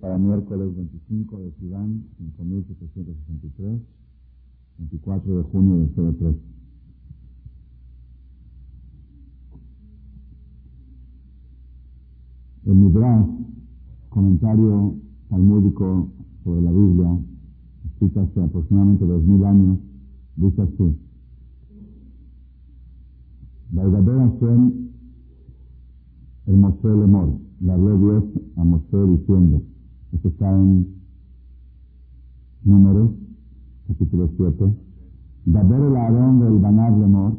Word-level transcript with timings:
para 0.00 0.16
miércoles 0.16 0.74
25 0.76 1.38
de 1.40 1.52
Sudán, 1.60 2.04
5763, 2.16 3.80
24 4.78 5.36
de 5.36 5.42
junio 5.44 5.76
del 5.76 6.14
03. 6.16 6.36
El 12.66 12.74
Midrash, 12.74 13.26
comentario 14.08 14.94
talmúdico 15.28 16.08
sobre 16.44 16.62
la 16.62 16.72
Biblia, 16.72 17.18
escrito 17.84 18.20
hace 18.22 18.40
aproximadamente 18.40 19.04
2000 19.04 19.44
años, 19.44 19.78
dice 20.36 20.62
así. 20.62 20.98
Valgador 23.70 24.30
Hashem, 24.30 24.72
el 26.46 26.56
Moshe 26.56 26.88
Lemor, 26.88 27.38
le 27.60 27.72
habló 27.72 27.98
Dios 27.98 28.24
a 28.56 28.64
Moshe 28.64 28.96
diciendo, 29.18 29.62
esto 30.14 30.28
está 30.28 30.50
en 30.50 30.86
Números, 32.64 33.10
capítulo 33.88 34.30
7. 34.36 34.74
Daber 35.46 35.80
el 35.80 35.96
Aarón 35.96 36.40
del 36.40 36.58
Banad 36.60 36.96
Lemor, 36.98 37.36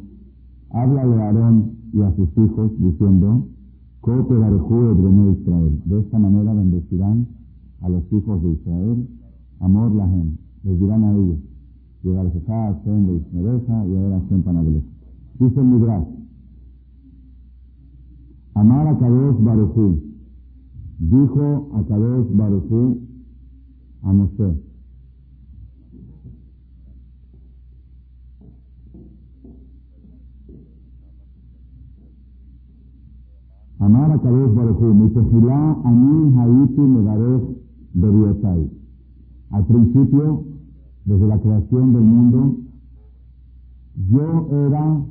háblale 0.69 1.15
a 1.15 1.27
Aarón 1.27 1.71
y 1.93 2.01
a 2.01 2.15
sus 2.15 2.29
hijos 2.37 2.71
diciendo, 2.77 3.47
Cope 4.01 4.35
de 4.35 5.31
Israel. 5.31 5.81
De 5.85 5.99
esta 5.99 6.19
manera 6.19 6.53
bendecirán 6.53 7.27
a 7.81 7.89
los 7.89 8.03
hijos 8.11 8.43
de 8.43 8.51
Israel, 8.51 9.07
amor 9.61 9.95
la 9.95 10.07
gente. 10.07 10.37
Les 10.63 10.79
dirán 10.79 11.03
a 11.05 11.11
ellos, 11.11 11.39
Yegarjejá, 12.03 12.73
Hashem 12.73 13.07
de 13.07 13.15
Ismereja 13.15 13.87
y 13.87 13.95
ahora 13.95 14.19
Hashem 14.19 14.43
Panagles. 14.43 14.83
Dice 15.39 15.59
el 15.59 15.65
Midrash, 15.65 16.07
Amar 18.53 18.87
a 18.87 18.97
Kadosh 18.99 19.43
Baruchú. 19.43 20.14
Dijo 20.97 21.69
a 21.73 21.83
Kadosh 21.83 22.27
Baruchú 22.31 23.01
a 24.01 24.13
Moshe, 24.13 24.63
Amar 33.79 34.11
a 34.11 34.19
Kadosh 34.19 34.53
Baruchú, 34.55 34.93
mi 34.93 35.09
tefilá 35.09 35.81
ani 35.83 36.33
haiti 36.37 36.79
megarech 36.79 37.43
beriotai. 37.93 38.71
Al 39.51 39.65
principio, 39.65 40.45
desde 41.03 41.27
la 41.27 41.39
creación 41.39 41.91
del 41.91 42.03
mundo, 42.03 42.57
yo 43.95 44.47
era, 44.65 45.03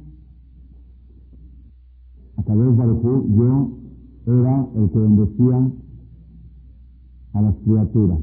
a 2.36 2.42
Baruchú, 2.42 3.28
yo 3.36 3.83
era 4.26 4.66
el 4.74 4.90
que 4.90 4.98
bendecía 4.98 5.70
a 7.34 7.42
las 7.42 7.54
criaturas. 7.64 8.18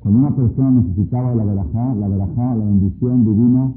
Cuando 0.00 0.20
una 0.20 0.36
persona 0.36 0.70
necesitaba 0.70 1.34
la 1.34 1.44
verajá, 1.44 1.94
la 1.94 2.08
verajá, 2.08 2.54
la 2.54 2.64
bendición 2.64 3.24
divina, 3.24 3.74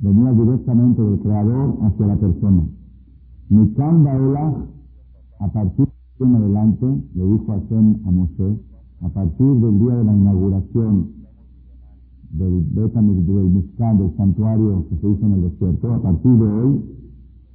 venía 0.00 0.32
directamente 0.32 1.02
del 1.02 1.20
Creador 1.20 1.78
hacia 1.82 2.06
la 2.06 2.16
persona. 2.16 2.62
Mikan 3.48 4.04
Baelach, 4.04 4.56
a 5.40 5.48
partir 5.52 5.86
de 5.86 6.24
en 6.24 6.34
adelante, 6.34 6.86
le 7.14 7.24
dijo 7.24 7.46
Hashem 7.46 8.00
a 8.04 8.10
Moshe, 8.10 8.58
a 9.02 9.08
partir 9.10 9.46
del 9.46 9.78
día 9.78 9.94
de 9.94 10.04
la 10.04 10.12
inauguración 10.12 11.12
del 12.30 12.64
Betamik, 12.72 13.18
del 13.24 13.44
Mishkan, 13.44 13.98
del 13.98 14.16
santuario 14.16 14.84
que 14.88 14.96
se 14.96 15.08
hizo 15.08 15.26
en 15.26 15.32
el 15.34 15.42
desierto, 15.42 15.94
a 15.94 16.02
partir 16.02 16.32
de 16.32 16.44
hoy, 16.44 16.82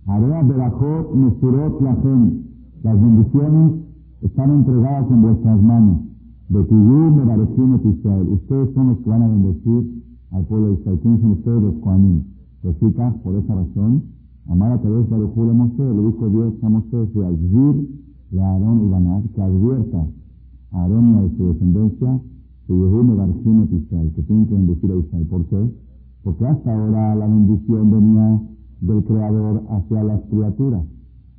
haré 0.06 0.36
a 0.36 0.44
Berajot 0.44 1.16
Mesurot 1.16 1.82
Lachem, 1.82 2.44
las 2.84 3.02
bendiciones 3.02 3.72
están 4.22 4.52
entregadas 4.52 5.10
en 5.10 5.22
vuestras 5.22 5.62
manos. 5.62 6.00
De 6.50 6.64
Tibú 6.66 7.16
Mebarechim 7.16 7.76
et 7.76 7.86
Israel. 7.86 8.28
Ustedes 8.30 8.74
son 8.74 8.88
los 8.90 8.98
que 9.00 9.10
van 9.10 9.24
a 9.24 9.28
bendecir 9.28 10.04
al 10.32 10.46
pueblo 10.46 10.68
de 10.68 10.74
Israel. 10.74 11.00
¿Quiénes 11.02 11.22
son 11.22 11.32
ustedes 11.32 11.64
los 11.64 11.76
Koanim? 11.76 12.24
Los 12.64 12.76
por 13.24 13.36
esa 13.36 13.56
razón, 13.56 14.04
Amar 14.50 14.74
a 14.74 14.82
través 14.82 15.10
de 15.10 15.18
le 15.18 15.54
Moshe, 15.54 15.84
le 15.84 16.02
dijo 16.08 16.30
Dios 16.30 16.54
a 16.64 16.70
Moshe, 16.70 17.08
se 17.14 17.26
advir 17.26 17.90
a 18.40 18.46
Aarón 18.46 18.86
y 18.86 18.90
Banat, 18.90 19.24
que 19.34 19.42
advierta 19.42 20.06
a 20.72 20.82
Aarón 20.82 21.14
y 21.14 21.18
a 21.26 21.38
su 21.38 21.48
descendencia, 21.48 22.20
que 22.68 22.74
Yehú 22.74 23.04
Mebarchim 23.04 23.68
Israel, 23.72 24.12
que 24.16 24.22
tienen 24.24 24.48
que 24.48 24.54
bendecir 24.54 24.92
a 24.92 24.96
Israel. 24.96 25.28
¿Por 25.30 25.46
qué? 25.46 25.72
Porque 26.24 26.46
hasta 26.46 26.74
ahora 26.74 27.16
la 27.16 27.28
bendición 27.28 27.92
venía 27.92 28.42
del 28.84 29.04
Creador 29.06 29.64
hacia 29.70 30.04
las 30.04 30.22
criaturas. 30.30 30.84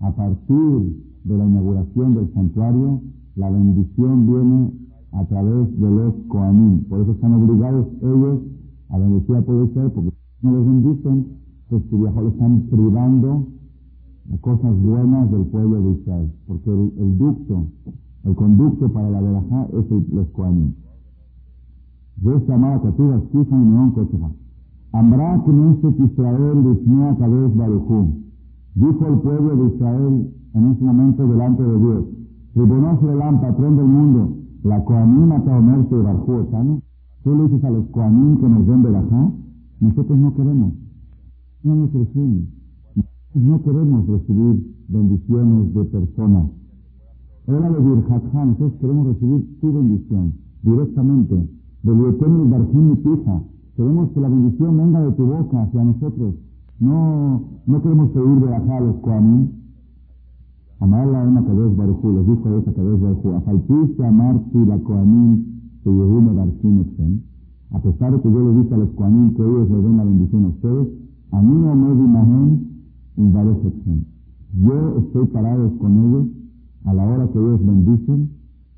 A 0.00 0.14
partir 0.14 1.04
de 1.24 1.38
la 1.38 1.44
inauguración 1.44 2.14
del 2.14 2.32
santuario, 2.32 3.00
la 3.36 3.50
bendición 3.50 4.26
viene 4.26 4.72
a 5.12 5.24
través 5.26 5.80
de 5.80 5.90
los 5.90 6.14
Koanim. 6.28 6.84
Por 6.84 7.00
eso 7.00 7.12
están 7.12 7.34
obligados 7.34 7.86
ellos 8.02 8.40
a 8.88 8.98
bendecir 8.98 9.36
a 9.36 9.42
todo 9.42 9.64
Israel, 9.64 9.92
porque 9.94 10.10
no 10.42 10.56
les 10.56 10.66
bendicen, 10.66 11.26
pues 11.68 11.82
que 11.84 11.96
le 11.96 12.28
están 12.28 12.60
privando 12.70 13.46
cosas 14.40 14.82
buenas 14.82 15.30
del 15.30 15.44
pueblo 15.46 15.82
de 15.82 15.90
Israel, 16.00 16.32
porque 16.46 16.70
el, 16.70 17.18
ducto, 17.18 17.66
el 18.24 18.34
conducto 18.34 18.90
para 18.90 19.10
la 19.10 19.20
verajá 19.20 19.68
es 19.72 19.90
el, 19.90 20.06
los 20.12 20.28
coanim. 20.28 20.72
Yo 22.22 22.38
llamaba 22.46 22.80
escuchan 22.88 23.62
y 23.62 23.70
no 23.70 23.92
Ambrá 24.94 25.42
Knesset 25.44 26.00
Israel 26.00 26.56
Lishnea 26.64 27.16
Kadesh 27.18 27.54
Baruchum. 27.54 28.06
Dijo 28.74 29.06
el 29.06 29.18
pueblo 29.20 29.56
de 29.56 29.74
Israel 29.74 30.14
en 30.54 30.70
ese 30.70 30.84
momento 30.84 31.26
delante 31.26 31.62
de 31.62 31.78
Dios. 31.78 32.04
Tribunoso 32.54 33.12
el 33.12 33.40
patrón 33.40 33.76
del 33.76 33.86
mundo, 33.86 34.36
la 34.62 34.84
Koanim 34.84 35.32
Ataomer 35.32 35.84
Barjú 35.90 36.48
¿no? 36.64 36.82
Tú 37.22 37.36
le 37.36 37.42
dices 37.44 37.64
a 37.64 37.70
los 37.70 37.86
Koanim 37.86 38.38
que 38.38 38.48
nos 38.48 38.66
den 38.66 38.82
verajá, 38.82 39.32
nosotros 39.80 40.18
no 40.18 40.34
queremos 40.34 40.72
no 41.64 41.74
nos 41.74 41.92
reciben. 41.92 42.48
No 43.34 43.62
queremos 43.62 44.06
recibir 44.06 44.76
bendiciones 44.88 45.74
de 45.74 45.84
personas. 45.84 46.50
Era 47.46 47.70
de 47.70 47.80
Birjathan, 47.80 48.48
nosotros 48.48 48.74
queremos 48.80 49.06
recibir 49.08 49.60
tu 49.60 49.72
bendición 49.72 50.34
directamente. 50.62 51.48
De 51.82 52.08
Eterno 52.08 52.48
Barjim 52.48 52.92
y 52.92 52.96
Pija. 52.96 53.42
Queremos 53.76 54.10
que 54.10 54.20
la 54.20 54.28
bendición 54.28 54.76
venga 54.76 55.00
de 55.00 55.12
tu 55.12 55.26
boca 55.26 55.62
hacia 55.62 55.82
nosotros. 55.82 56.34
No, 56.78 57.42
no 57.66 57.82
queremos 57.82 58.10
pedir 58.10 58.40
de 58.40 58.54
acá 58.54 58.76
a 58.76 58.80
los 58.80 58.96
Koanim. 58.96 59.48
Amar 60.78 61.06
la 61.08 61.22
una 61.22 61.44
Kadosh 61.44 61.74
Baruchu, 61.76 62.12
les 62.12 62.26
dijo 62.26 62.58
esa 62.58 62.72
Kadosh 62.72 63.00
Baruchu, 63.00 64.02
a 64.02 64.08
amar 64.08 64.40
si 64.52 64.64
la 64.64 64.78
Koanim 64.78 65.44
se 65.82 65.90
llevó 65.90 66.34
Barjim 66.34 66.84
A 67.72 67.78
pesar 67.80 68.12
de 68.12 68.20
que 68.20 68.30
yo 68.30 68.52
le 68.52 68.62
dije 68.62 68.74
a 68.74 68.78
los 68.78 68.90
Koanim 68.90 69.34
que 69.34 69.42
ellos 69.42 69.68
le 69.68 69.82
den 69.82 69.96
la 69.96 70.04
bendición 70.04 70.44
a 70.44 70.48
ustedes, 70.48 70.88
a 71.32 71.42
mí 71.42 71.52
no 71.52 71.72
en 73.16 73.32
varias. 73.32 73.56
Yo 74.54 74.98
estoy 74.98 75.26
parado 75.26 75.76
con 75.78 75.98
ellos 75.98 76.26
a 76.84 76.94
la 76.94 77.04
hora 77.06 77.28
que 77.28 77.38
ellos 77.38 77.64
bendicen 77.66 78.30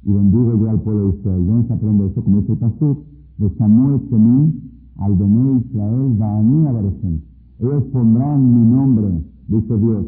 y 0.04 0.12
bendigo 0.12 0.58
yo 0.58 0.70
al 0.70 0.80
pueblo 0.80 1.08
de 1.08 1.18
Israel. 1.18 1.44
Yo 1.46 1.52
no 1.52 1.74
aprendo 1.74 2.06
eso 2.06 2.24
como 2.24 2.40
dice 2.40 2.52
el 2.52 2.58
pastor 2.58 2.96
de 3.38 3.50
Samuel 3.58 4.00
Semín 4.08 4.66
al 4.98 5.14
Bené 5.16 5.60
Israel 5.60 6.14
Baani 6.18 6.66
Abarecen. 6.66 7.22
Ellos 7.58 7.84
pondrán 7.92 8.54
mi 8.54 8.76
nombre, 8.76 9.22
dice 9.48 9.78
Dios, 9.78 10.06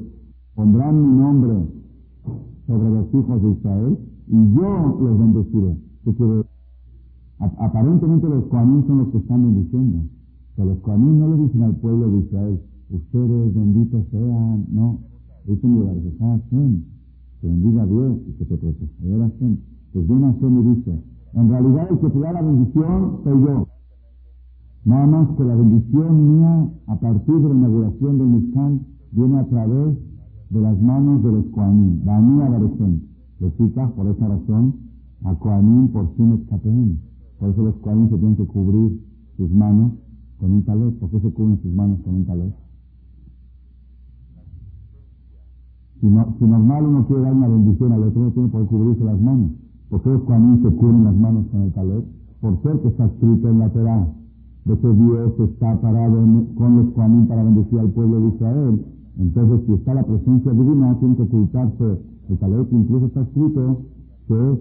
pondrán 0.54 1.00
mi 1.00 1.18
nombre 1.18 1.54
sobre 2.66 2.90
los 2.90 3.06
hijos 3.14 3.42
de 3.42 3.50
Israel 3.50 3.98
y 4.28 4.54
yo 4.54 4.98
los 5.00 5.18
bendeciré. 5.18 5.76
Aparentemente 7.38 8.28
los 8.28 8.44
coanín 8.46 8.84
son 8.86 8.98
los 8.98 9.08
que 9.08 9.18
están 9.18 9.42
bendiciendo. 9.42 10.04
Que 10.58 10.64
los 10.64 10.78
Kohanim 10.80 11.20
no 11.20 11.28
le 11.28 11.42
dicen 11.44 11.62
al 11.62 11.76
pueblo 11.76 12.10
de 12.10 12.18
Israel, 12.18 12.60
ustedes 12.90 13.54
benditos 13.54 14.04
sean, 14.10 14.66
no. 14.72 14.98
Dicen 15.46 15.78
que 15.78 16.18
Hashem, 16.18 16.82
que 17.40 17.46
bendiga 17.46 17.82
a 17.82 17.86
Dios 17.86 18.16
y 18.26 18.32
que 18.32 18.44
te 18.44 18.56
proteja. 18.56 18.92
Pues 19.92 20.08
viene 20.08 20.32
Hashem 20.32 20.58
y 20.58 20.74
dice, 20.74 21.00
en 21.34 21.48
realidad 21.48 21.86
el 21.92 21.98
que 22.00 22.10
te 22.10 22.18
da 22.18 22.32
la 22.32 22.42
bendición 22.42 23.20
soy 23.22 23.40
yo. 23.40 23.67
Nada 24.88 25.06
más 25.06 25.28
que 25.36 25.44
la 25.44 25.54
bendición 25.54 26.38
mía, 26.38 26.70
a 26.86 26.98
partir 26.98 27.34
de 27.34 27.48
la 27.50 27.54
inauguración 27.54 28.16
del 28.16 28.26
Mishkan, 28.26 28.86
viene 29.12 29.38
a 29.38 29.44
través 29.44 29.98
de 30.48 30.60
las 30.62 30.80
manos 30.80 31.22
de 31.22 31.30
los 31.30 31.44
Kohanim. 31.48 32.00
mía 32.06 32.48
Barechem. 32.48 33.00
Los 33.38 33.52
citas 33.58 33.92
por 33.92 34.06
esa 34.06 34.28
razón 34.28 34.76
a 35.24 35.34
Kohanim 35.34 35.88
por 35.88 36.08
Simet 36.16 36.48
Kapeim. 36.48 36.96
Por 37.38 37.50
eso 37.50 37.64
los 37.64 37.74
Kohanim 37.82 38.08
se 38.08 38.16
tienen 38.16 38.36
que 38.36 38.46
cubrir 38.46 39.04
sus 39.36 39.50
manos 39.50 39.92
con 40.40 40.52
un 40.52 40.62
talet, 40.64 40.98
¿por 40.98 41.10
qué 41.10 41.20
se 41.20 41.30
cubren 41.32 41.60
sus 41.60 41.72
manos 41.74 42.00
con 42.02 42.14
un 42.14 42.24
talet? 42.24 42.54
Si, 46.00 46.06
no, 46.06 46.34
si 46.38 46.44
normal 46.46 46.86
uno 46.86 47.06
quiere 47.06 47.24
dar 47.24 47.34
una 47.34 47.48
bendición 47.48 47.92
al 47.92 48.04
otro, 48.04 48.22
no 48.22 48.30
tiene 48.30 48.48
por 48.48 48.66
cubrirse 48.66 49.04
las 49.04 49.20
manos. 49.20 49.50
¿Por 49.90 50.00
qué 50.00 50.08
los 50.08 50.22
cuanín 50.22 50.62
se 50.62 50.70
cubren 50.70 51.04
las 51.04 51.14
manos 51.14 51.44
con 51.48 51.60
el 51.60 51.72
talet? 51.74 52.06
Por 52.40 52.62
ser 52.62 52.80
que 52.80 52.88
está 52.88 53.04
escrito 53.04 53.50
en 53.50 53.58
la 53.58 53.68
Torah 53.68 54.14
de 54.76 54.94
Dios 54.94 55.32
está 55.40 55.80
parado 55.80 56.16
con 56.56 56.76
los 56.76 56.90
cuanín 56.90 57.26
para 57.26 57.42
bendecir 57.42 57.78
al 57.80 57.90
pueblo 57.90 58.20
de 58.20 58.28
Israel. 58.34 58.84
Entonces, 59.18 59.66
si 59.66 59.72
está 59.72 59.94
la 59.94 60.02
presencia 60.02 60.52
divina, 60.52 60.98
tiene 61.00 61.16
que 61.16 61.22
ocultarse 61.22 61.98
el 62.28 62.38
talet. 62.38 62.68
Incluso 62.72 63.06
está 63.06 63.22
escrito 63.22 63.80
que 64.26 64.34
es 64.34 64.58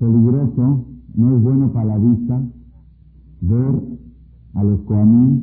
peligroso, 0.00 0.84
no 1.14 1.36
es 1.36 1.42
bueno 1.42 1.72
para 1.72 1.84
la 1.86 1.98
vista 1.98 2.42
ver 3.42 3.98
a 4.54 4.64
los 4.64 4.80
Koanim 4.80 5.42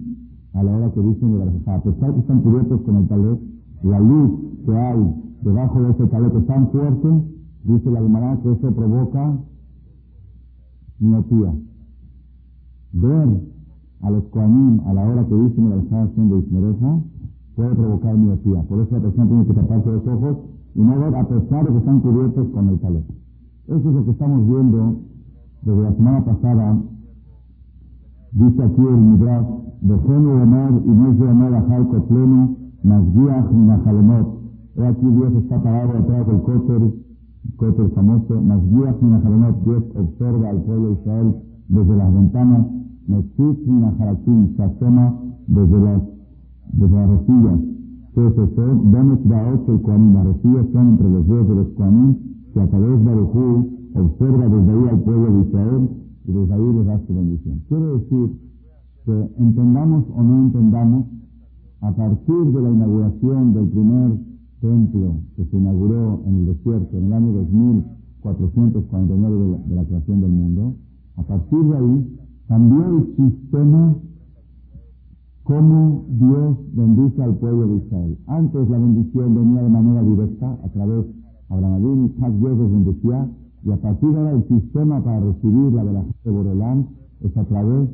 a 0.53 0.63
la 0.63 0.71
hora 0.75 0.91
que 0.91 1.01
dicen 1.01 1.31
de 1.31 1.45
la 1.45 1.75
A 1.75 1.81
pesar 1.81 2.13
que 2.13 2.19
están 2.19 2.41
cubiertos 2.41 2.81
con 2.81 2.97
el 2.97 3.07
talet, 3.07 3.39
la 3.83 3.99
luz 4.01 4.31
que 4.65 4.77
hay 4.77 5.15
debajo 5.43 5.81
de 5.81 5.91
ese 5.91 6.07
talet 6.07 6.35
es 6.35 6.45
tan 6.45 6.69
fuerte, 6.71 7.07
dice 7.63 7.89
la 7.89 8.01
Gemara 8.01 8.37
que 8.43 8.51
eso 8.51 8.75
provoca 8.75 9.39
miopía. 10.99 11.53
Ver 12.93 13.27
a 14.01 14.11
los 14.11 14.23
Koanim 14.25 14.79
a 14.85 14.93
la 14.93 15.03
hora 15.03 15.25
que 15.25 15.35
dicen 15.35 15.69
de 15.69 15.75
la 15.75 16.03
haciendo 16.03 16.37
Ismereja 16.37 16.99
puede 17.55 17.75
provocar 17.75 18.17
miopía. 18.17 18.61
Por 18.63 18.81
eso 18.81 18.95
la 18.95 19.01
persona 19.01 19.27
tiene 19.27 19.45
que 19.45 19.53
taparse 19.53 19.91
los 19.91 20.07
ojos 20.07 20.37
y 20.75 20.81
no 20.81 20.99
ver 20.99 21.15
a 21.15 21.27
pesar 21.27 21.65
de 21.65 21.71
que 21.71 21.77
están 21.77 21.99
cubiertos 21.99 22.47
con 22.49 22.69
el 22.69 22.79
talet. 22.79 23.05
Eso 23.67 23.89
es 23.89 23.95
lo 23.95 24.05
que 24.05 24.11
estamos 24.11 24.47
viendo 24.47 24.99
desde 25.61 25.81
la 25.81 25.93
semana 25.93 26.25
pasada. 26.25 26.77
Dice 28.31 28.63
aquí 28.63 28.81
el 28.81 28.97
Midrash, 28.97 29.47
de 29.81 29.95
de 29.95 30.13
honor 30.13 30.81
y 30.85 30.89
no 30.89 31.13
de 31.13 31.27
honor 31.27 31.55
a 31.55 31.61
Jalco 31.61 32.03
pleno, 32.05 32.55
Masguiach 32.83 33.51
ni 33.51 33.67
Najalemot. 33.67 34.27
He 34.75 34.85
aquí 34.85 35.05
Dios 35.05 35.33
está 35.35 35.61
parado 35.61 35.93
detrás 35.93 36.27
del 36.27 36.41
Koter, 36.41 36.93
Koter 37.57 37.89
famoso, 37.91 38.41
Masguiach 38.41 39.01
ni 39.01 39.09
Najalemot. 39.09 39.63
Dios 39.63 39.83
observa 39.95 40.49
al 40.49 40.61
pueblo 40.63 40.87
de 40.87 40.93
Israel 40.93 41.35
desde 41.69 41.95
las 41.95 42.13
ventanas, 42.13 42.67
Metzit 43.07 43.67
ni 43.67 43.81
Najarakim, 43.81 44.55
se 44.55 44.63
asoma 44.63 45.19
desde 45.47 45.79
las, 45.79 46.01
desde 46.73 46.95
las 46.95 47.09
rejillas. 47.09 47.59
¿Qué 48.13 48.27
es 48.27 48.33
eso? 48.33 48.65
Dones 48.91 49.27
Daot 49.27 49.69
y 49.69 49.77
Kuanim. 49.81 50.13
Las 50.13 50.27
rejillas 50.27 50.67
son 50.71 50.87
entre 50.89 51.09
los 51.09 51.27
dedos 51.27 51.49
de 51.49 51.55
los 51.55 51.67
Kuanim 51.69 52.15
que 52.53 52.61
a 52.61 52.67
través 52.67 52.99
de 52.99 53.05
Barujú 53.05 53.69
observa 53.95 54.47
desde 54.47 54.71
ahí 54.71 54.87
al 54.89 55.01
pueblo 55.01 55.33
de 55.33 55.41
Israel 55.47 55.89
y 56.25 56.31
desde 56.31 56.53
ahí 56.53 56.73
les 56.73 56.85
da 56.85 57.01
su 57.05 57.15
bendición. 57.15 57.61
Quiere 57.67 57.85
decir 57.85 58.39
que 59.05 59.29
entendamos 59.37 60.05
o 60.15 60.23
no 60.23 60.45
entendamos, 60.45 61.05
a 61.81 61.91
partir 61.91 62.45
de 62.53 62.61
la 62.61 62.69
inauguración 62.69 63.53
del 63.53 63.67
primer 63.67 64.13
templo 64.61 65.15
que 65.35 65.43
se 65.45 65.57
inauguró 65.57 66.21
en 66.25 66.35
el 66.35 66.45
desierto 66.45 66.97
en 66.97 67.07
el 67.07 67.13
año 67.13 67.33
2449 67.33 69.35
de 69.35 69.51
la, 69.51 69.57
de 69.57 69.75
la 69.75 69.83
creación 69.83 70.21
del 70.21 70.31
mundo, 70.31 70.75
a 71.17 71.23
partir 71.23 71.59
de 71.59 71.77
ahí 71.77 72.07
cambió 72.53 72.85
el 72.85 73.15
sistema 73.15 73.95
como 75.41 76.05
Dios 76.07 76.55
bendice 76.73 77.23
al 77.23 77.35
pueblo 77.37 77.65
de 77.65 77.77
Israel. 77.77 78.17
Antes 78.27 78.69
la 78.69 78.77
bendición 78.77 79.33
venía 79.33 79.63
de 79.63 79.69
manera 79.69 80.03
directa 80.03 80.59
a 80.63 80.69
través 80.69 81.03
de 81.03 81.13
Abraham 81.49 82.05
Isaac 82.05 82.31
Dios 82.33 82.55
los 82.55 82.71
bendecía 82.71 83.27
y 83.63 83.71
a 83.71 83.77
partir 83.77 84.09
de 84.09 84.17
ahora 84.19 84.31
el 84.33 84.47
sistema 84.47 85.03
para 85.03 85.19
recibir 85.21 85.73
la 85.73 85.83
verajá 85.83 86.13
de 86.23 86.29
Borolán 86.29 86.87
es 87.21 87.35
a 87.35 87.43
través 87.45 87.89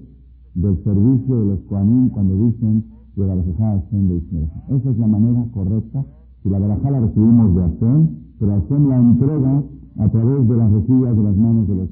del 0.56 0.84
servicio 0.84 1.40
de 1.40 1.46
los 1.46 1.60
Koanim 1.70 2.10
cuando 2.10 2.36
dicen 2.48 2.84
que 3.16 3.22
la 3.22 3.36
verajá 3.36 3.82
de 3.92 4.16
Israel. 4.18 4.52
Esa 4.72 4.90
es 4.90 4.98
la 4.98 5.08
manera 5.08 5.46
correcta. 5.54 6.06
Si 6.44 6.50
la 6.50 6.60
verajá 6.60 6.92
la 6.92 7.00
recibimos 7.00 7.56
de 7.56 7.62
Hashem, 7.62 8.08
pero 8.40 8.52
Hashem 8.60 8.90
la 8.90 8.98
entrega 8.98 9.64
a 10.00 10.10
través 10.10 10.48
de 10.50 10.58
las 10.58 10.70
rejillas 10.70 11.16
de 11.16 11.24
las 11.24 11.38
manos 11.38 11.66
de 11.66 11.76
los. 11.76 11.89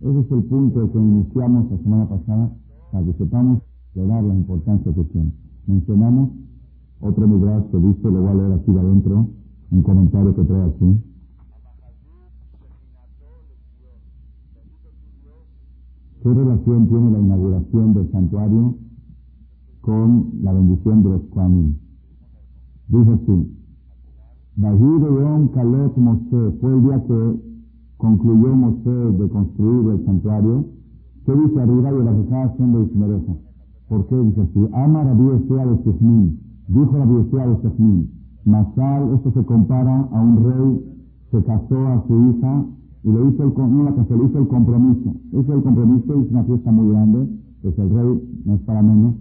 Ese 0.00 0.20
es 0.20 0.30
el 0.30 0.44
punto 0.44 0.92
que 0.92 0.98
iniciamos 0.98 1.70
la 1.70 1.78
semana 1.78 2.08
pasada 2.08 2.50
para 2.92 3.04
que 3.04 3.12
sepamos 3.14 3.62
dar 4.04 4.22
la 4.22 4.34
importancia 4.34 4.92
que 4.92 5.04
tiene. 5.04 5.32
Mencionamos 5.66 6.30
otro 7.00 7.26
midrash 7.26 7.64
que 7.70 7.78
dice, 7.78 8.10
lo 8.10 8.20
voy 8.20 8.30
a 8.30 8.34
leer 8.34 8.52
aquí 8.52 8.70
adentro, 8.76 9.28
un 9.70 9.82
comentario 9.82 10.34
que 10.34 10.44
trae 10.44 10.64
aquí. 10.64 11.00
¿Qué 16.22 16.34
relación 16.34 16.88
tiene 16.88 17.10
la 17.12 17.18
inauguración 17.20 17.94
del 17.94 18.10
santuario 18.10 18.74
con 19.80 20.30
la 20.42 20.52
bendición 20.52 21.02
de 21.04 21.10
los 21.10 21.22
Kuanim? 21.30 21.76
Dice 22.88 23.12
así, 23.12 23.56
Yom 24.56 25.48
Kalot 25.48 25.96
Moshe, 25.96 26.50
fue 26.60 26.74
el 26.74 26.82
día 26.82 27.04
que 27.04 27.55
concluyó 27.96 28.54
Moshe 28.54 28.90
de 28.90 29.28
construir 29.28 29.90
el 29.90 30.04
santuario. 30.04 30.64
¿Qué 31.24 31.32
dice 31.34 31.60
arriba 31.60 31.92
de 31.92 32.04
la 32.04 32.14
fijación 32.14 32.72
de 32.72 32.82
Ismereja? 32.84 33.32
¿Por 33.88 34.06
qué 34.06 34.16
dice 34.16 34.40
así? 34.42 34.68
Ama 34.72 35.04
Rabbi 35.04 35.24
Yeshua 35.24 35.66
de 35.66 35.82
Sejmin, 35.84 36.40
dijo 36.68 36.92
Rabbi 36.92 37.22
Yeshua 37.22 37.46
de 37.46 37.62
Sejmin, 37.62 38.10
Masal, 38.44 39.14
esto 39.14 39.32
se 39.32 39.44
compara 39.44 40.08
a 40.12 40.22
un 40.22 40.44
rey 40.44 40.96
que 41.30 41.42
casó 41.42 41.78
a 41.88 42.04
su 42.06 42.14
hija 42.30 42.64
y 43.02 43.10
le 43.10 43.28
hizo 43.28 43.42
el, 43.42 43.52
no 43.56 43.84
la 43.84 43.94
casó, 43.94 44.16
le 44.16 44.24
hizo 44.24 44.38
el 44.38 44.48
compromiso. 44.48 45.14
Hizo 45.32 45.52
el 45.52 45.62
compromiso, 45.62 46.20
hizo 46.20 46.30
una 46.30 46.44
fiesta 46.44 46.72
muy 46.72 46.90
grande, 46.90 47.28
pues 47.62 47.78
el 47.78 47.90
rey 47.90 48.42
no 48.44 48.54
es 48.54 48.60
para 48.62 48.82
menos. 48.82 49.14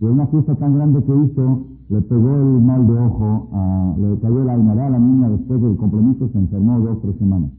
Y 0.00 0.04
una 0.04 0.26
fiesta 0.26 0.54
tan 0.56 0.74
grande 0.74 1.02
que 1.04 1.12
hizo, 1.12 1.66
le 1.88 2.00
pegó 2.02 2.36
el 2.36 2.60
mal 2.62 2.86
de 2.86 2.98
ojo, 2.98 3.48
a, 3.52 3.94
le 3.98 4.18
cayó 4.20 4.44
la 4.44 4.54
almada 4.54 4.86
a 4.86 4.90
la 4.90 4.98
niña 4.98 5.28
después 5.28 5.60
del 5.60 5.76
compromiso, 5.76 6.28
se 6.28 6.38
enfermó 6.38 6.80
dos 6.80 6.96
o 6.96 7.00
tres 7.00 7.16
semanas. 7.18 7.50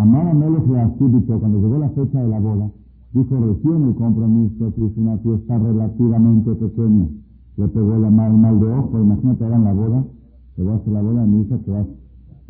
Amar 0.00 0.28
a 0.28 0.34
Melech 0.34 0.66
le 0.66 1.38
cuando 1.38 1.60
llegó 1.60 1.78
la 1.78 1.90
fecha 1.90 2.22
de 2.22 2.28
la 2.28 2.40
boda, 2.40 2.70
dijo 3.12 3.36
recién 3.36 3.88
el 3.88 3.94
compromiso, 3.94 4.74
que 4.74 4.84
hizo 4.84 5.00
una 5.00 5.18
fiesta 5.18 5.58
relativamente 5.58 6.54
pequeña 6.54 7.06
le 7.60 7.68
pegó 7.68 7.98
la 7.98 8.10
mal, 8.10 8.32
mal 8.38 8.58
de 8.58 8.72
ojo, 8.72 8.98
imagínate 8.98 9.44
ahora 9.44 9.58
la 9.58 9.72
boda, 9.74 10.04
se 10.56 10.62
va 10.62 10.74
a 10.74 10.90
la 10.90 11.02
boda 11.02 11.20
de 11.22 11.26
mi 11.28 11.42
hija, 11.42 11.58
que 11.58 11.70
va, 11.70 11.84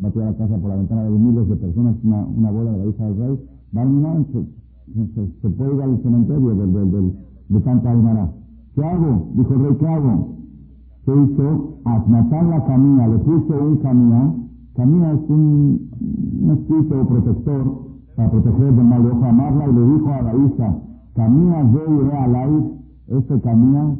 va 0.01 0.07
a 0.07 0.11
tirar 0.11 0.31
la 0.31 0.37
casa 0.37 0.57
por 0.57 0.69
la 0.69 0.75
ventana 0.77 1.03
de 1.03 1.09
miles 1.09 1.49
de 1.49 1.55
personas, 1.57 1.95
una, 2.03 2.25
una 2.25 2.51
boda 2.51 2.71
de 2.71 2.77
la 2.77 2.85
hija 2.85 3.05
del 3.05 3.17
rey, 3.17 3.39
va 3.75 3.81
a 3.81 4.23
se, 4.33 5.27
se, 5.41 5.49
puede 5.49 5.75
ir 5.75 5.81
al 5.81 6.01
cementerio 6.01 6.55
del, 6.55 6.73
del, 6.73 6.91
del, 6.91 7.13
de 7.49 7.61
Santa 7.61 7.91
Almará. 7.91 8.31
¿Qué 8.75 8.83
hago? 8.83 9.31
Dijo 9.35 9.53
el 9.53 9.59
rey, 9.63 9.75
¿qué 9.79 9.87
hago? 9.87 10.35
¿Qué 11.05 11.11
hizo? 11.11 11.77
matar 12.07 12.45
la 12.45 12.65
camina, 12.65 13.07
le 13.07 13.17
puso 13.19 13.53
un 13.61 13.77
camina, 13.77 14.33
camina 14.75 15.11
es 15.11 15.29
un, 15.29 15.80
un 16.41 16.51
escrito 16.51 17.07
protector 17.07 17.91
para 18.15 18.31
proteger 18.31 18.73
del 18.73 18.85
mal 18.85 19.03
de 19.03 19.09
ojo, 19.09 19.25
amarla 19.25 19.67
y 19.69 19.73
le 19.73 19.81
dijo 19.93 20.07
a 20.09 20.21
la 20.21 20.35
hija, 20.35 20.81
camina, 21.15 21.63
ve 21.63 21.79
y 21.87 22.05
ve 22.05 22.17
al 22.17 22.35
aire, 22.35 22.71
este 23.07 23.41
camina 23.41 23.97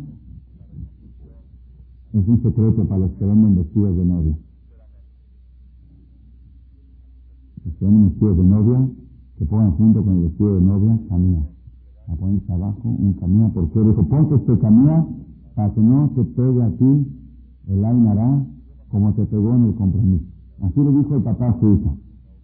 es 2.13 2.27
un 2.27 2.43
secreto 2.43 2.83
para 2.85 2.99
los 2.99 3.11
que 3.11 3.25
venden 3.25 3.55
vestidos 3.55 3.97
de 3.97 4.05
novia. 4.05 4.37
Los 7.65 7.75
que 7.75 7.85
venden 7.85 8.09
vestidos 8.09 8.37
de 8.37 8.43
novia, 8.43 8.89
que 9.37 9.45
pongan 9.45 9.71
junto 9.71 10.03
con 10.03 10.17
el 10.17 10.23
vestido 10.23 10.55
de 10.55 10.61
novia, 10.61 10.99
camina. 11.07 11.47
La 12.07 12.15
ponen 12.15 12.41
abajo, 12.49 12.89
un 12.89 13.13
camina, 13.13 13.49
porque 13.53 13.79
dijo, 13.79 14.03
ponte 14.07 14.35
este 14.35 14.59
camina 14.59 15.07
para 15.55 15.73
que 15.73 15.81
no 15.81 16.11
se 16.15 16.23
pegue 16.23 16.63
a 16.63 16.69
ti 16.71 17.07
el 17.67 17.85
ainará 17.85 18.45
como 18.89 19.13
te 19.13 19.25
pegó 19.25 19.55
en 19.55 19.65
el 19.65 19.75
compromiso. 19.75 20.30
Así 20.63 20.83
lo 20.83 20.91
dijo 20.91 21.15
el 21.15 21.23
papá 21.23 21.49
a 21.49 21.59
su 21.59 21.73
hija. 21.73 21.91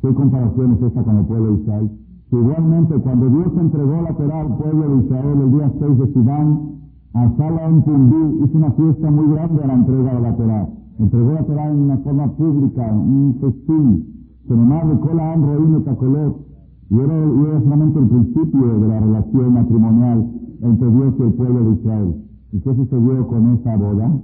¿Qué 0.02 0.14
comparación 0.14 0.74
es 0.74 0.82
esta 0.82 1.04
con 1.04 1.18
el 1.18 1.26
pueblo 1.26 1.56
de 1.56 1.62
Israel? 1.62 1.92
igualmente 2.30 2.96
cuando 2.96 3.30
Dios 3.30 3.48
entregó 3.58 4.02
la 4.02 4.14
Torah 4.14 4.42
al 4.42 4.58
pueblo 4.58 4.90
de 4.90 5.06
Israel 5.06 5.42
el 5.42 5.52
día 5.52 5.72
6 5.80 5.98
de 5.98 6.14
Sidán, 6.14 6.78
Asala 7.14 7.70
en 7.70 7.84
Tundú 7.84 8.44
hizo 8.44 8.58
una 8.58 8.72
fiesta 8.72 9.10
muy 9.10 9.34
grande 9.34 9.64
a 9.64 9.68
la 9.68 9.74
entrega 9.74 10.14
de 10.14 10.22
la 10.22 10.36
Torah. 10.36 10.70
Entregó 11.00 11.34
la 11.34 11.44
Torah 11.46 11.70
en 11.72 11.80
una 11.80 11.98
forma 11.98 12.28
pública, 12.34 12.92
un 12.94 13.38
festín. 13.40 14.28
Se 14.48 14.54
llamaba 14.54 15.00
Cola 15.00 15.34
Amro 15.34 15.82
Tacolot. 15.82 16.48
Y 16.90 16.96
y 16.96 17.00
era 17.00 17.62
solamente 17.62 18.00
el 18.00 18.08
principio 18.08 18.80
de 18.80 18.88
la 18.88 19.00
relación 19.00 19.54
matrimonial 19.54 20.32
entre 20.62 20.92
Dios 20.92 21.14
y 21.20 21.22
el 21.24 21.34
pueblo 21.34 21.64
de 21.64 21.76
Israel. 21.82 22.16
¿Y 22.52 22.60
qué 22.60 22.76
sucedió 22.76 23.28
con 23.28 23.56
esa 23.56 23.76
boda? 23.76 24.22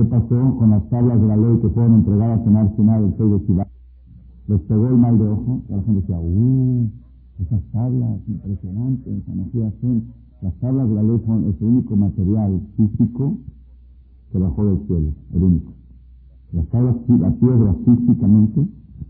¿Qué 0.00 0.06
pasó 0.06 0.56
con 0.56 0.70
las 0.70 0.88
tablas 0.88 1.20
de 1.20 1.26
la 1.26 1.36
ley 1.36 1.58
que 1.60 1.68
fueron 1.68 1.96
entregadas 1.96 2.40
en 2.46 2.56
Arsenal 2.56 3.04
el 3.04 3.14
6 3.18 3.56
de? 3.58 3.66
Les 4.48 4.60
pegó 4.62 4.88
el 4.88 4.96
mal 4.96 5.18
de 5.18 5.28
ojo 5.28 5.60
y 5.68 5.72
la 5.72 5.82
gente 5.82 6.00
decía, 6.00 6.18
¡uh! 6.18 6.88
Esas 7.38 7.62
tablas 7.70 8.18
impresionantes, 8.26 9.24
son 9.26 10.04
las 10.40 10.54
tablas 10.54 10.88
de 10.88 10.94
la 10.94 11.02
ley 11.02 11.20
son 11.26 11.44
el 11.44 11.56
único 11.60 11.96
material 11.96 12.62
físico 12.78 13.36
que 14.32 14.38
bajó 14.38 14.64
del 14.64 14.86
cielo, 14.86 15.12
el 15.34 15.42
único. 15.42 15.72
Las 16.52 16.66
tablas, 16.68 16.96
la 17.06 17.30
piedra 17.32 17.74
físicamente 17.84 18.68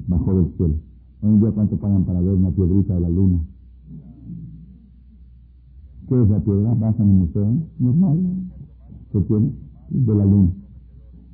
bajó 0.08 0.34
del 0.34 0.52
cielo. 0.56 0.74
Hoy 1.22 1.28
en 1.30 1.40
día, 1.40 1.52
¿cuánto 1.52 1.76
pagan 1.76 2.02
para 2.02 2.20
ver 2.20 2.34
una 2.34 2.50
piedrita 2.50 2.94
de 2.94 3.00
la 3.00 3.08
luna? 3.10 3.38
¿Qué 6.08 6.20
es 6.20 6.28
la 6.28 6.40
piedra? 6.40 6.74
¿Vas 6.74 6.98
en 6.98 7.10
un 7.10 7.18
museo? 7.20 7.54
Normal. 7.78 8.18
¿Qué 9.12 9.20
tiene? 9.20 9.52
De 9.90 10.14
la 10.16 10.24
luna. 10.24 10.50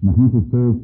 Imagínense 0.03 0.37
ustedes 0.37 0.77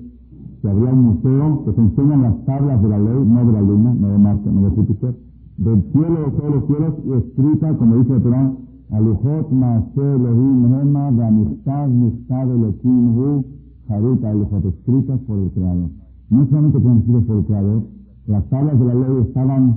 que 0.61 0.69
había 0.69 0.93
un 0.93 1.03
museo 1.03 1.65
que 1.65 1.73
se 1.73 1.81
enseñan 1.81 2.23
las 2.23 2.45
tablas 2.45 2.83
de 2.83 2.89
la 2.89 2.99
ley, 2.99 3.25
no 3.27 3.45
de 3.45 3.53
la 3.53 3.61
luna, 3.61 3.95
no 3.95 4.09
de 4.09 4.19
Marte, 4.19 4.51
no 4.51 4.63
de 4.63 4.71
Júpiter, 4.71 5.17
del 5.59 5.83
cielo 5.93 6.21
de 6.25 6.31
todos 6.39 6.55
los 6.55 6.67
cielos 6.67 6.95
y 7.05 7.13
escrita, 7.13 7.77
como 7.77 7.97
dice 7.97 8.15
el 8.15 8.23
Corán, 8.23 8.57
Alujot 8.91 9.51
Maaseh 9.51 10.15
Elohim 10.17 10.75
Hema 10.75 11.11
Danistad 11.13 11.89
Mistad 11.89 12.51
Elohim 12.51 13.17
Hu 13.17 13.45
Harut 13.89 14.25
Alujot, 14.25 14.65
escritas 14.67 15.21
por 15.21 15.39
el 15.39 15.51
Creador. 15.51 15.91
No 16.31 16.47
solamente 16.47 16.81
conocidas 16.81 17.25
por 17.25 17.37
el 17.39 17.45
Creador, 17.45 17.83
las 18.27 18.49
tablas 18.49 18.79
de 18.79 18.85
la 18.87 18.95
ley 18.95 19.23
estaban 19.27 19.77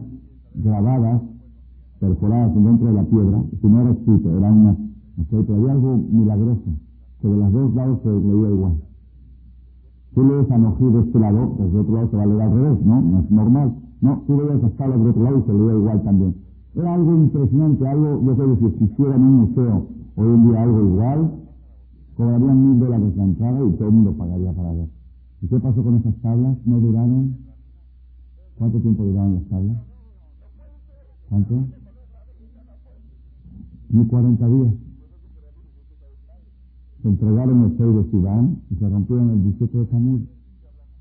grabadas, 0.55 1.21
perforadas 1.99 2.53
dentro 2.53 2.87
de 2.87 2.93
la 2.93 3.03
piedra, 3.03 3.43
y 3.61 3.67
no 3.67 3.81
era 3.81 3.91
escrito, 3.91 4.37
era 4.37 4.51
una... 4.51 4.77
Okay, 5.17 5.43
pero 5.47 5.55
había 5.55 5.71
algo 5.71 5.97
milagroso, 6.11 6.63
que 7.21 7.27
de 7.27 7.37
los 7.37 7.53
dos 7.53 7.73
lados 7.73 7.99
se 8.03 8.09
leía 8.09 8.49
igual. 8.49 8.73
Tú 10.15 10.23
lees 10.23 10.49
a 10.49 10.57
de 10.57 10.99
este 11.01 11.19
lado, 11.19 11.55
pues 11.57 11.73
de 11.73 11.79
otro 11.79 11.93
lado 11.93 12.09
se 12.09 12.15
va 12.15 12.23
a 12.23 12.25
leer 12.25 12.41
al 12.41 12.51
revés, 12.53 12.85
¿no? 12.85 13.01
No 13.01 13.19
es 13.19 13.31
normal. 13.31 13.75
No, 13.99 14.23
tú 14.25 14.37
lees 14.37 14.63
las 14.63 14.71
tablas 14.77 15.03
de 15.03 15.09
otro 15.09 15.23
lado 15.23 15.39
y 15.39 15.43
se 15.43 15.53
leía 15.53 15.73
igual 15.73 16.03
también. 16.03 16.35
Era 16.73 16.93
algo 16.93 17.11
impresionante, 17.15 17.85
algo, 17.85 18.21
yo 18.23 18.35
creo 18.35 18.53
que 18.53 18.59
si 18.59 18.65
existiera 18.65 19.15
en 19.15 19.21
un 19.21 19.35
museo 19.41 19.87
hoy 20.15 20.27
en 20.27 20.47
día 20.47 20.63
algo 20.63 20.79
igual, 20.79 21.31
cobrarían 22.15 22.69
mil 22.69 22.79
dólares 22.79 23.17
la 23.17 23.23
entrada 23.25 23.59
y 23.65 23.71
todo 23.73 23.87
el 23.89 23.93
mundo 23.93 24.13
pagaría 24.13 24.53
para 24.53 24.71
ver. 24.71 24.89
¿Y 25.41 25.47
qué 25.47 25.59
pasó 25.59 25.83
con 25.83 25.95
esas 25.97 26.15
tablas? 26.21 26.57
¿No 26.65 26.79
duraron? 26.79 27.37
¿Cuánto 28.57 28.79
tiempo 28.79 29.03
duraron 29.03 29.33
las 29.35 29.43
tablas? 29.49 29.77
¿Cuánto? 31.27 31.55
Ni 33.89 34.05
40 34.07 34.47
días. 34.47 34.73
Se 37.05 37.09
entregaron 37.09 37.65
el 37.65 37.77
6 37.77 37.95
de 37.97 38.09
Sudán 38.09 38.57
y 38.71 38.75
se 38.77 38.89
rompieron 38.89 39.29
el 39.29 39.43
17 39.43 39.77
de 39.77 39.85
Tamuz. 39.85 40.21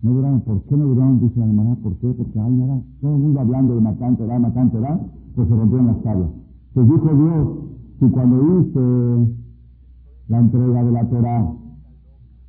No 0.03 0.13
duraron. 0.13 0.43
¿Por 0.43 0.61
qué 0.65 0.77
no 0.77 0.85
duraron? 0.85 1.19
Dice 1.19 1.41
la 1.41 1.47
hermana. 1.47 1.77
¿Por 1.83 1.95
qué? 1.95 2.09
Porque 2.09 2.41
hay 2.41 2.53
nada. 2.53 2.83
Todo 3.01 3.15
el 3.15 3.23
mundo 3.23 3.41
hablando 3.41 3.75
de 3.75 3.81
Matán 3.81 4.19
Torah, 4.19 4.39
Matán 4.39 4.71
Torah, 4.71 5.01
pues 5.35 5.49
se 5.49 5.57
rompieron 5.57 5.87
las 5.87 6.03
tablas. 6.03 6.29
Pues 6.75 6.87
dijo 6.89 7.09
Dios, 7.09 7.49
si 7.99 8.09
cuando 8.11 8.37
hice 8.37 9.33
la 10.29 10.41
entrega 10.41 10.85
de 10.85 10.93
la 10.93 11.09
Torah, 11.09 11.53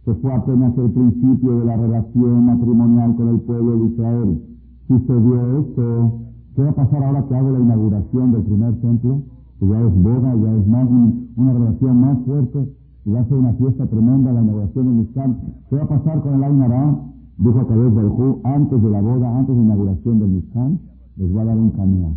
que 0.04 0.14
fue 0.16 0.34
apenas 0.34 0.78
el 0.78 0.92
principio 0.92 1.60
de 1.60 1.66
la 1.66 1.78
relación 1.78 2.46
matrimonial 2.48 3.16
con 3.16 3.30
el 3.30 3.40
pueblo 3.40 3.78
de 3.78 3.86
Israel, 3.86 4.42
si 4.90 5.00
se 5.00 5.22
dio 5.22 5.60
esto, 5.60 6.20
¿qué 6.58 6.62
va 6.62 6.70
a 6.72 6.76
pasar 6.76 7.04
ahora 7.06 7.26
que 7.26 7.36
hago 7.36 7.52
la 7.52 7.60
inauguración 7.62 8.34
del 8.34 8.42
primer 8.44 8.82
templo? 8.82 9.22
Que 9.62 9.68
ya 9.70 9.80
es 9.80 10.04
boda, 10.04 10.36
ya 10.36 10.58
es 10.58 10.68
más 10.68 10.90
una 11.38 11.54
relación 11.54 12.02
más 12.02 12.18
fuerte, 12.26 12.68
y 13.06 13.12
ser 13.12 13.34
una 13.34 13.54
fiesta 13.54 13.86
tremenda 13.86 14.34
la 14.34 14.42
inauguración 14.42 14.86
del 14.86 14.96
Mishkan. 14.96 15.38
¿Qué 15.70 15.76
va 15.76 15.84
a 15.84 15.88
pasar 15.88 16.22
con 16.22 16.34
el 16.36 16.44
Ainara? 16.44 17.00
Dijo 17.38 17.64
del 17.66 17.90
Baruj 17.92 18.40
antes 18.44 18.82
de 18.82 18.90
la 18.90 19.02
boda, 19.02 19.38
antes 19.38 19.56
de 19.56 19.62
la 19.62 19.68
inauguración 19.68 20.20
del 20.20 20.30
Mishkan, 20.30 20.80
les 21.18 21.36
va 21.36 21.42
a 21.42 21.46
dar 21.46 21.58
un 21.58 21.70
camino, 21.72 22.16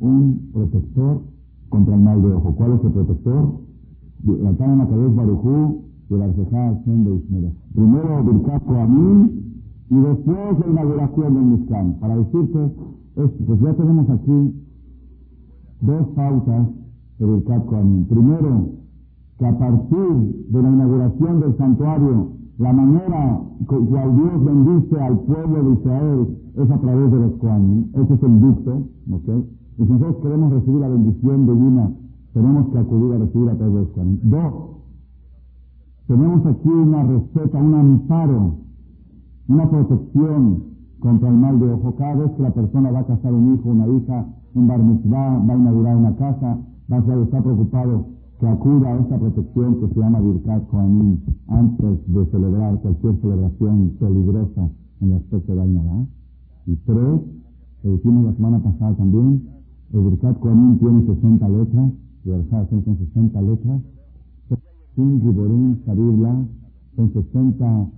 un 0.00 0.50
protector 0.52 1.22
contra 1.70 1.94
el 1.94 2.00
mal 2.02 2.20
de 2.22 2.32
ojo. 2.32 2.54
¿Cuál 2.56 2.72
es 2.72 2.84
el 2.84 2.90
protector? 2.92 3.60
La 4.24 4.52
Tana 4.52 4.86
Kadesh 4.86 5.14
Barujú 5.14 5.82
y 6.10 6.14
la 6.14 6.24
Arjejá 6.26 6.72
de 6.84 7.14
Ismael. 7.14 7.52
Primero 7.74 8.24
Birkat 8.24 8.64
Koamin 8.64 9.62
y 9.88 9.94
después 9.94 10.58
la 10.60 10.72
inauguración 10.72 11.34
del 11.34 11.44
Mishkan. 11.44 11.94
Para 12.00 12.16
decirte, 12.16 12.64
esto, 13.16 13.44
pues 13.46 13.60
ya 13.60 13.72
tenemos 13.74 14.10
aquí 14.10 14.62
dos 15.80 16.06
pautas 16.14 16.68
de 17.18 17.26
Birkat 17.26 17.64
Koamin. 17.64 18.04
Primero, 18.06 18.81
que 19.42 19.48
a 19.48 19.58
partir 19.58 20.46
de 20.50 20.62
la 20.62 20.70
inauguración 20.70 21.40
del 21.40 21.56
santuario, 21.56 22.28
la 22.58 22.72
manera 22.72 23.40
cual 23.66 24.16
Dios 24.16 24.44
bendice 24.44 25.00
al 25.00 25.18
pueblo 25.18 25.64
de 25.64 25.80
Israel 25.80 26.38
es 26.54 26.70
a 26.70 26.78
través 26.78 27.10
de 27.10 27.18
los 27.18 27.32
Koanim. 27.38 27.88
Ese 27.92 28.14
es 28.14 28.22
el 28.22 28.40
dicto, 28.40 28.72
¿ok? 29.10 29.28
Y 29.78 29.84
si 29.84 29.92
nosotros 29.92 30.16
queremos 30.22 30.52
recibir 30.52 30.80
la 30.80 30.88
bendición 30.88 31.46
divina, 31.46 31.90
tenemos 32.32 32.68
que 32.68 32.78
acudir 32.78 33.14
a 33.14 33.18
recibir 33.18 33.50
a 33.50 33.56
través 33.56 33.74
de 33.74 33.80
los 33.80 33.88
Koanim. 33.90 34.18
Dos, 34.22 34.54
tenemos 36.06 36.46
aquí 36.46 36.68
una 36.68 37.02
receta, 37.02 37.58
un 37.58 37.74
amparo, 37.74 38.54
una 39.48 39.70
protección 39.70 40.62
contra 41.00 41.28
el 41.30 41.36
mal 41.36 41.58
de 41.58 41.72
ojo. 41.72 41.96
Cada 41.96 42.14
vez 42.14 42.30
que 42.36 42.42
la 42.42 42.54
persona 42.54 42.92
va 42.92 43.00
a 43.00 43.06
casar 43.06 43.32
un 43.32 43.54
hijo, 43.54 43.70
una 43.70 43.88
hija, 43.88 44.24
un 44.54 44.68
bar 44.68 44.80
mitzvah, 44.80 45.44
va 45.48 45.52
a 45.52 45.56
inaugurar 45.56 45.96
una 45.96 46.14
casa, 46.14 46.58
va 46.88 46.96
a 46.96 47.22
estar 47.24 47.42
preocupado 47.42 48.21
que 48.42 48.48
acuda 48.48 48.88
a 48.88 48.98
esta 48.98 49.16
protección 49.20 49.78
que 49.78 49.94
se 49.94 50.00
llama 50.00 50.20
Birkat 50.20 50.66
Kohanim 50.66 51.20
antes 51.46 52.12
de 52.12 52.26
celebrar 52.26 52.76
cualquier 52.80 53.14
celebración 53.20 53.90
peligrosa 54.00 54.68
en 55.00 55.12
el 55.12 55.18
aspecto 55.18 55.54
de 55.54 55.58
la 55.58 56.06
Y 56.66 56.74
tres, 56.74 57.20
lo 57.84 57.92
dijimos 57.92 58.24
la 58.24 58.32
semana 58.34 58.58
pasada 58.58 58.96
también, 58.96 59.48
el 59.92 60.00
Birkat 60.00 60.40
Kohanim 60.40 60.76
tiene 60.80 61.06
60 61.06 61.48
letras, 61.50 61.92
y 62.24 62.30
el 62.30 62.50
son 62.50 62.98
60 62.98 63.42
letras, 63.42 63.80
son 66.96 67.12
60 67.12 67.90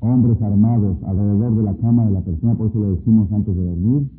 hombres 0.00 0.40
armados 0.40 0.96
alrededor 1.04 1.56
de 1.56 1.62
la 1.62 1.74
cama 1.74 2.06
de 2.06 2.12
la 2.12 2.22
persona, 2.22 2.54
por 2.54 2.68
eso 2.68 2.78
lo 2.78 2.94
decimos 2.94 3.30
antes 3.30 3.54
de 3.54 3.66
dormir, 3.66 4.10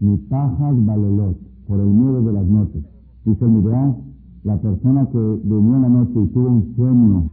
ni 0.00 0.16
pajas 0.16 0.86
balolot, 0.86 1.36
por 1.68 1.80
el 1.80 1.88
miedo 1.88 2.22
de 2.22 2.32
las 2.32 2.46
noches. 2.46 2.82
Dice 3.26 3.44
el 3.44 3.50
la 4.44 4.56
persona 4.58 5.08
que 5.10 5.18
durmió 5.18 5.78
la 5.80 5.88
noche 5.88 6.12
y 6.22 6.26
tuvo 6.28 6.48
un 6.48 6.74
sueño 6.76 7.30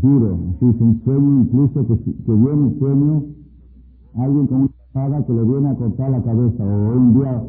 duro, 0.00 0.38
así 0.50 0.64
un 0.64 1.00
sueño 1.04 1.40
incluso 1.42 1.86
que, 1.86 1.98
que 1.98 2.32
vio 2.32 2.54
un 2.54 2.78
sueño 2.78 3.24
alguien 4.14 4.46
con 4.46 4.56
una 4.58 4.70
espada 4.86 5.26
que 5.26 5.32
le 5.32 5.42
viene 5.44 5.68
a 5.68 5.74
cortar 5.74 6.10
la 6.10 6.22
cabeza, 6.22 6.64
o 6.64 6.96
un 6.96 7.14
día 7.14 7.42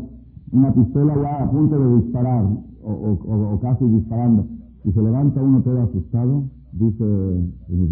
una 0.51 0.73
pistola 0.73 1.15
ya 1.15 1.43
a 1.43 1.51
punto 1.51 1.79
de 1.79 2.01
disparar, 2.01 2.45
o, 2.83 3.59
casi 3.61 3.85
disparando, 3.85 4.45
y 4.83 4.91
se 4.91 5.01
levanta 5.01 5.41
uno 5.41 5.61
todo 5.61 5.81
asustado, 5.81 6.43
dice 6.73 7.03
el 7.03 7.89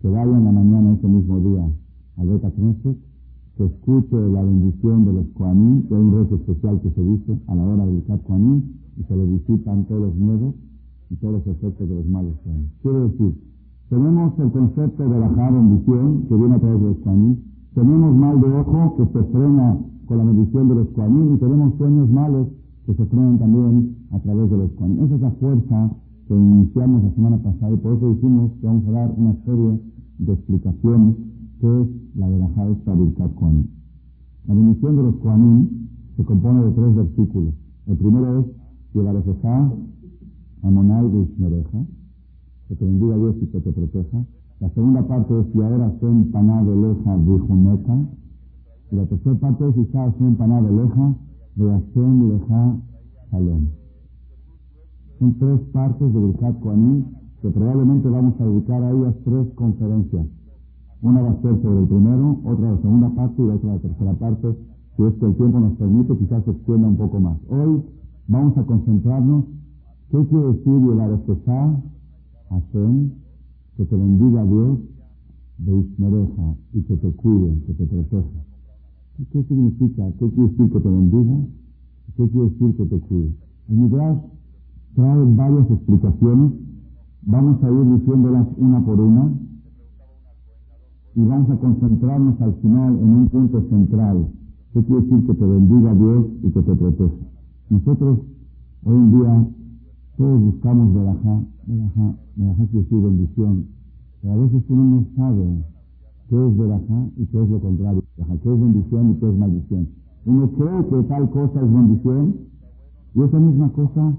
que 0.00 0.08
vaya 0.08 0.36
en 0.36 0.44
la 0.44 0.52
mañana 0.52 0.94
ese 0.94 1.08
mismo 1.08 1.40
día 1.40 1.66
al 2.18 2.28
Beta 2.28 2.50
Knesset, 2.50 2.98
que 3.56 3.64
escuche 3.64 4.16
la 4.16 4.42
bendición 4.42 5.04
de 5.06 5.12
los 5.14 5.26
Koanim, 5.34 5.88
que 5.88 5.94
hay 5.94 6.00
un 6.00 6.12
rezo 6.12 6.36
especial 6.36 6.80
que 6.80 6.90
se 6.90 7.02
dice 7.02 7.38
a 7.46 7.54
la 7.54 7.64
hora 7.64 7.86
del 7.86 8.04
Kat 8.04 8.22
Koanim, 8.24 8.62
y 8.96 9.02
se 9.04 9.16
le 9.16 9.24
visitan 9.26 9.84
todos 9.86 10.02
los 10.02 10.14
miedos 10.14 10.54
y 11.10 11.16
todos 11.16 11.34
los 11.34 11.46
efectos 11.46 11.88
de 11.88 11.94
los 11.94 12.06
malos 12.06 12.34
sueños. 12.42 12.70
Quiere 12.82 13.00
decir, 13.00 13.34
tenemos 13.88 14.38
el 14.38 14.50
concepto 14.50 15.08
de 15.08 15.18
la 15.18 15.28
bendición 15.28 16.26
que 16.28 16.34
viene 16.34 16.54
a 16.54 16.58
través 16.58 16.80
de 16.80 16.86
los 16.86 16.98
Koanim, 16.98 17.36
tenemos 17.74 18.14
mal 18.14 18.40
de 18.40 18.52
ojo 18.52 18.96
que 18.96 19.06
se 19.06 19.24
frena 19.24 19.78
con 20.06 20.18
la 20.18 20.24
bendición 20.24 20.68
de 20.68 20.74
los 20.76 20.88
Koanim 20.90 21.34
y 21.34 21.38
tenemos 21.38 21.74
sueños 21.76 22.10
malos 22.10 22.48
que 22.86 22.94
se 22.94 23.04
frenan 23.06 23.38
también 23.38 23.96
a 24.10 24.20
través 24.20 24.50
de 24.50 24.56
los 24.56 24.70
Koanim. 24.72 25.04
Esa 25.04 25.14
es 25.14 25.20
la 25.20 25.30
fuerza 25.32 25.90
que 26.28 26.34
iniciamos 26.34 27.04
la 27.04 27.10
semana 27.14 27.38
pasada 27.42 27.72
y 27.72 27.76
por 27.76 27.96
eso 27.96 28.14
dijimos 28.14 28.52
que 28.60 28.66
vamos 28.66 28.88
a 28.88 28.90
dar 28.92 29.14
una 29.16 29.34
serie 29.44 29.80
de 30.18 30.32
explicaciones 30.32 31.16
que 31.60 31.82
es 31.82 31.88
la 32.14 32.28
de 32.28 32.38
la 32.38 32.46
esta 32.46 33.28
Koanim. 33.34 33.66
La 34.46 34.54
bendición 34.54 34.96
de 34.96 35.02
los 35.02 35.16
Koanim 35.16 35.68
se 36.16 36.24
compone 36.24 36.64
de 36.64 36.70
tres 36.72 36.94
versículos. 36.94 37.54
El 37.86 37.96
primero 37.96 38.40
es 38.40 38.46
Yevarefeja, 38.94 39.72
Amonai 40.62 41.10
de 41.10 41.22
Ismereja, 41.22 41.84
que 42.68 42.76
te 42.76 42.84
bendiga 42.84 43.16
Dios 43.16 43.36
y 43.42 43.46
que 43.46 43.60
te 43.60 43.72
proteja. 43.72 44.24
La 44.60 44.70
segunda 44.70 45.06
parte 45.06 45.34
es 45.40 45.46
ahora 45.56 45.92
Sen 46.00 46.30
Paná 46.30 46.62
de 46.62 46.76
Leja 46.76 47.16
de 47.16 48.06
Y 48.92 48.96
la 48.96 49.06
tercera 49.06 49.34
parte 49.40 49.68
es 49.68 49.76
Isa 49.76 50.14
Sen 50.18 50.36
Paná 50.36 50.62
de 50.62 50.70
Leja 50.70 51.16
de 51.56 51.70
Hashem 51.70 52.28
Leja 52.30 52.76
Shalom. 53.30 53.66
Son 55.18 55.38
tres 55.38 55.60
partes 55.72 56.12
de 56.12 56.20
Birkat 56.20 56.60
Koanim 56.60 57.04
que 57.42 57.50
probablemente 57.50 58.08
vamos 58.08 58.40
a 58.40 58.44
dedicar 58.44 58.82
a 58.82 58.90
ellas 58.90 59.14
tres 59.24 59.46
conferencias. 59.56 60.26
Una 61.02 61.20
va 61.20 61.30
a 61.32 61.42
ser 61.42 61.60
sobre 61.60 61.80
el 61.80 61.88
primero, 61.88 62.40
otra 62.44 62.70
la 62.70 62.78
segunda 62.80 63.10
parte 63.10 63.42
y 63.42 63.48
otra 63.48 63.74
la 63.74 63.78
tercera 63.80 64.14
parte. 64.14 64.56
Si 64.96 65.02
es 65.02 65.14
que 65.14 65.26
el 65.26 65.34
tiempo 65.34 65.58
nos 65.60 65.76
permite, 65.76 66.16
quizás 66.16 66.44
se 66.44 66.52
extienda 66.52 66.88
un 66.88 66.96
poco 66.96 67.20
más. 67.20 67.36
Hoy 67.48 67.82
vamos 68.28 68.56
a 68.58 68.64
concentrarnos. 68.64 69.44
¿Qué 70.10 70.24
quiere 70.26 70.46
decir 70.48 70.72
llevar 70.72 71.10
a 71.12 71.82
Hashem, 72.50 73.10
que 73.76 73.84
te 73.84 73.96
bendiga 73.96 74.44
Dios, 74.44 74.78
de 75.58 75.78
Ismereja, 75.78 76.54
y 76.72 76.82
que 76.82 76.96
te 76.96 77.10
cuide, 77.12 77.60
que 77.66 77.74
te 77.74 77.86
proteja? 77.86 78.44
¿Qué 79.30 79.42
significa? 79.44 80.10
¿Qué 80.18 80.30
quiere 80.30 80.50
decir 80.50 80.70
que 80.70 80.80
te 80.80 80.88
bendiga? 80.88 81.36
¿Qué 82.16 82.28
quiere 82.28 82.50
decir 82.50 82.76
que 82.76 82.86
te 82.86 83.00
cuide? 83.00 83.32
El 83.68 83.76
Midrash 83.76 84.18
trae 84.94 85.24
varias 85.36 85.70
explicaciones. 85.70 86.52
Vamos 87.22 87.62
a 87.62 87.70
ir 87.70 87.98
diciéndolas 87.98 88.46
una 88.58 88.84
por 88.84 89.00
una 89.00 89.32
y 91.16 91.24
vamos 91.24 91.50
a 91.50 91.56
concentrarnos 91.56 92.40
al 92.40 92.54
final 92.54 92.98
en 92.98 93.08
un 93.08 93.28
punto 93.28 93.62
central. 93.68 94.28
¿Qué 94.72 94.82
quiere 94.84 95.02
decir 95.02 95.26
que 95.26 95.34
te 95.34 95.46
bendiga 95.46 95.94
Dios 95.94 96.26
y 96.42 96.50
que 96.50 96.62
te 96.62 96.74
proteja? 96.74 97.33
Nosotros 97.70 98.18
hoy 98.84 98.94
en 98.94 99.10
día 99.18 99.48
todos 100.16 100.40
buscamos 100.40 100.94
verajá, 100.94 101.42
verajá, 101.66 102.14
verajá 102.36 102.66
quiere 102.66 102.84
decir 102.84 103.02
bendición, 103.02 103.66
pero 104.20 104.34
a 104.34 104.36
veces 104.36 104.62
uno 104.68 104.84
no 104.84 105.06
sabe 105.16 105.64
qué 106.28 106.46
es 106.46 106.58
verajá 106.58 107.06
y 107.16 107.26
qué 107.26 107.42
es 107.42 107.48
lo 107.48 107.60
contrario, 107.60 108.04
qué 108.16 108.52
es 108.52 108.60
bendición 108.60 109.10
y 109.10 109.14
qué 109.14 109.28
es 109.28 109.38
maldición. 109.38 109.88
Uno 110.26 110.50
cree 110.52 110.86
que 110.88 111.08
tal 111.08 111.30
cosa 111.30 111.60
es 111.60 111.72
bendición 111.72 112.36
y 113.14 113.22
esa 113.22 113.38
misma 113.38 113.72
cosa 113.72 114.14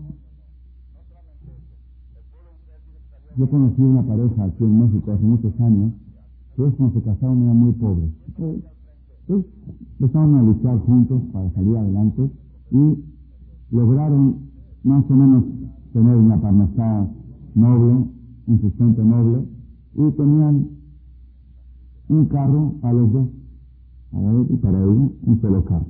yo 3.38 3.50
conocí 3.50 3.82
una 3.82 4.02
pareja 4.04 4.44
aquí 4.46 4.64
en 4.64 4.80
México 4.80 5.12
hace 5.12 5.24
muchos 5.24 5.60
años, 5.60 5.92
que 6.56 6.64
cuando 6.64 7.00
se 7.00 7.06
casaron 7.06 7.44
eran 7.44 7.58
muy 7.58 7.74
pobres. 7.74 8.10
Entonces, 8.28 9.52
empezaron 10.00 10.36
a 10.36 10.44
luchar 10.44 10.80
juntos 10.80 11.22
para 11.34 11.52
salir 11.52 11.76
adelante 11.76 12.32
y 12.72 13.15
lograron 13.76 14.36
más 14.84 15.04
o 15.10 15.14
menos 15.14 15.44
tener 15.92 16.16
una 16.16 16.40
parnasá 16.40 17.08
noble, 17.56 18.06
un 18.48 18.62
sustento 18.62 19.04
noble, 19.04 19.46
y 19.96 20.12
tenían 20.12 20.68
un 22.10 22.26
carro 22.26 22.76
a 22.84 22.94
los 22.94 23.12
dos, 23.12 23.28
para 24.12 24.32
él 24.32 24.48
y 24.50 24.58
para 24.58 24.80
ella, 24.80 25.10
un 25.26 25.42
solo 25.42 25.66
carro. 25.66 25.88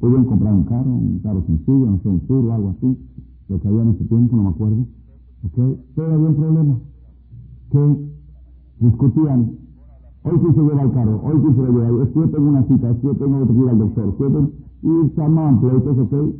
Podían 0.00 0.24
comprar 0.24 0.54
un 0.54 0.64
carro, 0.64 0.90
un 0.90 1.18
carro 1.22 1.42
sencillo, 1.46 1.98
un 2.04 2.22
sur 2.26 2.50
algo 2.50 2.70
así, 2.70 2.98
lo 3.48 3.60
que 3.60 3.68
había 3.68 3.82
en 3.82 3.88
ese 3.90 4.04
tiempo, 4.04 4.36
no 4.36 4.42
me 4.44 4.48
acuerdo. 4.50 4.86
¿Okay? 5.46 5.84
Pero 5.94 6.14
había 6.14 6.28
un 6.28 6.36
problema, 6.36 6.78
que 7.70 8.08
discutían, 8.80 9.52
hoy 10.22 10.38
quién 10.38 10.54
se 10.54 10.60
lleva 10.62 10.82
el 10.82 10.92
carro, 10.92 11.20
hoy 11.24 11.40
quién 11.40 11.56
se 11.56 11.62
lo 11.62 11.72
lleva, 11.72 12.04
es 12.04 12.08
que 12.10 12.20
yo 12.20 12.30
tengo 12.30 12.48
una 12.48 12.62
cita, 12.64 12.90
es 12.90 12.96
que 12.98 13.06
yo 13.06 13.16
tengo 13.16 13.46
que 13.46 13.52
ir 13.52 13.68
al 13.68 13.78
doctor, 13.78 14.52
y 14.82 15.10
se 15.14 15.22
armaban 15.22 15.60
pleitos, 15.60 15.98
¿ok? 15.98 16.34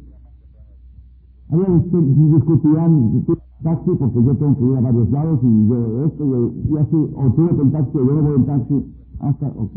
Había 1.55 1.69
discutían, 1.69 3.25
taxi 3.63 3.91
porque 3.97 4.25
yo 4.25 4.35
tengo 4.35 4.59
que 4.59 4.65
ir 4.65 4.77
a 4.77 4.81
varios 4.81 5.09
lados 5.11 5.39
y 5.45 5.69
yo 5.69 6.05
esto 6.05 6.53
y, 6.69 6.77
así, 6.79 6.97
o 7.15 7.33
tú 7.33 7.63
en 7.63 7.71
taxi 7.71 7.97
o 7.97 8.05
yo 8.05 8.23
voy 8.23 8.35
en 8.35 8.45
taxi, 8.45 8.85
hasta, 9.21 9.47
ok. 9.47 9.71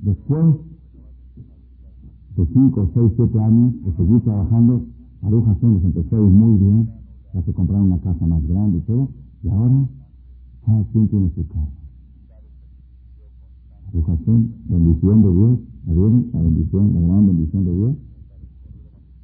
Después 0.00 0.46
de 2.36 2.46
5, 2.46 2.90
6, 2.92 3.12
7 3.16 3.40
años 3.40 3.74
de 3.84 3.92
seguir 3.92 4.20
trabajando, 4.22 4.82
Aruja 5.22 5.56
les 5.62 5.84
empezó 5.84 6.16
a 6.16 6.20
muy 6.20 6.58
bien, 6.58 6.90
ya 7.32 7.42
se 7.42 7.52
compraron 7.52 7.86
una 7.86 8.00
casa 8.00 8.26
más 8.26 8.44
grande 8.48 8.78
y 8.78 8.80
todo, 8.80 9.08
y 9.44 9.48
ahora 9.48 9.86
cada 10.66 10.82
quien 10.90 11.08
tiene 11.08 11.30
su 11.36 11.46
casa. 11.46 11.70
Aruja 13.90 14.16
bendición 14.26 15.22
de 15.22 15.32
Dios, 15.32 15.58
¿la 15.86 15.92
vieron? 15.92 16.26
La 16.32 16.40
bendición, 16.40 16.94
la 16.94 17.00
gran 17.00 17.26
bendición 17.28 17.64
de 17.64 17.72
Dios. 17.76 17.96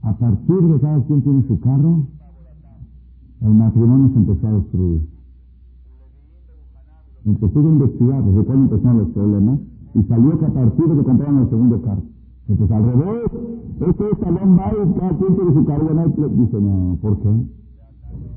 A 0.02 0.12
partir 0.14 0.60
de 0.60 0.80
cada 0.80 1.00
quien 1.04 1.22
tiene 1.22 1.46
su 1.46 1.60
carro, 1.60 2.06
el 3.40 3.54
matrimonio 3.54 4.08
se 4.08 4.16
empezó 4.16 4.48
a 4.48 4.52
destruir. 4.54 5.08
Empezó 7.24 7.58
a 7.60 7.62
investigar 7.62 8.24
desde 8.24 8.44
cuándo 8.44 8.64
empezaron 8.64 8.98
los 8.98 9.08
problemas 9.10 9.60
y 9.94 10.02
salió 10.02 10.38
que 10.40 10.46
a 10.46 10.52
partir 10.52 10.86
de 10.88 10.96
que 10.96 11.04
compraron 11.04 11.38
el 11.38 11.50
segundo 11.50 11.82
carro. 11.82 12.02
Entonces, 12.48 12.76
al 12.76 12.84
revés, 12.84 13.30
este 13.78 14.10
es 14.10 14.18
salón 14.18 14.58
va 14.58 14.72
y 14.72 14.92
cada 14.98 15.16
quien 15.18 15.36
tiene 15.36 15.54
su 15.54 15.64
carro. 15.64 15.86
Dice, 16.34 16.60
no, 16.60 16.98
¿por 17.00 17.18
qué? 17.18 17.46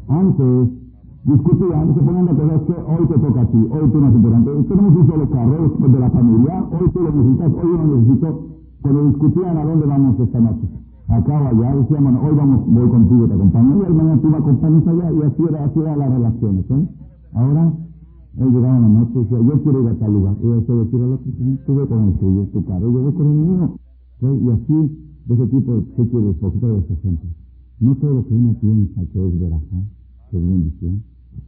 Antes, 0.08 0.70
discutían, 1.24 1.96
se 1.96 2.02
ponían 2.02 2.26
de 2.26 2.32
acuerdo 2.32 2.66
que 2.68 2.74
hoy 2.74 3.08
te 3.08 3.18
toca 3.18 3.42
a 3.42 3.48
ti, 3.48 3.58
hoy 3.58 3.90
tú 3.90 4.02
no 4.02 4.08
es 4.10 4.16
importante. 4.16 4.52
Tenemos 4.70 4.96
un 4.98 5.08
solo 5.08 5.30
carro, 5.32 5.66
es 5.66 5.92
de 5.92 6.00
la 6.00 6.10
familia, 6.12 6.64
hoy 6.80 6.90
tú 6.92 7.00
lo 7.00 7.12
necesitas, 7.12 7.52
hoy 7.54 7.72
yo 7.72 7.78
lo 7.78 7.98
necesito. 7.98 8.50
Cuando 8.84 9.06
discutían 9.08 9.58
a 9.58 9.66
dónde 9.66 9.86
vamos 9.88 10.20
esta 10.20 10.40
noche 10.40 10.85
o 11.08 11.14
allá, 11.14 11.76
decíamos, 11.76 12.24
hoy 12.24 12.36
vamos, 12.36 12.66
voy 12.68 12.90
contigo, 12.90 13.28
te 13.28 13.34
acompaño, 13.34 13.76
y 13.88 13.94
mañana 13.94 14.22
tú 14.22 14.28
me 14.28 14.38
acompañas 14.38 14.88
allá, 14.88 15.12
y 15.12 15.22
así 15.22 15.44
era, 15.48 15.66
así 15.66 15.80
era 15.80 15.96
la 15.96 16.10
relación, 16.10 16.66
¿sí? 16.68 16.90
Ahora, 17.34 17.74
él 18.38 18.52
llegaba 18.52 18.78
en 18.78 18.82
la 18.82 18.88
noche 18.88 19.12
y 19.14 19.20
decía, 19.20 19.38
yo 19.40 19.64
quiero 19.64 19.84
ir 19.84 19.90
a 19.90 20.00
tal 20.00 20.14
lugar, 20.14 20.36
y 20.40 20.66
se 20.66 20.74
decía 20.74 21.00
al 21.04 21.12
otro, 21.14 21.32
tú 21.66 21.76
ve 21.76 21.88
con 21.88 22.04
el 22.06 22.14
tuyo, 22.16 22.44
tu 22.48 22.66
carro, 22.66 22.92
yo 22.92 23.04
voy 23.04 23.14
con 23.14 23.28
el 23.28 23.38
mío, 23.38 23.76
¿sí? 24.20 24.26
y 24.26 24.50
así, 24.50 25.08
de 25.26 25.34
ese 25.36 25.48
tipo, 25.48 25.84
¿qué 25.96 26.10
quieres? 26.10 26.36
Poquito 26.38 26.68
de 26.68 26.80
ese 26.80 26.96
gente. 26.98 27.28
No 27.80 27.96
todo 27.96 28.14
lo 28.16 28.28
que 28.28 28.34
uno 28.34 28.56
piensa 28.60 29.02
que 29.12 29.28
es 29.28 29.40
verajá, 29.40 29.84
que 30.32 30.38
es 30.38 30.44
bendición, 30.44 31.04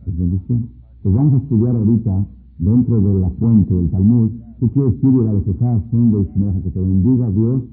es 0.05 0.17
bendición. 0.17 0.69
Pues 1.01 1.15
vamos 1.15 1.33
a 1.33 1.37
estudiar 1.37 1.75
ahorita, 1.75 2.25
dentro 2.59 3.01
de 3.01 3.19
la 3.21 3.29
fuente 3.31 3.73
del 3.73 3.89
Talmud, 3.89 4.29
¿qué 4.59 4.69
quiere 4.69 4.91
decir 4.91 5.11
de 5.11 5.23
la 5.25 5.33
de 5.33 5.81
siendo 5.89 6.21
y 6.21 6.61
que 6.61 6.69
te 6.69 6.79
bendiga 6.79 7.29
Dios 7.31 7.63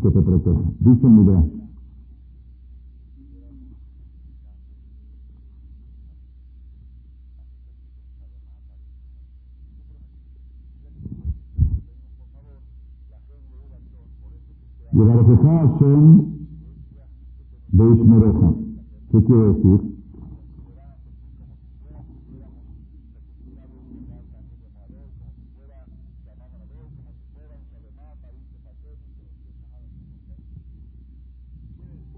que 0.00 0.10
te 0.10 0.20
proteja. 0.20 0.60
Dice 0.80 1.06
Midrash. 1.06 1.64
Yevarejeja 14.92 15.66
Hashem 15.66 16.34
Beishmereja. 17.72 18.54
¿Qué 19.10 19.24
quiere 19.24 19.42
decir? 19.54 19.93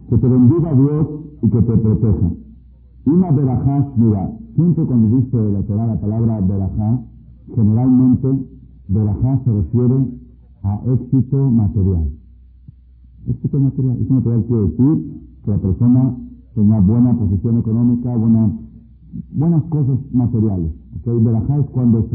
Que 0.09 0.19
te 0.19 0.29
bendiga 0.29 0.73
Dios 0.75 1.09
y 1.43 1.49
que 1.49 1.63
te 1.63 1.77
proteja. 1.77 2.31
Una 3.07 3.31
verajá 3.33 3.93
mira, 3.97 4.31
siempre 4.55 4.85
cuando 4.85 5.17
dice 5.17 5.37
la 5.53 5.63
Torah 5.63 5.87
la 5.87 6.01
palabra 6.01 6.41
verajá, 6.41 7.01
generalmente 7.55 8.29
verajá 8.89 9.41
se 9.45 9.53
refiere 9.53 9.95
a 10.63 10.81
éxito 10.87 11.51
material. 11.51 12.11
Éxito 13.29 13.59
material, 13.59 13.97
éxito 13.97 14.15
material 14.15 14.45
quiere 14.45 14.63
decir 14.63 15.23
que 15.45 15.51
la 15.51 15.59
persona 15.59 16.17
tenga 16.55 16.81
buena 16.81 17.19
posición 17.19 17.59
económica, 17.59 18.17
buena, 18.17 18.53
buenas 19.33 19.63
cosas 19.65 19.99
materiales. 20.13 20.73
¿okay? 21.01 21.19
Verajá 21.23 21.59
es 21.59 21.67
cuando 21.71 22.09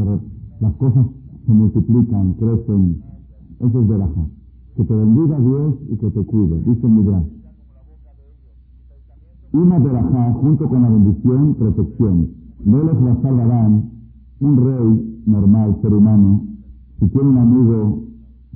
las 0.60 0.72
cosas 0.74 1.06
se 1.46 1.52
multiplican, 1.52 2.34
crecen. 2.34 3.02
Eso 3.60 3.80
es 3.80 3.88
verajá. 3.88 4.26
Que 4.76 4.84
te 4.84 4.94
bendiga 4.94 5.38
Dios 5.38 5.74
y 5.90 5.96
que 5.96 6.10
te 6.10 6.24
cuide. 6.24 6.60
Dice 6.64 6.88
Midrash. 6.88 7.41
Una 9.52 9.78
verajá 9.78 10.32
junto 10.40 10.66
con 10.66 10.82
la 10.82 10.88
bendición, 10.88 11.54
protección. 11.54 12.28
No 12.64 12.84
les 12.84 13.00
la 13.02 13.20
salvarán 13.20 13.90
un 14.40 14.56
rey 14.56 15.22
normal, 15.26 15.76
ser 15.82 15.92
humano, 15.92 16.42
si 16.98 17.08
tiene 17.08 17.28
un 17.28 17.38
amigo, 17.38 18.02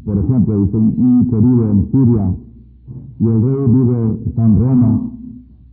por 0.04 0.16
ejemplo, 0.18 0.64
dice 0.64 0.76
un 0.76 1.28
querido 1.28 1.70
en 1.70 1.90
Siria, 1.90 2.34
y 3.18 3.26
el 3.26 3.42
rey 3.42 3.66
vive, 3.68 4.20
en 4.36 4.58
Roma, 4.58 5.10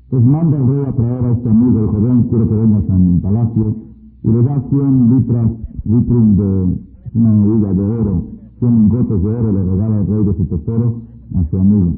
pues 0.10 0.24
manda 0.24 0.58
el 0.58 0.68
rey 0.68 0.86
a 0.88 0.92
traer 0.92 1.26
a 1.26 1.32
este 1.32 1.50
amigo, 1.50 1.80
el 1.80 1.88
joven, 1.88 2.24
quiero 2.30 2.50
que 2.50 2.56
vengas 2.56 2.90
a 2.90 2.98
mi 2.98 3.20
palacio, 3.20 3.76
y 4.24 4.28
le 4.28 4.44
da 4.44 4.62
100 4.70 5.16
litras, 5.16 5.52
litrum 5.86 6.36
de 6.36 6.80
una 7.14 7.32
medida 7.32 7.74
de 7.74 7.84
oro, 7.84 8.24
100 8.60 8.80
lingotes 8.80 9.24
de 9.24 9.30
oro, 9.30 9.52
le 9.54 9.64
regala 9.64 9.98
al 10.00 10.08
rey 10.08 10.26
de 10.26 10.34
su 10.34 10.46
tesoro 10.46 11.02
a 11.36 11.50
su 11.50 11.58
amigo. 11.58 11.94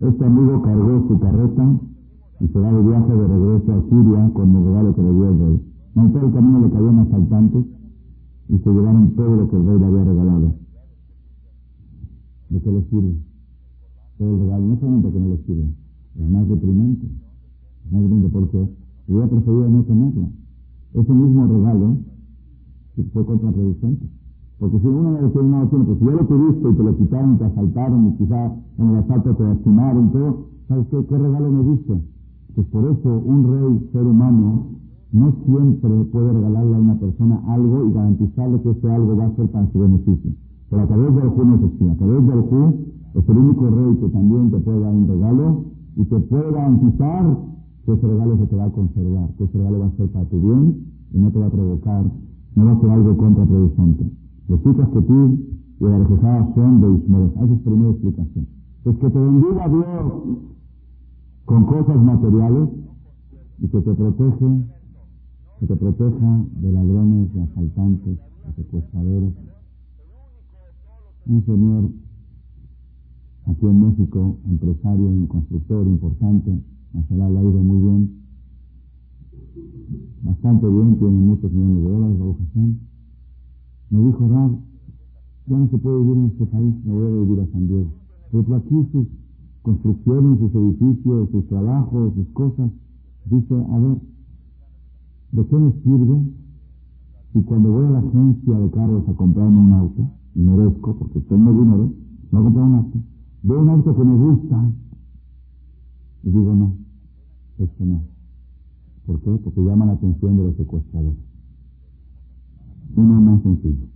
Este 0.00 0.24
amigo 0.24 0.62
cargó 0.62 1.08
su 1.08 1.18
carreta 1.20 1.80
y 2.40 2.48
se 2.48 2.58
va 2.58 2.72
de 2.72 2.82
viaje 2.82 3.14
de 3.14 3.28
regreso 3.28 3.72
a 3.72 3.82
Siria 3.82 4.30
con 4.32 4.56
el 4.56 4.64
regalo 4.64 4.94
que 4.94 5.02
le 5.02 5.12
dio 5.12 5.28
el 5.28 5.38
rey. 5.38 5.60
En 5.96 6.12
todo 6.12 6.26
el 6.26 6.32
camino 6.32 6.60
le 6.60 6.70
cayeron 6.70 6.98
asaltantes 7.00 7.64
y 8.48 8.58
se 8.58 8.70
llevaron 8.70 9.10
todo 9.10 9.36
lo 9.36 9.50
que 9.50 9.56
el 9.56 9.66
rey 9.66 9.78
le 9.78 9.86
había 9.86 10.04
regalado. 10.04 10.54
¿De 12.48 12.60
qué 12.62 12.72
le 12.72 12.82
sirve? 12.84 13.14
Todo 14.16 14.34
el 14.34 14.40
regalo, 14.40 14.66
no 14.66 14.80
solamente 14.80 15.12
que 15.12 15.20
no 15.20 15.28
le 15.28 15.36
sirve, 15.44 15.74
es 16.16 16.30
más 16.30 16.48
deprimente. 16.48 17.06
Es 17.06 17.92
más 17.92 18.02
deprimente 18.02 18.28
porque 18.30 18.68
hubiera 19.08 19.28
preferido 19.28 19.68
no 19.68 19.82
tenerlo. 19.84 20.28
Ese 20.94 21.12
mismo 21.12 21.46
regalo 21.46 21.96
fue 23.12 23.26
contraproducente. 23.26 24.06
Porque 24.58 24.78
si 24.78 24.86
uno 24.86 25.10
me 25.10 25.22
decía, 25.22 25.40
tiene, 25.40 25.84
pues 25.84 25.98
si 25.98 26.04
ya 26.04 26.10
lo 26.10 26.26
tuviste 26.26 26.70
y 26.70 26.74
te 26.74 26.82
lo 26.82 26.96
quitaron, 26.96 27.38
te 27.38 27.44
asaltaron 27.44 28.08
y 28.08 28.16
quizás 28.16 28.52
en 28.78 28.90
el 28.90 28.96
asalto 28.96 29.34
te 29.36 29.42
lastimaron 29.42 30.12
todo, 30.12 30.46
¿sabes 30.68 30.86
qué? 30.90 31.04
¿Qué 31.06 31.18
regalo 31.18 31.50
me 31.50 31.70
diste? 31.70 32.19
Pues 32.54 32.66
por 32.68 32.84
eso 32.84 33.22
un 33.24 33.52
rey, 33.52 33.88
ser 33.92 34.06
humano, 34.06 34.66
no 35.12 35.32
siempre 35.44 35.90
puede 36.12 36.32
regalarle 36.32 36.76
a 36.76 36.78
una 36.78 36.98
persona 36.98 37.42
algo 37.48 37.84
y 37.86 37.92
garantizarle 37.92 38.60
que 38.62 38.70
ese 38.70 38.90
algo 38.90 39.16
va 39.16 39.26
a 39.26 39.36
ser 39.36 39.48
para 39.48 39.70
su 39.72 39.78
beneficio. 39.78 40.32
Pero 40.70 40.82
a 40.82 40.86
través 40.86 41.14
del 41.14 41.28
Ju 41.30 41.44
no 41.44 41.54
es 41.56 41.62
así. 41.62 41.88
A 41.88 41.96
través 41.96 42.26
del 42.26 42.40
Ju 42.42 42.74
es 43.14 43.28
el 43.28 43.36
único 43.36 43.70
rey 43.70 43.96
que 43.96 44.08
también 44.08 44.50
te 44.50 44.58
puede 44.58 44.80
dar 44.80 44.94
un 44.94 45.08
regalo 45.08 45.64
y 45.96 46.04
te 46.04 46.18
puede 46.20 46.52
garantizar 46.52 47.38
que 47.84 47.92
ese 47.92 48.06
regalo 48.06 48.38
se 48.38 48.46
te 48.46 48.56
va 48.56 48.64
a 48.64 48.70
conservar, 48.70 49.28
que 49.36 49.44
ese 49.44 49.58
regalo 49.58 49.78
va 49.80 49.86
a 49.86 49.96
ser 49.96 50.08
para 50.10 50.24
tu 50.26 50.40
bien 50.40 50.76
y 51.12 51.18
no 51.18 51.30
te 51.30 51.38
va 51.38 51.46
a 51.46 51.50
provocar, 51.50 52.04
no 52.54 52.64
va 52.64 52.72
a 52.72 52.80
ser 52.80 52.90
algo 52.90 53.16
contraproducente. 53.16 54.04
Los 54.48 54.60
que 54.60 55.02
tú 55.02 55.38
y 55.80 55.84
la 55.84 56.52
son 56.54 56.80
de 56.80 57.02
Ismael. 57.02 57.30
Esa 57.34 57.44
es 57.44 57.50
la 57.50 57.56
primera 57.56 57.90
explicación. 57.90 58.46
Pues 58.84 58.96
que 58.98 59.10
te 59.10 59.18
bendiga 59.18 59.68
Dios 59.68 60.22
con 61.50 61.64
cosas 61.64 62.00
materiales 62.00 62.68
y 63.58 63.66
que 63.66 63.80
te 63.80 63.92
protege, 63.92 64.64
que 65.58 65.66
te 65.66 65.74
proteja 65.74 66.44
de 66.62 66.72
ladrones, 66.72 67.34
de 67.34 67.42
asaltantes, 67.42 68.18
de 68.46 68.52
secuestradores. 68.54 69.32
Un 71.26 71.44
señor 71.44 71.90
aquí 73.46 73.66
en 73.66 73.84
México, 73.84 74.38
empresario, 74.48 75.06
un 75.08 75.26
constructor 75.26 75.88
importante, 75.88 76.56
Marcela 76.92 77.28
le 77.28 77.38
ha 77.40 77.42
ido 77.42 77.62
muy 77.64 77.82
bien, 77.82 78.22
bastante 80.22 80.68
bien, 80.68 80.98
tiene 81.00 81.18
muchos 81.18 81.50
millones 81.50 81.82
de 81.82 81.90
dólares, 81.90 82.18
de 82.54 82.60
Me 83.90 84.06
dijo, 84.06 84.28
Rab, 84.28 84.52
ya 85.48 85.56
no 85.56 85.68
se 85.68 85.78
puede 85.78 85.98
vivir 85.98 86.16
en 86.16 86.26
este 86.26 86.46
país, 86.46 86.74
me 86.84 86.92
voy 86.92 87.06
a 87.06 87.24
vivir 87.24 87.40
a 87.40 87.46
San 87.50 87.66
Diego. 87.66 87.90
Pero 88.30 88.54
aquí 88.54 88.88
sus 88.92 89.08
construcciones, 89.62 90.38
sus 90.38 90.54
edificios, 90.54 91.30
sus 91.30 91.46
trabajos, 91.48 92.14
sus 92.14 92.28
cosas, 92.28 92.70
dice, 93.26 93.54
a 93.54 93.78
ver, 93.78 93.98
¿de 95.32 95.46
qué 95.46 95.56
me 95.56 95.72
sirve 95.82 96.22
si 97.32 97.42
cuando 97.42 97.70
voy 97.70 97.86
a 97.86 97.90
la 97.90 97.98
agencia 97.98 98.58
de 98.58 98.70
carros 98.70 99.08
a 99.08 99.12
comprarme 99.14 99.58
un 99.58 99.72
auto, 99.72 100.10
y 100.34 100.40
merezco, 100.40 100.96
porque 100.96 101.20
tengo 101.20 101.52
dinero, 101.52 101.92
no 102.32 102.42
comprar 102.42 102.64
un 102.64 102.74
auto, 102.74 102.98
veo 103.42 103.60
un 103.60 103.68
auto 103.68 103.96
que 103.96 104.04
me 104.04 104.16
gusta, 104.16 104.72
y 106.22 106.30
digo, 106.30 106.54
no, 106.54 106.74
este 107.58 107.84
no. 107.84 108.02
¿Por 109.06 109.20
qué? 109.20 109.30
Porque 109.44 109.60
llama 109.60 109.86
la 109.86 109.92
atención 109.92 110.36
de 110.36 110.44
los 110.44 110.56
secuestradores. 110.56 111.18
Uno 112.96 113.20
más 113.20 113.42
sencillo. 113.42 113.86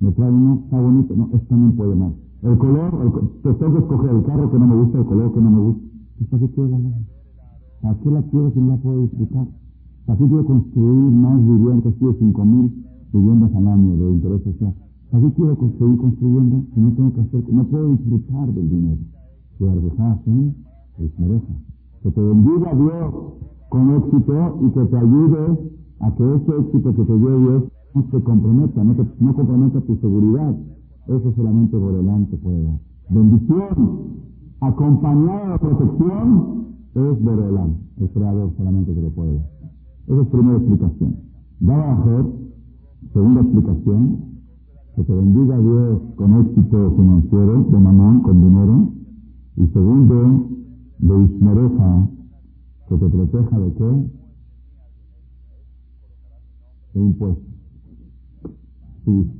Me 0.00 0.12
trae 0.12 0.30
uno, 0.30 0.62
está 0.64 0.80
bonito, 0.80 1.14
no, 1.16 1.30
esto 1.34 1.56
no 1.56 1.72
puede 1.72 1.94
más. 1.96 2.12
El 2.42 2.56
color, 2.58 2.94
el, 3.02 3.42
te 3.42 3.54
tengo 3.54 3.72
que 3.74 3.78
escoger 3.80 4.10
el 4.10 4.24
carro 4.24 4.50
que 4.50 4.58
no 4.58 4.66
me 4.66 4.76
gusta, 4.76 4.98
el 4.98 5.04
color 5.06 5.34
que 5.34 5.40
no 5.40 5.50
me 5.50 5.60
gusta. 5.60 5.82
¿Y 6.20 6.24
para 6.24 6.40
qué 6.40 6.50
quiero 6.52 6.70
la 6.70 6.78
¿Para 7.80 7.94
qué 7.98 8.10
la 8.10 8.22
quiero 8.22 8.50
si 8.52 8.60
no 8.60 8.68
la 8.68 8.76
puedo 8.76 9.02
disfrutar? 9.02 9.46
¿Para 10.06 10.18
qué 10.18 10.26
quiero 10.26 10.44
construir 10.46 11.12
más 11.12 11.46
viviendas? 11.46 11.94
Quiero 11.98 12.14
5.000 12.18 12.72
viviendas 13.12 13.54
al 13.54 13.68
año 13.68 13.96
de 13.96 14.10
interés 14.12 14.42
social. 14.42 14.74
¿Para 15.10 15.24
qué 15.24 15.32
quiero 15.34 15.56
construir 15.56 15.98
construyendo 15.98 16.64
si 16.74 16.80
no 16.80 16.92
tengo 16.92 17.12
que 17.14 17.20
hacer, 17.20 17.44
no 17.52 17.64
puedo 17.64 17.88
disfrutar 17.88 18.52
del 18.52 18.70
dinero? 18.70 19.00
Si 19.58 19.66
ardejasen, 19.66 20.54
es 20.98 21.18
mereja. 21.18 21.54
Que 22.02 22.10
te 22.10 22.20
bendiga 22.20 22.74
Dios 22.74 23.14
con 23.68 23.90
éxito 23.96 24.58
y 24.62 24.70
que 24.70 24.84
te 24.84 24.96
ayude 24.96 25.58
a 26.00 26.14
que 26.14 26.34
ese 26.34 26.60
éxito 26.60 26.94
que 26.94 27.04
te 27.04 27.18
dio 27.18 27.38
Dios 27.38 27.64
no 27.94 28.02
te 28.04 28.22
comprometa, 28.22 28.84
no, 28.84 28.94
te, 28.94 29.04
no 29.18 29.34
comprometa 29.34 29.80
tu 29.80 29.96
seguridad. 29.96 30.56
Eso 31.08 31.32
solamente 31.34 31.78
por 31.78 31.96
delante 31.96 32.36
puede 32.36 32.62
dar. 32.64 32.78
Bendición 33.08 34.18
acompañada 34.60 35.52
de 35.52 35.58
protección 35.58 36.66
es 36.94 37.24
Borelán, 37.24 37.78
el 37.96 38.10
creador 38.10 38.52
solamente 38.58 38.94
que 38.94 39.00
lo 39.00 39.10
puede 39.10 39.36
dar. 39.36 39.50
Esa 40.06 40.20
es 40.20 40.28
primera 40.28 40.58
explicación. 40.58 41.16
Va 41.66 41.92
a 41.92 42.24
segunda 43.14 43.40
explicación, 43.40 44.18
que 44.96 45.04
te 45.04 45.14
bendiga 45.14 45.58
Dios 45.58 46.00
con 46.16 46.40
éxito 46.42 46.92
financiero, 46.96 47.62
de 47.62 47.78
mamón, 47.78 48.20
con 48.20 48.42
dinero. 48.42 48.92
Y 49.56 49.66
segundo, 49.68 50.46
de 50.98 51.24
Ismereja, 51.24 52.08
que 52.86 52.96
te 52.96 53.08
proteja 53.08 53.58
de 53.58 53.72
qué? 53.72 54.10
De 56.94 57.00
impuestos. 57.00 57.44
Sí, 59.04 59.30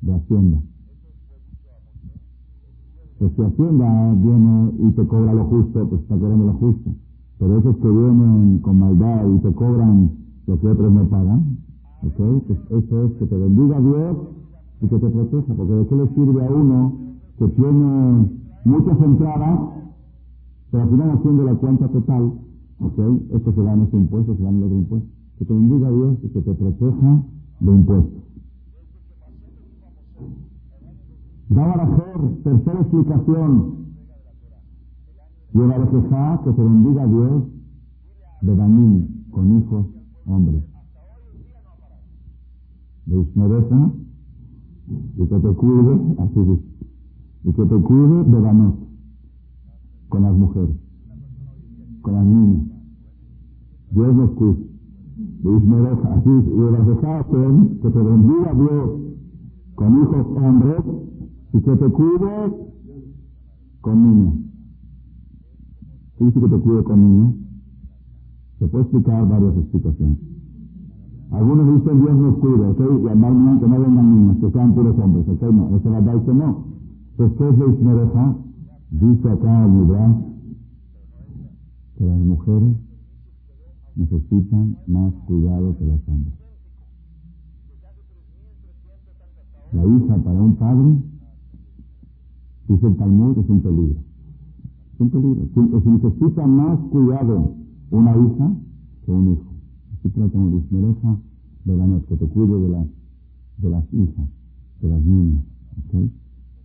de 0.00 0.14
Hacienda. 0.14 0.60
Pues 3.18 3.32
si 3.34 3.42
Hacienda 3.42 4.12
viene 4.14 4.72
y 4.78 4.92
te 4.92 5.06
cobra 5.06 5.34
lo 5.34 5.44
justo, 5.46 5.88
pues 5.88 6.02
está 6.02 6.16
cobrando 6.16 6.46
lo 6.46 6.52
justo. 6.54 6.90
Pero 7.38 7.58
esos 7.58 7.76
que 7.76 7.88
vienen 7.88 8.58
con 8.60 8.78
maldad 8.78 9.28
y 9.28 9.38
te 9.38 9.52
cobran 9.52 10.10
lo 10.46 10.60
que 10.60 10.68
otros 10.68 10.92
no 10.92 11.08
pagan, 11.08 11.58
¿ok? 12.02 12.44
Pues 12.46 12.58
eso 12.70 13.04
es 13.04 13.12
que 13.12 13.26
te 13.26 13.36
bendiga 13.36 13.80
Dios 13.80 14.16
y 14.80 14.88
que 14.88 14.98
te 14.98 15.08
proteja, 15.08 15.54
porque 15.54 15.72
de 15.72 15.86
qué 15.86 15.96
le 15.96 16.08
sirve 16.14 16.46
a 16.46 16.50
uno 16.50 16.92
que 17.38 17.48
tiene 17.48 18.28
muchas 18.64 19.00
entradas, 19.00 19.60
pero 20.70 20.82
al 20.82 20.90
final 20.90 21.10
haciendo 21.10 21.44
la 21.44 21.54
cuenta 21.54 21.88
total, 21.88 22.32
¿ok? 22.80 22.98
Esto 23.34 23.52
se 23.52 23.62
da 23.62 23.72
en 23.72 23.82
este 23.82 23.96
impuesto, 23.96 24.36
se 24.36 24.42
da 24.42 24.48
en 24.48 24.56
el 24.56 24.64
otro 24.64 24.76
impuesto. 24.78 25.08
Que 25.38 25.44
te 25.44 25.54
bendiga 25.54 25.90
Dios 25.90 26.18
y 26.22 26.28
que 26.28 26.40
te 26.40 26.54
proteja 26.54 27.22
de 27.60 27.72
impuestos. 27.72 28.27
Hacer 31.56 32.42
tercera 32.44 32.80
explicación. 32.80 33.78
Y 35.54 35.58
una 35.58 35.90
queja 35.90 36.40
que 36.44 36.52
te 36.52 36.62
bendiga 36.62 37.06
Dios 37.06 37.44
de 38.42 38.54
Banín, 38.54 39.26
con 39.30 39.58
hijos 39.58 39.86
hombres. 40.26 40.62
De 43.06 43.20
Ismereza, 43.20 43.92
y 45.16 45.26
que 45.26 45.38
te 45.38 45.54
cuide, 45.54 46.14
así 46.18 46.40
dice, 46.40 46.62
y 47.44 47.52
que 47.52 47.64
te 47.64 47.76
cuide 47.80 48.24
de 48.24 48.38
Banot, 48.38 48.76
con 50.10 50.22
las 50.22 50.36
mujeres, 50.36 50.76
con 52.02 52.14
las 52.14 52.26
niñas. 52.26 52.66
Dios 53.90 54.14
los 54.14 54.30
cuide. 54.32 54.68
De 55.16 55.56
Ismereza, 55.56 56.14
así, 56.14 56.30
y 56.30 56.58
de 56.58 56.70
la 56.70 56.84
que 56.84 57.90
te 57.90 57.98
bendiga 58.02 58.54
Dios 58.54 59.08
con 59.78 60.02
hijos 60.02 60.26
hombres, 60.36 60.82
y 61.52 61.60
que 61.60 61.76
te 61.76 61.88
cuide 61.88 62.68
con 63.80 64.02
niños. 64.02 64.34
¿Qué 66.16 66.24
dice 66.24 66.40
que 66.40 66.48
te 66.48 66.58
cuide 66.58 66.84
con 66.84 67.02
niños? 67.02 67.34
Se 68.58 68.66
puede 68.66 68.84
explicar 68.84 69.28
varias 69.28 69.56
explicaciones. 69.56 70.18
Algunos 71.30 71.80
dicen 71.80 72.00
Dios 72.00 72.16
nos 72.16 72.38
cuida, 72.38 72.70
¿ok? 72.70 72.80
Y 72.80 73.08
al 73.08 73.60
que 73.60 73.68
no 73.68 73.80
vengan 73.80 74.14
niños, 74.14 74.36
que 74.40 74.50
sean 74.50 74.74
puros 74.74 74.98
hombres, 74.98 75.28
¿ok? 75.28 75.42
No, 75.52 75.76
eso 75.76 75.76
es 75.76 76.04
verdad 76.04 76.24
que 76.24 76.34
no. 76.34 76.64
Pues 77.16 77.32
¿qué 77.32 77.48
es 77.48 77.54
Ismereja? 77.54 78.36
Dice 78.90 79.30
acá 79.30 79.64
el 79.64 79.70
Midrash 79.70 80.16
que 81.96 82.06
las 82.06 82.18
mujeres 82.18 82.76
necesitan 83.96 84.76
más 84.86 85.12
cuidado 85.26 85.76
que 85.76 85.84
los 85.84 86.08
hombres. 86.08 86.34
La 89.72 89.84
hija 89.84 90.16
para 90.24 90.40
un 90.40 90.54
padre 90.56 90.96
Dice 92.68 92.86
el 92.86 92.96
Talmud, 92.96 93.38
es 93.38 93.48
un 93.48 93.60
peligro. 93.62 94.00
Es 94.94 95.00
un 95.00 95.10
peligro. 95.10 95.48
Se, 95.54 95.90
necesita 95.90 96.46
más 96.46 96.78
cuidado 96.90 97.54
una 97.90 98.10
hija 98.10 98.52
que 99.04 99.12
un 99.12 99.32
hijo. 99.32 99.50
Así 99.94 100.10
tratamos 100.10 100.52
de 100.52 100.58
Ismereja 100.58 101.16
de 101.64 101.76
la 101.76 101.86
noche, 101.86 102.06
que 102.08 102.16
te 102.16 102.26
cuide 102.26 102.60
de 102.60 102.68
las, 102.68 102.86
de 103.56 103.70
las 103.70 103.94
hijas, 103.94 104.28
de 104.82 104.88
las 104.88 105.02
niñas. 105.02 105.42
¿okay? 105.86 106.12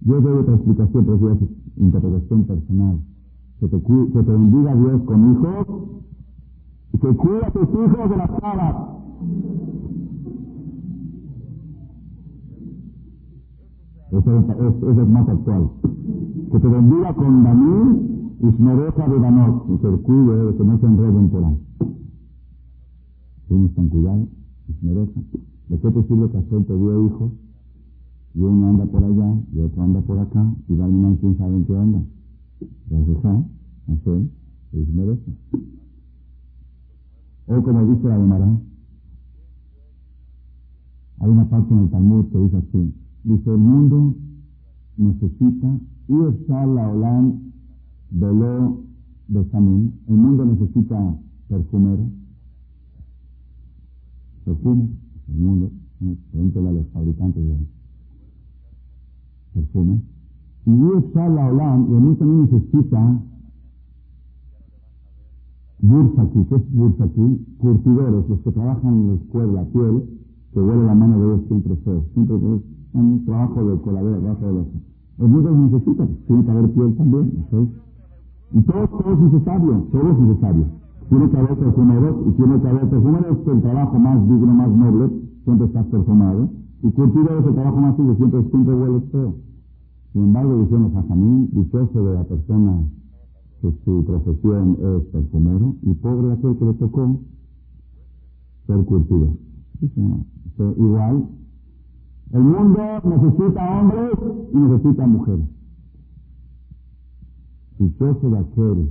Yo 0.01 0.19
doy 0.19 0.39
otra 0.39 0.55
explicación, 0.55 1.05
pero 1.05 1.31
es 1.31 1.39
interpretación 1.77 2.43
personal. 2.43 2.99
Que 3.61 3.67
te, 3.69 3.81
que 3.81 4.23
te 4.23 4.31
bendiga 4.31 4.75
Dios 4.75 5.01
con 5.03 5.31
hijos 5.31 5.67
y 6.91 6.97
que 6.97 7.15
cuida 7.15 7.47
a 7.47 7.51
tus 7.51 7.69
hijos 7.69 8.09
de 8.09 8.17
las 8.17 8.31
caras. 8.41 8.75
Eso, 14.13 15.01
es 15.01 15.07
más 15.09 15.27
actual. 15.27 15.71
Que 16.51 16.59
te 16.59 16.67
bendiga 16.67 17.15
con 17.15 17.43
Daniel 17.43 18.35
y 18.41 18.51
Smereja 18.57 19.07
de 19.07 19.19
Danot, 19.19 19.65
y 19.69 19.77
que 19.79 19.89
cuide 20.03 20.45
de 20.45 20.55
que 20.55 20.63
no 20.63 20.79
se 20.79 20.85
enreden 20.85 21.29
por 21.29 21.43
ahí. 21.43 21.57
Tienes 23.47 23.71
con 23.71 23.89
cuidado, 23.89 24.27
Ismereja. 24.69 25.19
¿De 25.69 25.79
qué 25.79 25.89
te 25.89 26.03
sirve 26.03 26.29
que 26.29 26.37
Hashem 26.37 26.63
te 26.65 26.75
dio 26.75 27.05
hijos? 27.07 27.31
Y 28.35 28.41
uno 28.41 28.69
anda 28.69 28.85
por 28.85 29.03
allá, 29.03 29.33
y 29.51 29.59
otro 29.61 29.81
anda 29.81 30.01
por 30.01 30.19
acá, 30.19 30.53
y 30.67 30.75
va 30.75 30.85
a 30.85 31.17
quién 31.19 31.37
sabe 31.39 31.55
en 31.55 31.65
qué 31.65 31.75
anda. 31.75 32.03
Gracias 32.89 33.25
a 33.25 33.43
Hashem, 33.87 34.29
Ismereja. 34.73 35.31
O 37.47 37.63
como 37.63 37.95
dice 37.95 38.07
la 38.07 38.15
Gemara, 38.15 38.59
hay 41.19 41.29
una 41.29 41.49
parte 41.49 41.73
en 41.73 41.79
el 41.79 41.89
Talmud 41.89 42.25
que 42.27 42.37
dice 42.37 42.57
así, 42.57 42.93
Dice, 43.23 43.49
el 43.49 43.57
mundo 43.57 44.15
necesita, 44.97 45.79
la 46.07 46.93
lo 48.11 48.83
de 49.27 49.45
Samin, 49.49 49.93
el 50.07 50.15
mundo 50.15 50.45
necesita 50.45 51.17
perfumeros, 51.47 52.07
perfumes, 54.43 54.89
el 55.29 55.39
mundo, 55.39 55.71
pregúntale 56.31 56.67
a 56.67 56.71
los 56.73 56.87
fabricantes 56.87 57.43
de 57.43 57.57
perfumes, 59.53 60.01
y 60.65 60.71
la 60.71 61.47
Olam, 61.47 61.87
y 61.89 61.93
el 61.93 62.01
mundo 62.01 62.15
también 62.17 62.41
necesita 62.51 63.21
bursaki, 65.79 66.45
¿qué 66.45 66.55
es 66.55 66.73
bursaki? 66.73 67.45
Curtidores, 67.57 68.29
los 68.29 68.39
que 68.39 68.51
trabajan 68.51 68.93
en 68.93 69.07
la 69.07 69.13
escuela, 69.15 69.65
piel, 69.71 70.03
que 70.53 70.59
huele 70.59 70.85
la 70.85 70.95
mano 70.95 71.19
de 71.19 71.25
ellos 71.25 71.47
siempre 71.47 71.75
feo, 71.77 72.05
siempre 72.13 72.37
un 72.93 73.25
trabajo 73.25 73.63
de 73.63 73.81
coladera 73.81 74.19
debajo 74.19 74.45
de 74.45 74.53
los... 74.53 74.67
El 75.19 75.27
mundo 75.27 75.51
necesita, 75.51 76.07
tiene 76.27 76.45
que 76.45 76.51
haber 76.51 76.71
piel 76.71 76.95
también, 76.95 77.45
Y 78.53 78.61
todo, 78.61 78.87
todo 78.87 79.13
es 79.13 79.19
necesario, 79.19 79.87
todo 79.91 80.11
es 80.11 80.19
necesario. 80.19 80.65
Tiene 81.09 81.29
que 81.29 81.37
haber 81.37 81.57
perfumeros 81.57 82.15
y 82.27 82.31
tiene 82.31 82.61
que 82.61 82.67
haber 82.67 82.89
perfumeros 82.89 83.37
el 83.47 83.61
trabajo 83.61 83.99
más 83.99 84.27
digno, 84.27 84.53
más 84.53 84.69
noble, 84.69 85.09
siempre 85.43 85.67
estás 85.67 85.85
perfumado. 85.87 86.49
Y 86.81 86.91
cultivo 86.91 87.29
es 87.39 87.45
el 87.45 87.53
trabajo 87.53 87.77
más 87.77 87.97
digno, 87.97 88.15
siempre, 88.15 88.43
siempre 88.49 88.75
huele 88.75 89.01
feo. 89.11 89.35
Sin 90.13 90.23
embargo, 90.23 90.57
decimos 90.57 90.95
a 90.95 91.03
Jamín, 91.03 91.49
dichoso 91.51 92.05
de 92.05 92.13
la 92.13 92.23
persona 92.23 92.83
que 93.61 93.71
su 93.85 94.03
profesión 94.05 94.77
es 94.79 95.03
perfumero, 95.05 95.75
y 95.81 95.93
pobre 95.93 96.33
aquel 96.33 96.57
que 96.57 96.65
le 96.65 96.73
tocó 96.73 97.19
ser 98.67 98.85
curtido. 98.85 99.37
igual, 100.77 101.27
El 102.31 102.43
mundo 102.43 102.81
necesita 103.03 103.79
hombres 103.79 104.11
y 104.53 104.57
necesita 104.57 105.05
mujeres. 105.05 105.45
Dichoso 107.79 108.29
de 108.29 108.37
aquel, 108.37 108.89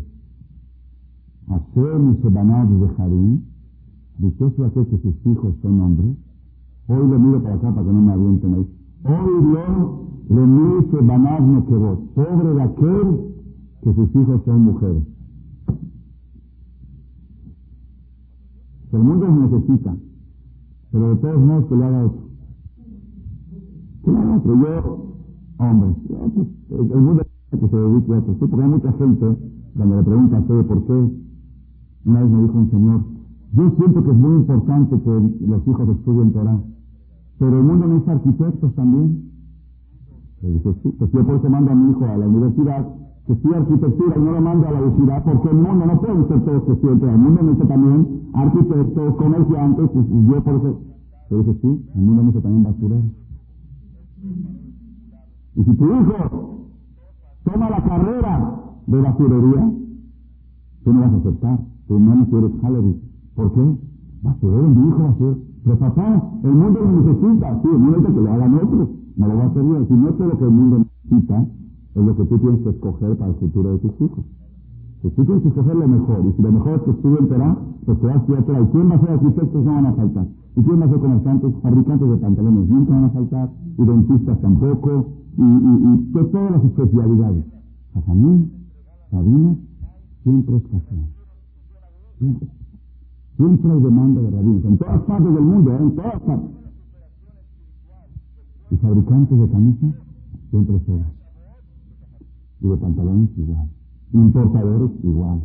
hacer 1.49 1.99
mis 1.99 2.18
sebanados 2.21 2.81
de 2.81 2.88
jardín, 2.95 3.47
dichoso 4.18 4.64
aquel 4.64 4.87
que 4.87 4.99
sus 4.99 5.14
hijos 5.27 5.55
son 5.62 5.81
hombres. 5.81 6.16
Hoy 6.88 7.09
le 7.09 7.18
miro 7.18 7.42
para 7.42 7.55
acá 7.57 7.73
para 7.75 7.87
que 7.87 7.92
no 7.92 8.03
me 8.03 8.12
avienten 8.12 8.55
ahí. 8.55 8.68
Hoy 9.05 9.45
Dios 9.47 10.03
le 10.29 10.47
mire 10.47 10.90
sebanados 10.90 11.64
que 11.64 11.75
vos, 11.75 11.99
pobre 12.14 12.55
de 12.55 12.62
aquel 12.62 13.33
que 13.83 13.95
sus 13.95 14.14
hijos 14.14 14.42
son 14.45 14.62
mujeres. 14.62 15.03
El 18.92 19.01
mundo 19.01 19.27
necesita, 19.27 19.97
pero 20.90 21.14
de 21.14 21.16
todos 21.16 21.40
modos 21.40 21.64
que 21.64 21.77
lo 21.77 21.85
haga 21.85 22.11
Que 24.05 24.11
lo 24.11 24.19
haga 24.19 24.37
otro. 24.37 24.55
Yo, 24.55 25.15
hombre, 25.59 25.97
el 26.71 27.01
mundo 27.01 27.23
que 27.51 27.69
se 27.69 27.77
dedique 27.77 28.15
a 28.15 28.19
otro. 28.19 28.35
Sí, 28.35 28.47
porque 28.47 28.62
hay 28.62 28.71
mucha 28.71 28.93
gente, 28.93 29.37
cuando 29.77 29.97
le 29.97 30.03
pregunta 30.03 30.37
a 30.37 30.41
usted 30.41 30.67
por 30.67 30.87
qué, 30.87 31.23
una 32.05 32.23
vez 32.23 32.31
me 32.31 32.43
dijo 32.43 32.59
un 32.59 32.71
señor, 32.71 33.01
yo 33.53 33.71
siento 33.77 34.03
que 34.03 34.11
es 34.11 34.17
muy 34.17 34.37
importante 34.37 35.01
que 35.01 35.47
los 35.47 35.69
hijos 35.69 35.88
estudien 35.88 36.33
Torah, 36.33 36.61
pero 37.38 37.59
el 37.59 37.65
mundo 37.65 37.87
necesita 37.87 38.12
arquitectos 38.12 38.75
también. 38.75 39.31
Le 40.43 40.49
dije, 40.55 40.75
sí, 40.83 40.95
pues 40.99 41.12
yo 41.12 41.25
por 41.25 41.37
eso 41.37 41.51
mando 41.51 41.71
a 41.71 41.75
mi 41.75 41.91
hijo 41.91 42.05
a 42.05 42.17
la 42.17 42.27
universidad 42.27 42.88
que 43.27 43.35
estudia 43.35 43.59
arquitectura 43.59 44.17
y 44.17 44.21
no 44.21 44.33
lo 44.33 44.41
mando 44.41 44.67
a 44.67 44.73
la 44.73 44.81
universidad, 44.81 45.25
porque 45.25 45.49
el 45.51 45.57
mundo 45.57 45.87
no 45.87 46.01
puede 46.01 46.29
ser 46.29 46.45
todos 46.45 46.62
que 46.65 46.73
estudien 46.73 47.09
el 47.09 47.19
mundo 47.19 47.43
necesita 47.43 47.69
también 47.69 48.23
arquitectos, 48.33 49.15
comerciantes, 49.17 49.91
y 49.95 50.27
yo 50.27 50.43
por 50.43 50.55
eso, 50.55 50.81
le 51.31 51.38
dije, 51.38 51.59
sí, 51.62 51.87
el 51.95 52.03
mundo 52.03 52.23
necesita 52.23 52.43
también 52.43 52.65
basureros. 52.65 53.05
Y 55.55 55.65
si 55.65 55.75
tu 55.75 55.85
hijo 55.85 56.69
toma 57.45 57.71
la 57.71 57.83
carrera 57.83 58.61
de 58.87 59.01
basurería, 59.01 59.73
tú 60.85 60.93
no 60.93 61.01
vas 61.01 61.13
a 61.13 61.17
aceptar, 61.17 61.59
tu 61.89 61.95
hermano 61.97 62.27
eres 62.31 62.53
Hallery. 62.63 63.01
¿Por 63.35 63.53
qué? 63.53 63.77
Basurero, 64.23 64.69
mi 64.69 64.89
hijo 64.89 64.99
basurero. 64.99 65.39
Pero 65.65 65.79
papá, 65.79 66.31
el 66.43 66.53
mundo 66.53 66.81
lo 66.81 66.93
necesita, 67.03 67.61
sí, 67.63 67.69
el 67.69 67.79
mundo 67.79 68.15
que 68.15 68.21
lo 68.21 68.33
hagan 68.33 68.55
otros, 68.55 68.89
no 69.17 69.29
lo 69.29 69.37
va 69.37 69.43
a 69.43 69.47
hacer 69.47 69.63
yo. 69.63 69.87
Si 69.87 69.95
no 69.95 70.09
es 70.09 70.19
lo 70.19 70.39
que 70.39 70.45
el 70.45 70.51
mundo 70.51 70.85
necesita, 71.05 71.47
es 71.95 72.05
lo 72.05 72.17
que 72.17 72.25
tú 72.25 72.39
tienes 72.39 72.61
que 72.61 72.71
escoger 72.71 73.17
para 73.17 73.31
el 73.31 73.37
futuro 73.37 73.73
de 73.73 73.79
tus 73.79 74.01
hijos. 74.01 74.25
Si 75.03 75.11
tú 75.11 75.25
tienes 75.25 75.43
que 75.43 75.49
escoger 75.49 75.75
lo 75.75 75.88
mejor, 75.88 76.25
y 76.27 76.33
si 76.33 76.43
lo 76.43 76.53
mejor 76.53 76.75
es 76.75 76.83
que 76.83 76.91
estudien 76.93 77.29
Torah, 77.29 77.59
pues 77.85 77.99
te 77.99 78.07
vas 78.07 78.17
a 78.17 78.19
estudiar 78.21 78.45
Torah. 78.45 78.61
¿Y 78.61 78.67
quién 78.67 78.91
va 78.91 78.95
a 78.95 79.01
ser 79.01 79.11
arquitectos? 79.11 79.65
No 79.65 79.73
van 79.73 79.87
a 79.87 79.93
faltar. 79.95 80.27
¿Y 80.57 80.62
quién 80.62 80.81
va 80.81 80.85
a 80.85 80.88
ser 80.88 80.99
comerciantes? 81.01 81.55
Fabricantes 81.62 82.09
de 82.09 82.17
pantalones 82.19 82.69
nunca 82.69 82.93
van 82.93 83.05
a 83.05 83.11
faltar, 83.11 83.51
y 83.79 83.85
dentistas 83.85 84.41
tampoco, 84.41 85.07
y, 85.37 86.12
todas 86.12 86.51
las 86.53 86.65
especialidades. 86.65 87.45
Jajamín, 87.95 88.53
rabinos, 89.11 89.59
siempre 90.23 90.57
es. 90.57 90.62
Siempre. 92.19 92.49
Siempre 93.37 93.73
hay 93.73 93.81
demanda 93.81 94.21
de 94.21 94.31
rabinos, 94.31 94.65
en 94.65 94.79
todas 94.79 95.01
partes 95.03 95.35
del 95.35 95.45
mundo, 95.45 95.73
¿eh? 95.73 95.79
en 95.81 95.97
todas 95.97 96.21
partes. 96.21 96.51
Y 98.71 98.77
fabricantes 98.77 99.38
de 99.38 99.49
camisas, 99.49 99.95
siempre 100.51 100.81
son 100.87 101.23
y 102.62 102.69
de 102.69 102.77
pantalones 102.77 103.31
igual, 103.37 103.69
importadores 104.12 104.90
igual, 105.03 105.42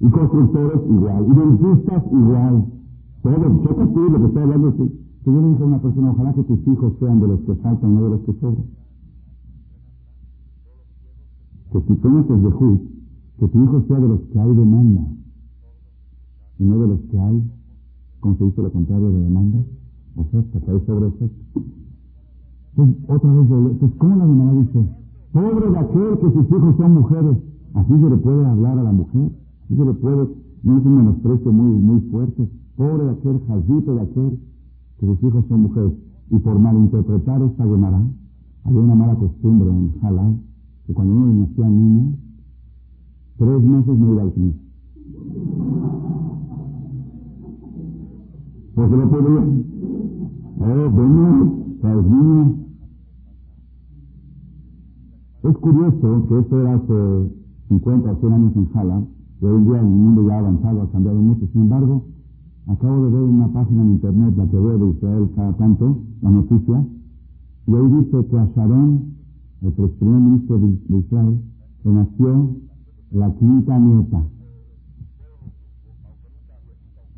y 0.00 0.08
constructores 0.08 0.80
igual, 0.88 1.26
y 1.26 1.34
dentistas 1.34 2.04
igual. 2.12 2.64
Todos, 3.22 3.38
yo 3.38 3.74
te 3.74 4.10
lo 4.10 4.18
que 4.18 4.26
estoy 4.26 4.42
hablando, 4.42 4.76
que, 4.76 4.92
yo 5.26 5.42
le 5.42 5.48
dije 5.48 5.62
a 5.62 5.66
una 5.66 5.82
persona, 5.82 6.10
ojalá 6.10 6.32
que 6.34 6.44
tus 6.44 6.66
hijos 6.66 6.92
sean 7.00 7.20
de 7.20 7.28
los 7.28 7.40
que 7.40 7.54
faltan, 7.56 7.94
no 7.94 8.04
de 8.04 8.10
los 8.10 8.20
que 8.20 8.32
sobran. 8.34 8.64
Que 11.72 11.80
si 11.80 11.94
tú 11.96 12.08
no 12.08 12.24
te 12.24 12.34
de 12.34 12.50
que 13.38 13.48
tu 13.48 13.62
hijo 13.62 13.82
sea 13.86 14.00
de 14.00 14.08
los 14.08 14.20
que 14.20 14.40
hay 14.40 14.54
demanda, 14.54 15.02
y 16.58 16.64
no 16.64 16.78
de 16.78 16.88
los 16.88 17.00
que 17.00 17.18
hay, 17.18 17.42
como 18.20 18.36
se 18.36 18.44
dice 18.44 18.62
lo 18.62 18.72
contrario 18.72 19.10
de 19.10 19.20
demanda, 19.20 19.58
oferta, 20.16 20.60
que 20.60 20.70
hay 20.70 20.80
sobre 20.86 21.06
oferta. 21.06 21.36
Pues 22.74 22.90
otra 23.08 23.32
vez, 23.32 23.76
pues 23.80 23.92
¿cómo 23.98 24.16
la 24.16 24.26
demanda 24.26 24.60
dice? 24.60 24.88
Pobre 25.32 25.70
de 25.70 25.78
aquel 25.78 26.18
que 26.18 26.32
sus 26.32 26.46
hijos 26.46 26.76
son 26.76 26.94
mujeres. 26.94 27.36
Así 27.74 27.92
se 27.92 28.10
le 28.10 28.16
puede 28.16 28.46
hablar 28.46 28.78
a 28.78 28.82
la 28.82 28.92
mujer. 28.92 29.30
Así 29.64 29.76
se 29.76 29.84
le 29.84 29.94
puede, 29.94 30.28
no 30.62 30.78
es 30.78 30.84
un 30.84 30.96
menosprecio 30.96 31.52
muy, 31.52 31.78
muy 31.78 32.00
fuerte. 32.10 32.48
Pobre 32.76 33.04
de 33.04 33.10
aquel, 33.10 33.40
jazito 33.46 33.94
de 33.94 34.00
aquel 34.02 34.38
que 34.98 35.06
sus 35.06 35.22
hijos 35.22 35.44
son 35.48 35.62
mujeres. 35.62 35.92
Y 36.30 36.38
por 36.38 36.58
malinterpretar 36.58 37.42
esta 37.42 37.64
Gemara, 37.64 38.02
había 38.64 38.80
una 38.80 38.94
mala 38.94 39.14
costumbre 39.16 39.70
en 39.70 39.92
Halal, 40.02 40.38
que 40.86 40.94
cuando 40.94 41.14
uno 41.14 41.46
nacía 41.46 41.68
niño, 41.68 42.16
tres 43.38 43.62
meses 43.62 43.98
no 43.98 44.12
iba 44.12 44.22
al 44.22 44.32
club. 44.32 44.54
Porque 48.74 48.96
lo 48.96 49.10
podía. 49.10 49.40
Oh, 50.60 50.90
ven, 50.90 51.68
los 51.82 52.06
niños 52.06 52.58
es 55.44 55.56
curioso 55.58 56.26
que 56.28 56.38
esto 56.40 56.60
era 56.60 56.74
hace 56.74 57.30
50 57.68 58.12
o 58.12 58.16
100 58.20 58.32
años 58.32 58.56
en 58.56 58.72
Jala, 58.72 59.02
y 59.40 59.44
hoy 59.44 59.56
en 59.56 59.64
día 59.64 59.80
el 59.80 59.86
mundo 59.86 60.26
ya 60.26 60.34
ha 60.34 60.38
avanzado, 60.38 60.82
ha 60.82 60.90
cambiado 60.90 61.18
mucho. 61.20 61.46
Sin 61.52 61.62
embargo, 61.62 62.04
acabo 62.66 63.04
de 63.04 63.10
ver 63.10 63.22
una 63.22 63.48
página 63.48 63.82
en 63.82 63.90
internet, 63.92 64.34
la 64.36 64.46
que 64.48 64.58
veo 64.58 64.78
de 64.78 64.88
Israel 64.88 65.30
cada 65.36 65.52
tanto, 65.56 65.98
la 66.22 66.30
noticia, 66.30 66.86
y 67.66 67.74
ahí 67.74 67.88
dice 67.88 68.26
que 68.26 68.38
a 68.38 68.50
Sharon, 68.56 69.14
el 69.62 69.72
primer 69.72 70.20
ministro 70.20 70.58
de, 70.58 70.98
Israel, 70.98 71.40
le 71.84 71.92
nació 71.92 72.56
la 73.12 73.34
quinta 73.34 73.78
nieta. 73.78 74.22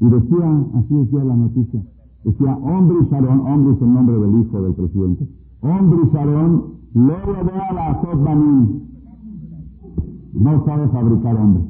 Y 0.01 0.05
decía, 0.07 0.67
así 0.75 0.95
decía 0.95 1.25
la 1.25 1.37
noticia, 1.37 1.83
decía, 2.25 2.57
hombre 2.57 2.97
Sharon, 3.11 3.41
hombre 3.41 3.75
es 3.75 3.83
el 3.83 3.95
nombre 3.95 4.19
del 4.19 4.41
hijo 4.41 4.63
del 4.63 4.75
presidente, 4.75 5.29
hombre 5.63 5.99
Sharon 6.13 6.81
Luego 6.93 7.45
ve 7.45 7.53
a 7.53 7.73
la. 7.73 8.90
No 10.41 10.65
sabe 10.65 10.89
fabricar 10.89 11.37
hombres. 11.37 11.67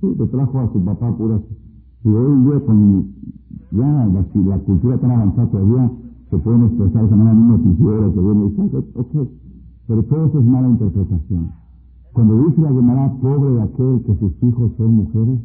Sí, 0.00 0.12
te 0.18 0.26
trajo 0.26 0.58
a 0.58 0.72
su 0.72 0.84
papá 0.84 1.16
pura. 1.16 1.40
Y 2.02 2.08
hoy 2.08 2.32
en 2.32 2.44
día 2.44 2.60
con 2.66 3.12
ya 3.70 3.86
la, 3.86 4.06
la 4.06 4.58
cultura 4.58 4.98
tan 4.98 5.12
avanzada 5.12 5.46
todavía 5.46 5.88
se 6.30 6.38
pueden 6.38 6.64
expresar 6.64 7.08
de 7.08 7.14
manera 7.14 7.34
muy 7.34 7.58
noticiera 7.58 8.12
que 8.12 8.20
viene 8.20 8.46
y 8.46 8.98
ok, 8.98 9.28
pero 9.86 10.02
todo 10.02 10.26
eso 10.26 10.40
es 10.40 10.44
mala 10.44 10.68
interpretación. 10.68 11.52
Cuando 12.12 12.44
dice 12.44 12.60
la 12.60 12.68
Gemara, 12.70 13.12
pobre 13.22 13.50
de 13.52 13.62
aquel 13.62 14.02
que 14.04 14.16
sus 14.16 14.42
hijos 14.42 14.72
son 14.76 14.94
mujeres, 14.96 15.38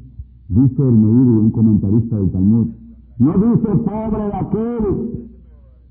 dice 0.49 0.81
el 0.81 0.93
Meiri, 0.93 1.29
un 1.29 1.51
comentarista 1.51 2.17
del 2.17 2.31
Talmud, 2.31 2.67
no 3.19 3.33
dice 3.33 3.67
pobre 3.85 4.23
de 4.23 4.33
aquel 4.33 5.29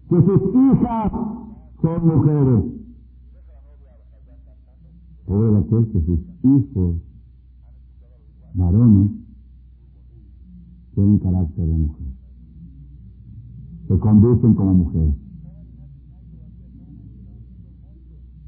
que 0.08 0.16
sus 0.16 0.54
hijas 0.54 1.12
son 1.80 2.06
mujeres. 2.08 2.75
Pobre 5.26 5.58
aquel 5.58 5.86
que 5.88 6.00
sus 6.02 6.20
hijos 6.44 6.96
varones 8.54 9.10
tienen 10.94 11.18
carácter 11.18 11.66
de 11.66 11.76
mujer. 11.76 12.06
Se 13.88 13.98
conducen 13.98 14.54
como 14.54 14.74
mujeres. 14.74 15.14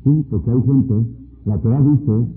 Sí, 0.04 0.26
porque 0.30 0.50
hay 0.50 0.62
gente, 0.62 1.06
la 1.44 1.58
Torah 1.58 1.80
dice 1.80 2.28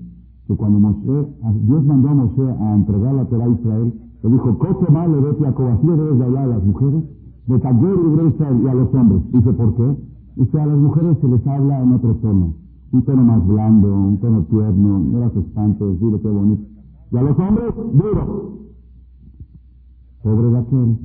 que 0.48 0.56
cuando 0.56 0.78
Moshe, 0.80 1.28
Dios 1.62 1.84
mandó 1.84 2.08
a 2.08 2.14
Moshe 2.14 2.42
a 2.42 2.74
entregar 2.74 3.14
la 3.14 3.24
Torah 3.24 3.44
a 3.44 3.48
Israel, 3.48 3.92
le 4.22 4.30
dijo, 4.30 4.58
¿qué 4.58 4.92
mal 4.92 5.10
ves 5.10 5.42
a 5.42 5.48
así 5.48 5.86
debes 5.86 6.18
de 6.18 6.24
hablar 6.24 6.44
a 6.44 6.46
las 6.58 6.64
mujeres? 6.64 7.04
De 7.46 7.58
taller 7.58 7.96
y 8.62 8.68
a 8.68 8.74
los 8.74 8.94
hombres. 8.94 9.22
Dice, 9.32 9.52
¿por 9.52 9.74
qué? 9.76 9.96
Dice, 10.36 10.60
a 10.60 10.66
las 10.66 10.78
mujeres 10.78 11.16
se 11.20 11.28
les 11.28 11.46
habla 11.46 11.82
en 11.82 11.92
otro 11.92 12.14
tono. 12.16 12.61
Un 12.92 13.02
tono 13.04 13.22
más 13.22 13.46
blando, 13.46 13.94
un 13.94 14.18
tono 14.18 14.42
tierno, 14.42 14.98
no 14.98 15.20
las 15.20 15.34
espantes, 15.34 15.98
dile 15.98 16.20
qué 16.20 16.28
bonito. 16.28 16.62
Y 17.10 17.16
a 17.16 17.22
los 17.22 17.38
hombres, 17.38 17.74
duro. 17.74 18.52
Pobre 20.22 20.50
de 20.50 20.58
aquel 20.58 20.98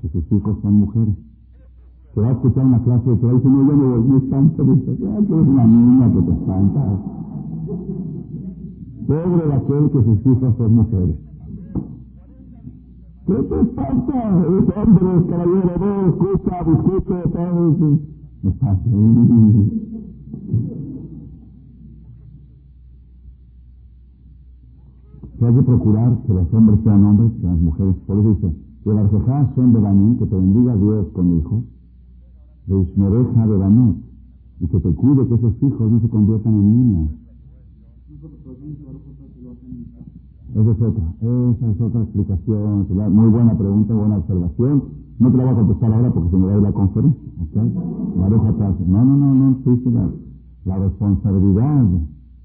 que 0.00 0.08
sus 0.08 0.32
hijos 0.32 0.58
son 0.62 0.74
mujeres. 0.74 1.14
Se 2.14 2.20
va 2.20 2.28
a 2.28 2.32
escuchar 2.32 2.64
una 2.64 2.82
clase 2.82 3.10
de 3.10 3.18
que 3.18 3.26
dice, 3.26 3.48
no, 3.48 3.66
yo 3.66 4.02
me 4.02 4.18
espanto. 4.18 4.64
Dice, 4.64 4.98
ah, 5.08 5.18
que 5.18 5.34
es 5.34 5.48
una 5.48 5.66
niña 5.66 6.12
que 6.12 6.22
te 6.22 6.32
espanta. 6.32 7.02
Pobre 9.06 9.46
de 9.46 9.52
aquel 9.52 9.90
que 9.90 10.04
sus 10.04 10.26
hijos 10.26 10.56
son 10.56 10.74
mujeres. 10.74 11.16
¿Qué 13.26 13.34
te 13.34 13.64
pasa? 13.74 14.46
Es 14.46 14.76
hombre, 14.76 15.26
caballero, 15.28 15.74
no, 15.80 16.08
escucha, 16.08 16.60
escucha, 16.60 17.22
todo 17.32 17.98
Me 18.42 18.52
pasa. 20.46 20.86
hay 25.46 25.54
que 25.54 25.62
procurar 25.62 26.18
que 26.26 26.34
los 26.34 26.52
hombres 26.52 26.80
sean 26.82 27.04
hombres, 27.04 27.32
que 27.40 27.46
las 27.46 27.60
mujeres, 27.60 27.94
por 28.06 28.18
eso 28.18 28.34
dice, 28.34 28.56
Y 28.84 28.88
el 28.88 28.98
arjejá 28.98 29.52
son 29.54 29.72
de 29.72 29.80
Banín, 29.80 30.18
que 30.18 30.26
te 30.26 30.34
bendiga 30.34 30.76
Dios 30.76 31.06
con 31.12 31.38
hijos, 31.38 31.64
de 32.66 32.80
Ismereja 32.82 33.46
de 33.46 33.56
Banot, 33.56 33.96
y 34.60 34.66
que 34.66 34.80
te 34.80 34.94
cuide 34.94 35.26
que 35.28 35.34
esos 35.34 35.54
hijos 35.62 35.92
no 35.92 36.00
se 36.00 36.08
conviertan 36.08 36.54
en 36.54 36.76
niños. 36.76 37.10
Esa 40.54 40.70
es 40.70 40.80
otra, 40.80 41.14
esa 41.20 41.70
es 41.70 41.80
otra 41.80 42.02
explicación, 42.02 42.86
muy 43.12 43.28
buena 43.28 43.58
pregunta, 43.58 43.94
buena 43.94 44.16
observación. 44.18 44.84
No 45.18 45.30
te 45.30 45.36
la 45.36 45.44
voy 45.44 45.52
a 45.52 45.56
contestar 45.56 45.92
ahora 45.92 46.12
porque 46.12 46.30
se 46.30 46.36
me 46.36 46.46
va 46.46 46.52
a 46.52 46.56
ir 46.56 46.62
la 46.62 46.72
conferencia, 46.72 47.30
¿ok? 47.42 47.56
No, 48.86 49.04
no, 49.04 49.16
no, 49.16 49.34
no, 49.34 49.58
sí, 49.64 49.82
sí, 49.84 49.90
la, 50.66 50.78
responsabilidad 50.78 51.84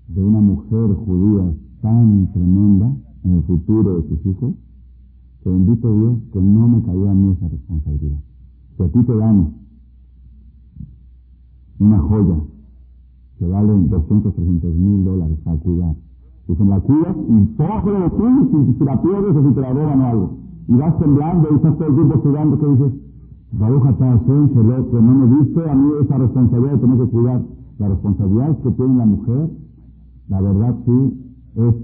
de 0.07 0.23
una 0.23 0.39
mujer 0.39 0.93
judía 1.05 1.53
tan 1.81 2.31
tremenda 2.31 2.91
en 3.23 3.33
el 3.33 3.43
futuro 3.43 4.01
de 4.01 4.07
sus 4.07 4.25
hijos, 4.25 4.53
que 5.43 5.49
bendito 5.49 5.93
Dios 5.93 6.19
que 6.31 6.39
no 6.39 6.67
me 6.67 6.81
cayó 6.83 7.09
a 7.09 7.13
mí 7.13 7.33
esa 7.33 7.47
responsabilidad. 7.47 8.19
Si 8.77 8.83
a 8.83 8.87
ti 8.89 8.99
te 9.03 9.15
dan 9.17 9.53
una 11.79 11.99
joya 11.99 12.35
que 13.39 13.47
vale 13.47 13.73
200, 13.73 14.35
300 14.35 14.75
mil 14.75 15.03
dólares 15.03 15.37
para 15.43 15.57
cuidar, 15.57 15.95
pues 16.45 16.59
en 16.59 16.69
la 16.69 16.79
cuidas 16.79 17.15
y 17.27 17.45
pobre 17.57 17.99
de 17.99 18.09
ti, 18.09 18.75
si, 18.77 18.83
la 18.83 19.01
pierdes 19.01 19.35
o 19.35 19.49
si 19.49 19.55
te 19.55 19.61
la 19.61 19.73
roban 19.73 20.01
o 20.01 20.05
algo, 20.05 20.29
y 20.67 20.73
vas 20.73 20.99
temblando 20.99 21.49
y 21.51 21.55
estás 21.55 21.77
todo 21.77 21.87
el 21.87 21.95
tiempo 21.95 22.21
cuidando, 22.21 22.59
que 22.59 22.67
dices, 22.67 22.93
Baruch 23.53 23.83
que 23.97 25.01
no 25.01 25.15
me 25.15 25.37
diste 25.37 25.69
a 25.69 25.75
mí 25.75 25.91
esa 26.01 26.17
responsabilidad 26.17 26.73
de 26.73 26.77
tener 26.79 26.97
que 26.99 27.11
cuidar. 27.11 27.41
La 27.81 27.89
responsabilidad 27.89 28.59
que 28.59 28.69
tiene 28.69 28.95
la 28.95 29.05
mujer, 29.07 29.49
la 30.27 30.39
verdad 30.39 30.75
sí, 30.85 31.33
es 31.55 31.75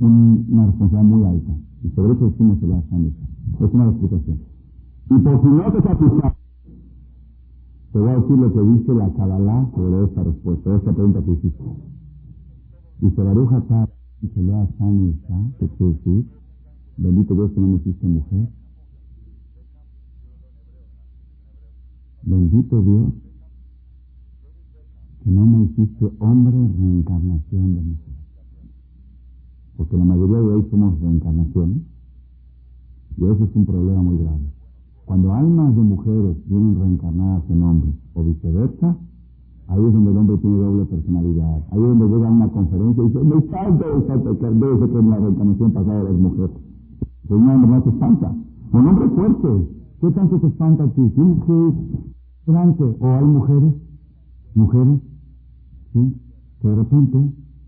una 0.00 0.66
responsabilidad 0.66 1.04
muy 1.04 1.24
alta. 1.24 1.52
Y 1.84 1.90
sobre 1.90 2.14
eso 2.14 2.30
decimos 2.30 2.58
el 2.64 3.14
Es 3.64 3.74
una 3.74 3.90
explicación. 3.90 4.40
Y 5.08 5.18
por 5.20 5.40
si 5.40 5.46
no 5.46 5.72
te 5.72 5.82
satisface, 5.82 6.36
te 7.92 7.98
voy 8.00 8.08
a 8.08 8.18
decir 8.18 8.38
lo 8.38 8.52
que 8.52 8.60
dice 8.60 8.94
la 8.94 9.12
Kabbalah 9.12 9.70
sobre 9.72 10.04
esta 10.04 10.24
respuesta, 10.24 10.76
esta 10.76 10.92
pregunta 10.92 11.22
que 11.22 11.30
hiciste. 11.30 11.64
Dice 13.00 13.22
Baruch 13.22 13.52
Atar, 13.52 13.88
y 14.20 14.26
se 14.26 14.42
lea 14.42 14.68
San 14.78 15.10
Isha, 15.10 15.58
que 15.60 15.68
quiere 15.68 15.92
decir, 15.92 16.26
bendito 16.96 17.34
Dios 17.34 17.52
que 17.52 17.60
no 17.60 17.68
me 17.68 17.76
hiciste 17.76 18.04
mujer. 18.04 18.48
Bendito 22.24 22.82
Dios 22.82 23.27
no 25.30 25.46
me 25.46 25.64
hiciste 25.64 26.10
hombre 26.18 26.56
reencarnación 26.78 27.74
de 27.74 27.82
mujer 27.82 28.08
porque 29.78 29.96
la 29.96 30.04
mayoría 30.04 30.38
de 30.38 30.54
hoy 30.54 30.66
somos 30.72 31.00
reencarnaciones, 31.00 31.82
y 33.16 33.24
eso 33.24 33.44
es 33.44 33.54
un 33.54 33.64
problema 33.64 34.02
muy 34.02 34.18
grave. 34.18 34.52
Cuando 35.04 35.32
almas 35.32 35.74
de 35.76 35.82
mujeres 35.82 36.36
vienen 36.46 36.80
reencarnadas 36.80 37.44
en 37.48 37.62
hombres, 37.62 37.94
o 38.14 38.24
viceversa, 38.24 38.96
ahí 39.68 39.84
es 39.84 39.92
donde 39.92 40.10
el 40.10 40.16
hombre 40.16 40.36
tiene 40.38 40.56
doble 40.58 40.84
personalidad. 40.84 41.62
Ahí 41.70 41.80
es 41.80 41.88
donde 41.88 42.06
llega 42.08 42.28
una 42.28 42.48
conferencia 42.48 43.04
y 43.04 43.06
dice, 43.06 43.22
me 43.22 43.38
espanta, 43.38 43.86
debe 43.86 44.78
ser 44.80 44.90
que 44.90 44.98
en 44.98 45.10
la 45.10 45.16
reencarnación 45.18 45.72
pasada 45.72 45.98
de 45.98 46.10
las 46.10 46.20
mujeres. 46.20 46.56
Pues 47.28 47.40
una 47.40 47.56
no 47.56 47.82
se 47.84 47.88
espanta. 47.90 48.34
Un 48.72 48.86
hombre 48.86 49.08
fuerte, 49.10 49.48
¿qué 50.00 50.10
tanto 50.10 50.40
se 50.40 50.46
espanta 50.48 50.84
aquí? 50.84 51.08
Tienes 51.14 51.44
que 51.44 52.84
O 53.00 53.06
hay 53.06 53.24
mujeres, 53.24 53.74
mujeres, 54.54 55.00
¿sí? 55.98 56.20
que 56.60 56.68
de 56.68 56.76
repente 56.76 57.18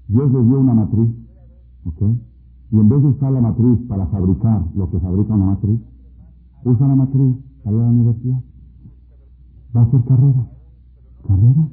Dios 0.08 0.32
les 0.32 0.46
dio 0.46 0.60
una 0.60 0.74
matriz 0.74 1.10
¿Ok? 1.84 2.02
Y 2.72 2.78
en 2.78 2.88
vez 2.88 3.02
de 3.02 3.08
usar 3.08 3.32
la 3.32 3.40
matriz 3.40 3.78
para 3.88 4.06
fabricar 4.06 4.64
lo 4.74 4.90
que 4.90 5.00
fabrica 5.00 5.34
una 5.34 5.46
matriz, 5.46 5.80
usa 6.64 6.86
la 6.86 6.94
matriz 6.94 7.36
para 7.64 7.76
ir 7.76 7.82
a 7.82 7.84
la 7.84 7.90
universidad. 7.90 8.40
Va 9.74 9.80
a 9.80 9.84
hacer 9.84 10.04
carrera. 10.04 10.46
¿Carrera? 11.26 11.68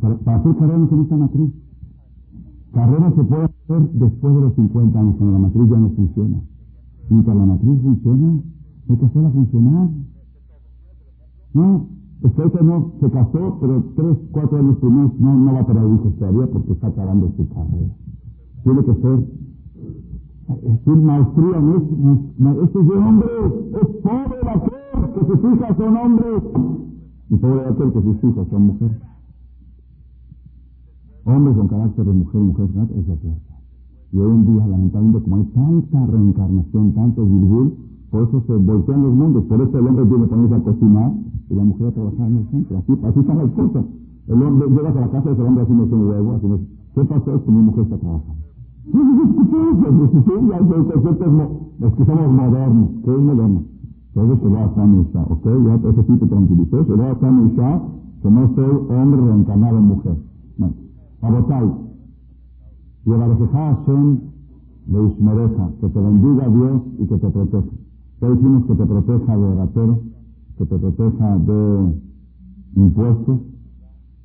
Para, 0.00 0.36
hacer 0.36 0.56
carrera 0.56 0.78
no 0.78 0.88
se 0.88 0.96
necesita 0.96 1.16
matriz. 1.16 1.52
Carrera 2.72 3.12
se 3.14 3.24
puede 3.24 3.44
hacer 3.44 3.90
después 3.92 4.34
de 4.34 4.40
los 4.40 4.54
50 4.54 5.00
años, 5.00 5.16
cuando 5.16 5.32
la 5.32 5.38
matriz 5.38 5.70
ya 5.70 5.78
no 5.78 5.90
funciona. 5.90 6.42
Mientras 7.08 7.36
la 7.36 7.46
matriz 7.46 7.82
funciona, 7.82 8.40
hay 8.88 8.96
que 8.96 9.06
hacerla 9.06 9.30
funcionar. 9.30 9.88
No, 11.54 11.86
usted 12.22 12.60
no 12.62 12.92
se 13.00 13.10
casó, 13.10 13.58
pero 13.60 13.84
tres, 13.94 14.16
cuatro 14.32 14.58
años 14.58 14.76
primero 14.78 15.12
no, 15.18 15.34
no 15.36 15.52
va 15.52 15.60
a 15.60 15.66
tener 15.66 15.84
hijos 15.84 16.16
todavía 16.18 16.46
porque 16.52 16.72
está 16.72 16.86
acabando 16.88 17.32
su 17.36 17.48
carrera 17.48 17.94
tiene 18.66 18.84
que 18.84 18.94
ser 18.94 19.24
es 20.48 20.86
maestría 20.86 21.60
no 21.60 21.76
es, 21.76 22.62
este 22.64 22.80
es 22.80 22.86
de 22.86 22.94
hombre, 22.94 23.28
es 23.72 23.88
pobre 24.02 24.38
el 24.42 24.48
aquel 24.48 25.12
que 25.14 25.26
sus 25.26 25.54
hijas 25.54 25.76
son 25.76 25.96
hombres. 25.96 26.42
Y 27.28 27.36
pobre 27.36 27.60
aquel 27.68 27.92
que 27.92 28.02
sus 28.02 28.24
hijas 28.24 28.48
son 28.48 28.66
mujeres. 28.66 28.96
Hombres 31.24 31.56
con 31.56 31.68
carácter 31.68 32.04
de 32.04 32.12
mujer 32.12 32.40
carácter, 32.56 32.98
es 32.98 33.08
lo 33.08 33.16
Y 34.12 34.18
hoy 34.18 34.30
en 34.30 34.46
día, 34.46 34.66
lamentablemente, 34.66 35.22
como 35.22 35.36
hay 35.36 35.44
tanta 35.46 36.06
reencarnación, 36.06 36.94
tanto 36.94 37.24
virgul, 37.24 37.74
por 38.10 38.22
eso 38.22 38.42
se 38.46 38.54
voltean 38.54 39.02
los 39.02 39.14
mundos, 39.14 39.44
por 39.44 39.60
eso 39.60 39.78
el 39.78 39.86
hombre 39.86 40.06
tiene 40.06 40.24
que 40.24 40.30
ponerse 40.30 40.54
a 40.54 40.60
cocinar 40.60 41.12
y 41.50 41.54
la 41.54 41.64
mujer 41.64 41.88
a 41.88 41.92
trabajar 41.92 42.26
en 42.28 42.36
el 42.36 42.46
centro. 42.50 42.78
Así, 42.78 42.92
así 43.02 43.20
están 43.20 43.38
las 43.38 43.50
cosas. 43.52 43.84
El 44.28 44.42
hombre 44.42 44.68
llega 44.68 44.90
a 44.90 45.00
la 45.00 45.10
casa 45.10 45.30
y 45.30 45.40
el 45.40 45.46
hombre 45.46 45.62
haciendo 45.62 45.84
un 45.84 46.08
huevo, 46.08 46.34
haciendo, 46.34 46.60
¿qué 46.94 47.04
pasó? 47.04 47.34
Es 47.34 47.42
que 47.42 47.50
mi 47.50 47.62
mujer 47.62 47.84
está 47.84 47.98
trabajando. 47.98 48.46
No 48.92 49.02
los 51.78 51.94
que 51.94 52.04
somos 52.04 52.32
modernos, 52.32 52.90
que 53.04 53.10
es 53.10 53.20
moderno. 53.20 53.62
Entonces 54.14 54.42
se 54.42 54.48
va 54.48 54.64
a 54.64 54.74
San 54.74 55.00
Isha, 55.00 55.22
¿ok? 55.28 55.44
Ya 55.44 55.74
eso 55.90 56.04
sí 56.06 56.16
te 56.18 56.26
tranquilizó. 56.26 56.84
Se 56.84 56.94
va 56.94 57.10
a 57.10 57.20
San 57.20 57.48
Isha, 57.48 57.82
que 58.22 58.30
no 58.30 58.54
soy 58.54 58.96
hombre 58.96 59.20
reencarnado 59.20 59.78
en 59.78 59.84
mujer. 59.84 60.16
No. 60.56 60.72
Abotay. 61.20 61.70
Y 63.04 63.12
el 63.12 63.22
Arjejá 63.22 63.78
son 63.84 64.20
de 64.86 65.06
Ismereja, 65.06 65.70
que 65.80 65.88
te 65.88 66.00
bendiga 66.00 66.48
Dios 66.48 66.82
y 66.98 67.06
que 67.06 67.18
te 67.18 67.28
proteja. 67.28 67.66
Ya 68.20 68.30
dijimos 68.30 68.64
que 68.66 68.74
te 68.74 68.86
proteja 68.86 69.36
de 69.36 69.54
ratero, 69.54 70.00
que 70.56 70.64
te 70.64 70.78
proteja 70.78 71.38
de 71.38 71.94
impuestos, 72.76 73.40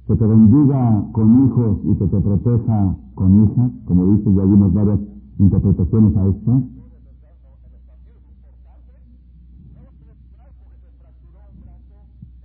que 0.07 0.15
te 0.15 0.25
bendiga 0.25 1.05
con 1.11 1.45
hijos 1.45 1.77
y 1.83 1.95
que 1.95 2.07
te 2.07 2.19
proteja 2.21 2.97
con 3.15 3.43
hijas, 3.43 3.71
como 3.85 4.05
dice, 4.13 4.33
ya 4.33 4.43
vimos 4.43 4.73
varias 4.73 4.99
interpretaciones 5.39 6.15
a 6.17 6.27
esto. 6.27 6.63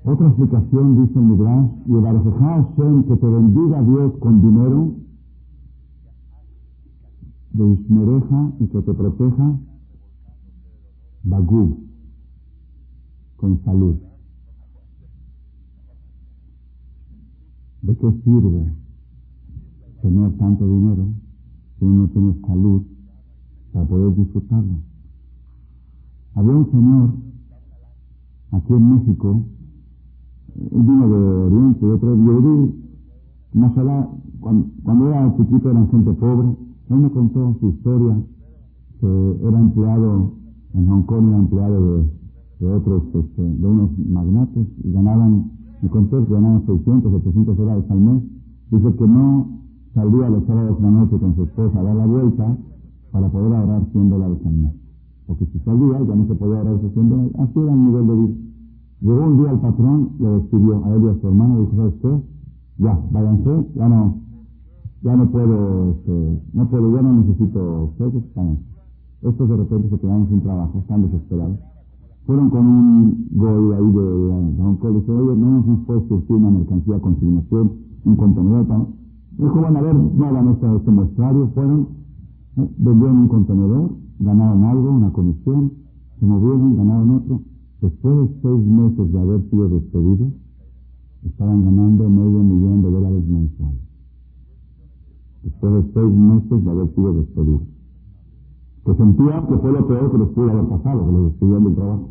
Otra 0.04 0.28
explicación 0.28 1.04
dice 1.04 1.18
Midrash, 1.18 1.70
y 1.86 1.92
Hashem, 1.92 3.02
que 3.04 3.16
te 3.16 3.26
bendiga 3.26 3.82
Dios 3.82 4.12
con 4.20 4.40
dinero, 4.40 4.94
de 7.52 7.72
Ismereja 7.72 8.52
y 8.60 8.66
que 8.66 8.82
te 8.82 8.94
proteja, 8.94 9.58
Bagú, 11.26 11.78
con 13.36 13.60
salud. 13.64 13.96
¿De 17.82 17.96
qué 17.96 18.12
sirve 18.22 18.72
tener 20.02 20.36
tanto 20.38 20.68
dinero 20.68 21.08
si 21.78 21.84
uno 21.84 22.02
no 22.02 22.08
tiene 22.10 22.40
salud 22.46 22.82
para 23.72 23.86
poder 23.86 24.14
disfrutarlo? 24.14 24.74
Había 26.34 26.52
un 26.52 26.70
señor 26.70 27.10
aquí 28.52 28.72
en 28.72 28.94
México, 28.94 29.44
vino 30.54 31.08
de 31.08 31.16
Oriente, 31.16 31.86
otro 31.86 32.16
de 32.16 32.72
más 33.52 33.76
allá, 33.76 34.08
cuando, 34.38 34.68
cuando 34.84 35.08
era 35.08 35.36
chiquito 35.36 35.70
eran 35.72 35.90
gente 35.90 36.12
pobre, 36.12 36.56
él 36.88 36.96
me 36.96 37.10
contó 37.10 37.56
su 37.58 37.70
historia, 37.70 38.16
que 39.00 39.38
era 39.42 39.58
empleado 39.58 40.45
en 40.76 40.88
Hong 40.88 41.02
Kong, 41.02 41.28
era 41.28 41.38
empleado 41.38 41.96
de, 41.96 42.10
de 42.60 42.72
otros, 42.72 43.02
este, 43.14 43.42
de 43.42 43.66
unos 43.66 43.90
magnates, 43.98 44.66
y 44.84 44.92
ganaban 44.92 45.56
me 45.82 45.90
contó 45.90 46.26
que 46.26 46.32
ganaba 46.32 46.60
600 46.66 47.12
o 47.12 47.20
300 47.20 47.56
dólares 47.56 47.84
al 47.90 48.00
mes. 48.00 48.22
Dice 48.70 48.94
que 48.96 49.06
no 49.06 49.60
salía 49.94 50.30
los 50.30 50.44
sábados 50.46 50.78
de 50.78 50.82
la 50.84 50.90
noche 50.90 51.18
con 51.18 51.36
su 51.36 51.42
esposa 51.44 51.80
a 51.80 51.82
dar 51.82 51.96
la 51.96 52.06
vuelta 52.06 52.56
para 53.12 53.28
poder 53.28 53.54
ahorrar 53.54 53.82
100 53.92 54.10
dólares 54.10 54.38
al 54.44 54.52
mes. 54.52 54.72
Porque 55.26 55.46
si 55.46 55.58
salía 55.60 56.00
ya 56.02 56.14
no 56.14 56.26
se 56.26 56.34
podía 56.34 56.58
ahorrar 56.58 56.74
esos 56.76 56.92
100 56.92 57.08
dólares. 57.08 57.32
Así 57.38 57.58
era 57.60 57.72
el 57.72 57.84
nivel 57.84 58.06
de 58.06 58.14
vida. 58.14 58.34
Llegó 59.00 59.26
un 59.26 59.36
día 59.36 59.50
el 59.50 59.58
patrón, 59.60 60.10
le 60.18 60.28
despidió 60.28 60.84
a 60.84 60.94
él 60.94 61.02
y 61.04 61.08
a 61.08 61.20
su 61.20 61.28
hermano, 61.28 61.60
dijo, 61.60 61.76
¿sabes 61.76 61.94
qué? 62.00 62.22
Ya, 62.78 63.00
váyanse, 63.10 63.66
ya 63.74 63.88
no, 63.88 64.16
ya 65.02 65.16
no 65.16 65.30
puedo, 65.30 65.90
este, 65.90 66.42
no 66.54 66.68
puedo, 66.68 66.96
ya 66.96 67.02
no 67.02 67.12
necesito 67.20 67.84
ustedes, 67.84 68.24
Estos 69.22 69.48
de 69.48 69.56
repente 69.56 69.88
se 69.90 69.98
quedaron 69.98 70.28
sin 70.28 70.42
trabajo, 70.42 70.78
están 70.78 71.02
desesperados 71.02 71.58
fueron 72.26 72.50
con 72.50 72.66
un 72.66 73.28
goy 73.30 73.72
ahí 73.72 73.86
de 73.86 74.80
Kong, 74.80 74.96
dice, 74.96 75.12
oye, 75.12 75.40
no 75.40 75.50
nos 75.52 75.64
hemos 75.64 75.86
puesto 75.86 76.34
una 76.34 76.50
mercancía 76.50 76.96
a 76.96 77.00
consignación, 77.00 77.72
un 78.04 78.16
contenedor 78.16 78.66
para... 78.66 78.86
Dijo, 79.38 79.60
van 79.60 79.76
a 79.76 79.80
ver, 79.80 79.94
no 79.94 80.32
van 80.32 80.48
a 80.48 80.76
este 80.76 80.90
muestrario, 80.90 81.48
fueron, 81.54 81.88
vendieron 82.56 83.18
un 83.18 83.28
contenedor, 83.28 83.90
ganaron 84.18 84.64
algo, 84.64 84.90
una 84.90 85.12
comisión, 85.12 85.72
se 86.18 86.26
movieron, 86.26 86.76
ganaron 86.76 87.10
otro. 87.10 87.40
Después 87.80 88.16
de 88.16 88.40
seis 88.42 88.66
meses 88.66 89.12
de 89.12 89.20
haber 89.20 89.50
sido 89.50 89.68
despedidos, 89.68 90.32
estaban 91.22 91.64
ganando 91.64 92.10
medio 92.10 92.42
millón 92.42 92.82
de 92.82 92.90
dólares 92.90 93.24
mensuales. 93.28 93.80
Después 95.44 95.72
de 95.74 95.92
seis 95.92 96.12
meses 96.12 96.64
de 96.64 96.70
haber 96.70 96.94
sido 96.94 97.12
despedidos. 97.12 97.75
Se 98.86 98.94
sentía 98.94 99.44
que 99.48 99.58
fue 99.58 99.72
lo 99.72 99.86
peor 99.86 100.12
que 100.12 100.18
les 100.18 100.28
pudo 100.28 100.50
haber 100.50 100.68
pasado, 100.68 101.06
que 101.06 101.12
les 101.12 101.22
despidieron 101.24 101.64
del 101.64 101.74
trabajo. 101.74 102.10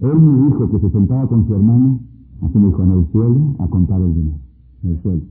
Él 0.00 0.18
me 0.18 0.46
dijo 0.48 0.70
que 0.70 0.78
se 0.80 0.90
sentaba 0.90 1.28
con 1.28 1.46
su 1.46 1.54
hermano, 1.54 2.00
así 2.42 2.58
me 2.58 2.66
dijo, 2.68 2.82
en 2.82 2.90
el 2.92 3.12
suelo, 3.12 3.40
a 3.58 3.68
contar 3.68 4.00
el 4.00 4.14
dinero. 4.14 4.38
En 4.82 4.90
el 4.90 5.02
suelo. 5.02 5.22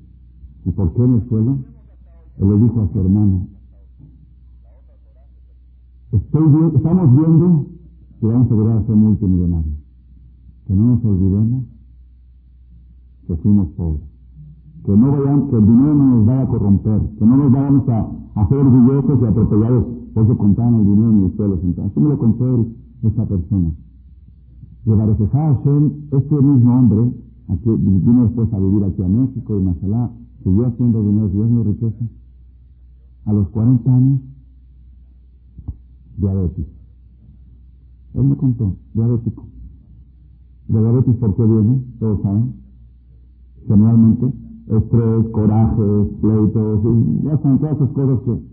¿Y 0.65 0.71
por 0.71 0.93
qué 0.93 1.03
en 1.03 1.13
el 1.15 1.29
suelo? 1.29 1.57
Él 2.37 2.49
le 2.49 2.59
dijo 2.59 2.81
a 2.81 2.93
su 2.93 2.99
hermano, 2.99 3.47
estamos 6.13 7.15
viendo 7.15 7.65
que 8.19 8.27
vamos 8.27 8.51
a 8.51 8.55
llegar 8.55 8.77
a 8.77 8.85
ser 8.85 8.95
multimillonarios. 8.95 9.75
Que 10.67 10.73
no 10.75 10.95
nos 10.95 11.05
olvidemos 11.05 11.63
que 13.27 13.35
fuimos 13.37 13.67
pobres. 13.69 14.03
Que 14.85 14.91
no 14.91 15.11
vayan, 15.11 15.47
que 15.49 15.55
el 15.55 15.65
dinero 15.65 15.93
no 15.95 16.05
nos 16.05 16.25
vaya 16.25 16.41
a 16.41 16.47
corromper, 16.47 17.01
que 17.17 17.25
no 17.25 17.37
nos 17.37 17.51
vayamos 17.51 17.89
a, 17.89 18.09
hacer 18.35 18.57
orgullosos 18.57 19.21
y 19.21 19.25
atropellados. 19.25 20.02
Por 20.13 20.25
eso 20.25 20.37
contaban 20.37 20.75
el 20.75 20.85
dinero 20.85 21.09
en 21.11 21.23
el 21.25 21.35
suelo 21.35 21.57
sentado. 21.59 21.87
Así 21.87 21.99
me 21.99 22.09
lo 22.09 22.17
contó 22.19 22.67
esa 23.03 23.25
persona. 23.25 23.71
Y 24.85 24.89
Hashem, 24.89 25.91
este 26.11 26.35
mismo 26.35 26.77
hombre, 26.77 27.13
aquí, 27.47 27.69
vino 27.69 28.23
después 28.25 28.51
a 28.53 28.59
vivir 28.59 28.83
aquí 28.83 29.01
a 29.01 29.07
México 29.07 29.57
y 29.57 29.63
Masalá, 29.63 30.11
siguió 30.43 30.67
haciendo 30.67 31.03
dinero, 31.03 31.29
siguió 31.29 31.63
riqueza. 31.63 32.05
A 33.25 33.33
los 33.33 33.47
40 33.49 33.95
años, 33.95 34.19
diabetes. 36.17 36.65
Él 38.13 38.23
me 38.23 38.35
contó, 38.35 38.75
diabético. 38.93 39.45
¿La 40.67 40.81
diabetes 40.81 41.15
por 41.15 41.35
qué 41.35 41.43
viene? 41.43 41.83
Todos 41.99 42.21
saben. 42.21 42.53
Generalmente, 43.67 44.33
estrés, 44.67 45.27
coraje, 45.31 45.83
pleitos, 46.21 46.81
y 46.85 47.23
ya 47.23 47.37
saben 47.37 47.59
todas 47.59 47.75
esas 47.77 47.89
cosas 47.89 48.19
que... 48.25 48.52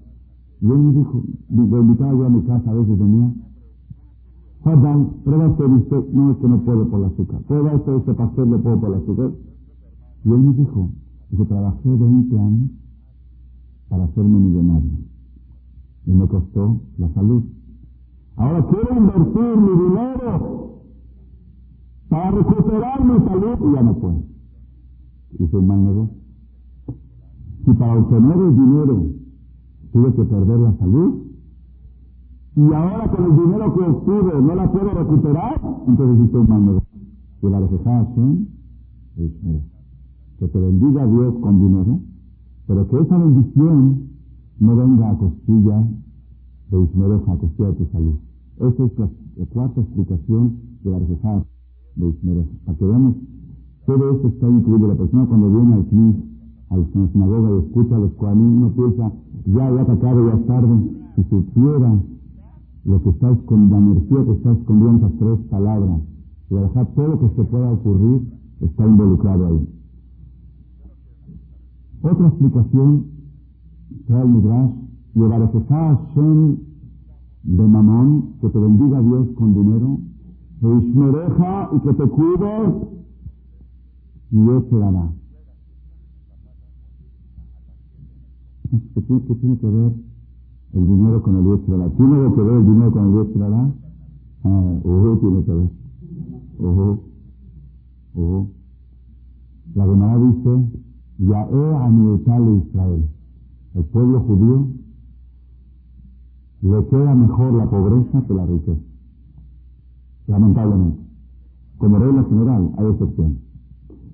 Y 0.61 0.71
él 0.71 0.79
me 0.79 0.93
dijo, 0.93 1.23
lo 1.49 1.81
invitaba 1.81 2.13
yo 2.13 2.27
a 2.27 2.29
mi 2.29 2.43
casa, 2.43 2.71
a 2.71 2.75
veces 2.75 2.99
venía, 2.99 3.33
Fadal, 4.63 5.07
prueba 5.25 5.47
este 5.47 5.67
bistec, 5.67 6.13
no 6.13 6.33
es 6.33 6.37
que 6.37 6.49
no 6.49 6.61
puedo 6.65 6.89
por 6.91 7.01
la 7.01 7.07
azúcar. 7.07 7.41
Prueba 7.43 7.73
este, 7.73 7.97
este 7.97 8.13
pastel, 8.13 8.51
no 8.51 8.61
puedo 8.61 8.79
por 8.79 8.91
la 8.91 8.99
azúcar. 8.99 9.31
Y 10.25 10.31
él 10.31 10.39
me 10.39 10.53
dijo, 10.53 10.91
que 11.37 11.45
trabajé 11.45 11.89
20 11.89 12.39
años 12.39 12.71
para 13.89 14.05
hacerme 14.05 14.39
millonario. 14.39 14.91
Y 16.07 16.13
me 16.13 16.27
costó 16.27 16.81
la 16.99 17.09
salud. 17.15 17.45
Ahora 18.37 18.67
quiero 18.69 18.97
invertir 18.97 19.57
mi 19.57 19.85
dinero 19.85 20.83
para 22.09 22.31
recuperar 22.33 23.05
mi 23.05 23.19
salud 23.27 23.71
y 23.71 23.75
ya 23.75 23.83
no 23.83 23.95
puedo. 23.99 24.23
Hice 25.39 25.57
un 25.57 25.67
mal 25.67 25.85
negocio. 25.85 26.17
Si 27.65 27.73
para 27.75 27.99
obtener 27.99 28.37
el 28.37 28.57
dinero 28.57 29.07
tuve 29.93 30.15
que 30.15 30.25
perder 30.25 30.59
la 30.59 30.77
salud, 30.79 31.31
y 32.57 32.73
ahora 32.73 33.11
con 33.11 33.25
el 33.25 33.37
dinero 33.37 33.75
que 33.75 33.83
obtuve 33.83 34.43
no 34.43 34.55
la 34.55 34.71
puedo 34.71 34.91
recuperar, 34.91 35.61
entonces 35.87 36.49
mal 36.49 36.67
negocio. 36.67 36.89
Y 37.43 37.49
la 37.49 37.61
Hashem 37.61 38.47
que 40.39 40.49
te 40.49 40.59
bendiga 40.59 41.07
Dios 41.07 41.35
con 41.41 41.61
dinero, 41.61 42.01
pero 42.67 42.89
que 42.89 42.99
esa 42.99 43.19
bendición 43.19 44.09
no 44.59 44.77
venga 44.77 45.11
a 45.11 45.19
costilla 45.19 45.87
de 46.71 46.83
Ismael, 46.83 47.21
a 47.27 47.37
costilla 47.37 47.69
de 47.69 47.75
tu 47.75 47.87
salud. 47.93 48.15
Esa 48.57 48.85
es 48.85 48.99
la, 48.99 49.11
cuarta 49.53 49.81
explicación 49.81 50.57
de 50.83 50.91
la 50.91 50.99
reflejada 50.99 51.45
de 51.97 52.09
Ismael. 52.09 52.49
Para 52.65 52.79
que 52.79 52.85
veamos, 52.85 53.17
todo 53.87 54.11
esto 54.13 54.29
está 54.29 54.49
incluido. 54.49 54.89
La 54.89 54.95
persona 54.95 55.27
cuando 55.27 55.51
viene 55.51 55.75
al 55.75 55.87
CNIS, 55.87 56.17
a 56.71 56.77
la 56.77 56.87
sinagoga 56.87 57.51
y 57.51 57.59
escucha 57.67 57.97
a 57.97 57.99
los 57.99 58.13
cuadernos, 58.13 58.61
no 58.61 58.71
piensa, 58.71 59.13
ya, 59.47 59.71
ya 59.75 59.81
está 59.83 59.95
ya 59.95 60.47
tarde. 60.47 60.91
Si 61.17 61.25
supiera 61.25 62.01
lo 62.85 63.03
que 63.03 63.11
está 63.11 63.31
escondiendo, 63.31 63.77
la 63.77 63.93
energía 63.93 64.25
que 64.25 64.33
está 64.33 64.53
escondida 64.53 64.91
en 64.91 64.97
esas 64.97 65.13
tres 65.19 65.39
palabras, 65.51 66.01
y 66.49 66.55
dejar 66.55 66.87
todo 66.95 67.09
lo 67.09 67.21
que 67.21 67.37
se 67.37 67.45
pueda 67.45 67.73
ocurrir, 67.73 68.23
está 68.61 68.87
involucrado 68.87 69.47
ahí. 69.49 69.69
Otra 72.03 72.29
explicación 72.29 73.05
trae 74.07 74.23
el 74.23 74.29
Midrash, 74.29 74.71
y 75.15 75.21
Hashem 75.69 76.57
de 77.43 77.67
mamón, 77.67 78.35
que 78.41 78.49
te 78.49 78.59
bendiga 78.59 79.03
Dios 79.03 79.29
con 79.37 79.55
dinero, 79.55 79.99
que 80.61 80.87
ismereja 80.87 81.71
y 81.73 81.81
que 81.81 81.95
te 81.95 82.05
cuide, 82.05 82.89
y 84.31 84.37
Dios 84.41 84.69
te 84.69 84.79
dará. 84.79 85.20
¿Qué, 88.71 89.01
tiene 89.01 89.59
que 89.59 89.67
ver 89.67 89.93
el 90.75 90.87
dinero 90.87 91.23
con 91.23 91.37
el 91.37 91.45
dará? 91.67 91.91
¿Tiene 91.91 92.35
que 92.35 92.41
ver 92.41 92.57
el 92.57 92.67
dinero 92.67 92.93
con 92.93 93.19
el 93.19 93.39
dará? 93.39 93.71
Ah, 94.45 94.81
ojo, 94.85 95.19
tiene 95.19 95.45
que 95.45 95.53
ver. 95.53 95.71
Ojo, 96.61 97.01
ojo. 98.15 98.49
La 99.75 99.85
Gemara 99.87 100.19
dice, 100.19 100.81
Yae 101.19 101.75
a 101.75 101.91
Israel. 102.65 103.09
El 103.75 103.85
pueblo 103.87 104.21
judío 104.21 104.69
le 106.63 106.87
queda 106.87 107.15
mejor 107.15 107.55
la 107.55 107.69
pobreza 107.69 108.25
que 108.25 108.35
la 108.35 108.47
riqueza. 108.47 108.81
Lamentablemente. 110.29 111.01
Como 111.79 111.99
regla 111.99 112.25
general, 112.25 112.71
hay 112.79 112.87
excepciones. 112.87 113.39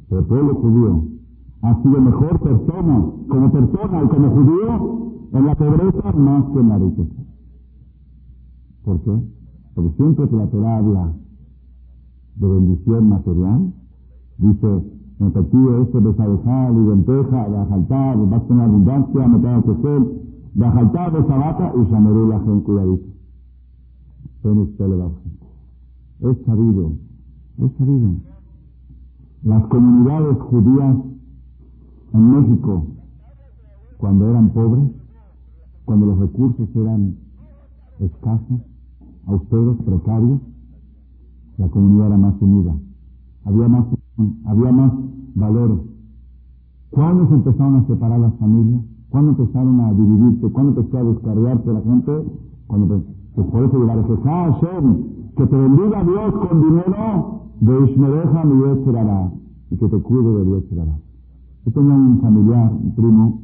Pero 0.09 0.21
el 0.21 0.27
pueblo 0.27 0.55
judío 0.55 1.16
ha 1.63 1.83
sido 1.83 2.01
mejor 2.01 2.41
persona, 2.41 3.07
como 3.29 3.53
persona 3.53 4.03
y 4.03 4.09
como 4.09 4.31
judío, 4.31 5.07
en 5.33 5.47
la 5.47 5.55
pobreza 5.55 6.13
más 6.13 6.45
que 6.53 6.61
en 6.61 6.69
la 6.69 6.79
riqueza. 6.79 7.23
¿Por 8.85 9.01
qué? 9.01 9.19
Porque 9.75 9.97
siempre 9.97 10.29
que 10.29 10.37
la 10.37 10.47
Torah 10.47 10.79
habla 10.79 11.13
de 12.37 12.49
bendición 12.49 13.09
material, 13.09 13.73
dice, 14.39 14.67
en 15.19 15.27
efectivo, 15.27 15.77
este 15.83 15.99
besabejal 15.99 16.75
y 16.75 16.89
lenteja, 16.89 17.49
de 17.49 17.57
ajaltar, 17.57 18.29
vas 18.29 18.43
a 18.43 18.47
tener 18.47 18.65
abundancia, 18.65 19.29
me 19.29 19.39
tengo 19.39 19.63
que 19.65 19.83
ser, 19.83 20.03
de 20.55 20.67
ajaltar, 20.67 21.13
de 21.13 21.27
sabata, 21.27 21.73
y 21.75 21.91
llamaré 21.91 22.27
la 22.29 22.41
gente 22.41 22.65
cuidadito. 22.65 23.17
Es 26.21 26.37
sabido, 26.47 26.93
es 27.59 27.73
sabido. 27.77 28.11
Las 29.43 29.65
comunidades 29.65 30.39
judías 30.39 30.97
en 32.17 32.31
México, 32.31 32.87
cuando 33.99 34.31
eran 34.31 34.51
pobres, 34.51 34.91
cuando 35.85 36.07
los 36.07 36.19
recursos 36.19 36.69
eran 36.75 37.17
escasos, 38.01 38.61
austeros, 39.27 39.77
precarios, 39.85 40.41
la 41.59 41.69
comunidad 41.69 42.09
era 42.09 42.17
más 42.17 42.35
unida. 42.41 42.75
Había 43.45 43.69
más 43.69 43.87
había 44.47 44.73
más 44.73 44.93
valores. 45.35 45.79
¿Cuándo 46.91 47.29
se 47.29 47.35
empezaron 47.35 47.77
a 47.77 47.87
separar 47.87 48.19
las 48.19 48.35
familias? 48.37 48.83
¿Cuándo 49.11 49.31
empezaron 49.33 49.81
a 49.81 49.93
dividirse? 49.93 50.49
¿Cuándo 50.49 50.81
empezó 50.81 50.99
a 50.99 51.05
descargarse 51.05 51.73
la 51.73 51.81
gente? 51.83 52.25
Cuando 52.67 53.03
por 53.35 53.65
eso 53.65 53.79
llegar 53.79 53.99
a 53.99 54.53
Hashem, 54.53 55.05
que 55.37 55.47
te 55.47 55.57
bendiga 55.57 56.03
Dios 56.05 56.35
con 56.49 56.63
dinero, 56.63 57.37
de 57.61 57.91
Ishmereja 57.91 58.45
mi 58.45 58.57
Dios 58.57 58.79
y 59.71 59.77
que 59.77 59.89
te 59.89 59.99
cuide 59.99 60.39
de 60.39 60.45
Dios 60.45 60.65
será. 60.71 61.06
Yo 61.67 61.73
tenía 61.73 61.95
un 61.95 62.21
familiar, 62.21 62.73
un 62.73 62.95
primo, 62.95 63.43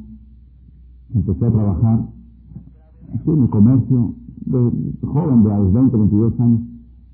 que 1.10 1.18
empezó 1.18 1.44
a 1.44 1.50
trabajar 1.50 2.08
en 3.26 3.42
el 3.42 3.50
comercio, 3.50 4.14
de, 4.46 4.72
joven, 5.04 5.42
de 5.42 5.52
a 5.52 5.58
los 5.58 5.72
20, 5.72 5.96
22 5.96 6.40
años, 6.40 6.60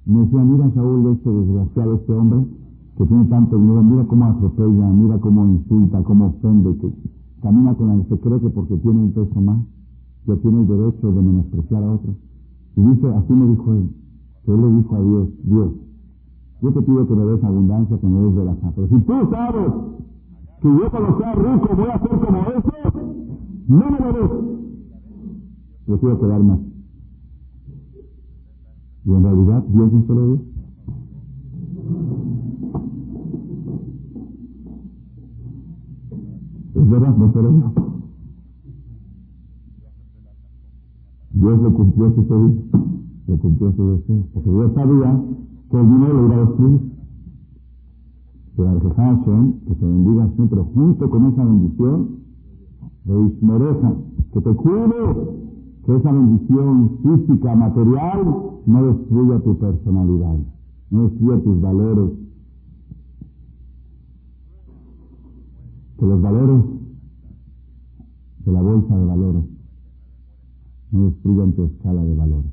me 0.04 0.20
decía, 0.20 0.44
mira 0.44 0.70
Saúl, 0.74 1.12
este 1.12 1.30
desgraciado, 1.30 1.94
este 1.94 2.12
hombre, 2.12 2.46
que 2.98 3.06
tiene 3.06 3.24
tanto 3.24 3.56
dinero, 3.56 3.82
mira 3.82 4.04
cómo 4.04 4.24
atropella, 4.26 4.88
mira 4.90 5.18
cómo 5.18 5.46
insulta, 5.46 6.02
cómo 6.02 6.26
ofende, 6.26 6.76
que 6.76 6.92
camina 7.40 7.74
con 7.74 7.90
el 7.90 8.06
se 8.06 8.18
cree 8.18 8.40
que 8.40 8.50
porque 8.50 8.76
tiene 8.76 9.00
un 9.00 9.12
peso 9.12 9.40
más, 9.40 9.60
ya 10.26 10.36
tiene 10.36 10.60
el 10.60 10.68
derecho 10.68 11.10
de 11.10 11.22
menospreciar 11.22 11.84
a 11.84 11.92
otros. 11.92 12.16
Y 12.76 12.82
dice, 12.82 13.08
así 13.14 13.32
me 13.32 13.46
dijo 13.48 13.72
él, 13.72 13.90
que 14.44 14.52
él 14.52 14.60
le 14.60 14.76
dijo 14.76 14.94
a 14.94 15.00
Dios, 15.00 15.28
Dios, 15.44 15.70
yo 16.60 16.72
te 16.72 16.82
pido 16.82 17.08
que 17.08 17.14
me 17.14 17.24
des 17.24 17.44
abundancia, 17.44 17.98
que 17.98 18.06
me 18.06 18.20
des 18.20 18.36
de 18.36 18.44
la 18.44 18.56
Pero 18.74 18.88
si 18.88 18.94
tú 19.00 19.12
sabes 19.30 19.72
que 20.60 20.68
yo 20.68 20.90
cuando 20.90 21.18
sea 21.18 21.34
rico 21.34 21.76
voy 21.76 21.88
a 21.88 21.98
ser 21.98 22.10
como 22.10 22.40
ese, 22.42 22.98
no 23.68 23.90
me 23.90 23.98
lo 24.00 24.12
des. 24.12 24.58
Prefiero 25.86 26.20
quedar 26.20 26.42
más. 26.42 26.58
Y 29.04 29.10
en 29.10 29.22
realidad, 29.22 29.62
Dios 29.68 29.92
no 29.92 30.02
se 30.06 30.14
lo 30.14 30.26
dio. 30.26 30.40
Es 36.74 36.90
verdad, 36.90 37.16
no 37.16 37.32
se 37.32 37.42
lo 37.42 37.72
Dios 41.32 41.62
le 41.62 41.70
cumplió 41.70 42.14
su 42.14 42.26
pedido. 42.26 42.62
le 43.28 43.38
cumplió 43.38 43.72
su 43.72 43.90
deseo. 43.92 44.24
Porque 44.34 44.50
Dios 44.50 44.72
sabía 44.74 45.22
que 45.70 45.76
el 45.78 45.86
dinero 45.86 46.26
iba 46.26 46.34
a 46.34 46.40
destruir. 46.40 46.97
Pero 48.58 48.92
Hashem, 48.96 49.60
que 49.60 49.74
se 49.76 49.86
bendiga 49.86 50.28
siempre 50.34 50.60
junto 50.74 51.08
con 51.08 51.26
esa 51.26 51.44
bendición, 51.44 52.08
de 53.04 53.94
que 54.32 54.40
te 54.40 54.54
cuide, 54.54 55.38
que 55.86 55.94
esa 55.94 56.10
bendición 56.10 56.98
física, 57.04 57.54
material, 57.54 58.24
no 58.66 58.86
destruya 58.86 59.38
tu 59.44 59.56
personalidad, 59.58 60.38
no 60.90 61.08
destruya 61.08 61.40
tus 61.44 61.60
valores. 61.60 62.10
Que 66.00 66.06
los 66.06 66.20
valores 66.20 66.64
de 68.44 68.52
la 68.52 68.60
bolsa 68.60 68.98
de 68.98 69.04
valores 69.04 69.44
no 70.90 71.04
destruyan 71.04 71.52
tu 71.52 71.62
escala 71.62 72.02
de 72.02 72.16
valores. 72.16 72.52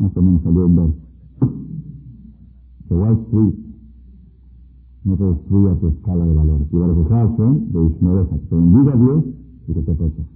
Más 0.00 0.16
o 0.16 0.22
menos 0.22 0.42
salió 0.42 0.66
un 0.66 0.76
verso. 0.76 1.02
The 2.92 2.98
Wall 2.98 3.18
Street 3.26 3.54
no 5.04 5.16
te 5.16 5.24
destruya 5.24 5.74
tu 5.80 5.88
escala 5.88 6.26
de 6.26 6.34
valores. 6.34 6.68
Y 6.70 6.76
para 6.76 6.94
fijarse 6.94 7.42
de 7.42 8.28
que 8.28 8.36
te 8.36 8.54
bendiga 8.54 8.92
Dios 8.92 9.24
y 9.66 9.72
que 9.72 9.80
te 9.80 9.94
proteja. 9.94 10.28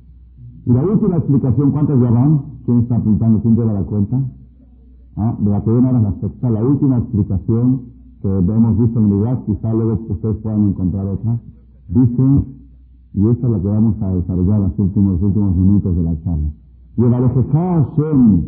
Y 0.64 0.72
la 0.72 0.84
última 0.84 1.16
explicación, 1.18 1.70
¿cuántas 1.70 2.00
ya 2.00 2.10
van? 2.10 2.42
¿Quién 2.64 2.78
está 2.78 2.96
apuntando? 2.96 3.42
¿Quién 3.42 3.56
lleva 3.56 3.72
la 3.74 3.82
cuenta? 3.82 4.24
¿Ah? 5.16 5.36
De 5.38 5.50
la 5.50 5.62
que 5.62 5.70
viene 5.70 5.86
ahora 5.86 6.00
la 6.00 6.20
sexta, 6.20 6.50
la 6.50 6.64
última 6.64 6.98
explicación 6.98 7.80
que 8.22 8.28
hemos 8.28 8.78
visto 8.78 8.98
en 8.98 9.12
el 9.12 9.38
quizá 9.44 9.72
luego 9.74 10.00
ustedes 10.08 10.36
puedan 10.38 10.68
encontrar 10.68 11.06
otra, 11.06 11.38
dice, 11.88 12.22
y 13.14 13.26
esta 13.28 13.46
es 13.46 13.52
la 13.52 13.60
que 13.60 13.68
vamos 13.68 14.02
a 14.02 14.14
desarrollar 14.14 14.60
los 14.60 14.78
últimos, 14.78 15.22
últimos 15.22 15.56
minutos 15.56 15.94
de 15.94 16.02
la 16.02 16.22
charla. 16.22 16.48
Y 16.96 17.02
el 17.02 17.12
Hashem, 17.12 18.42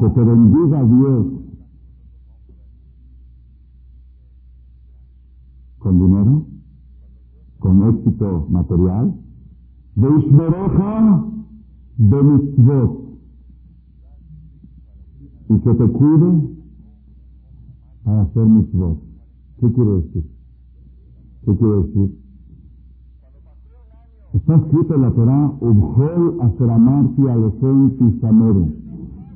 que 0.00 0.08
te 0.08 0.24
bendiga 0.24 0.84
Dios 0.84 1.41
con 5.82 5.98
dinero, 5.98 6.46
con 7.58 7.88
éxito 7.88 8.46
material, 8.50 9.14
de 9.96 10.08
Ishmereja, 10.18 11.24
de 11.98 12.22
mitzvot, 12.22 12.98
y 15.48 15.58
que 15.58 15.74
te 15.74 15.88
cuide 15.88 16.48
para 18.04 18.22
hacer 18.22 18.46
mitzvot. 18.46 18.98
¿Qué 19.60 19.72
quiere 19.72 19.92
decir? 19.92 20.30
¿Qué 21.44 21.56
quiere 21.56 21.76
decir? 21.82 22.18
Está 24.34 24.56
escrito 24.56 24.94
en 24.94 25.02
la 25.02 25.10
Torah, 25.10 25.52
Ubhol 25.60 26.40
Aseramarti 26.40 27.28
Alechem 27.28 27.90
Tisameru. 27.98 28.72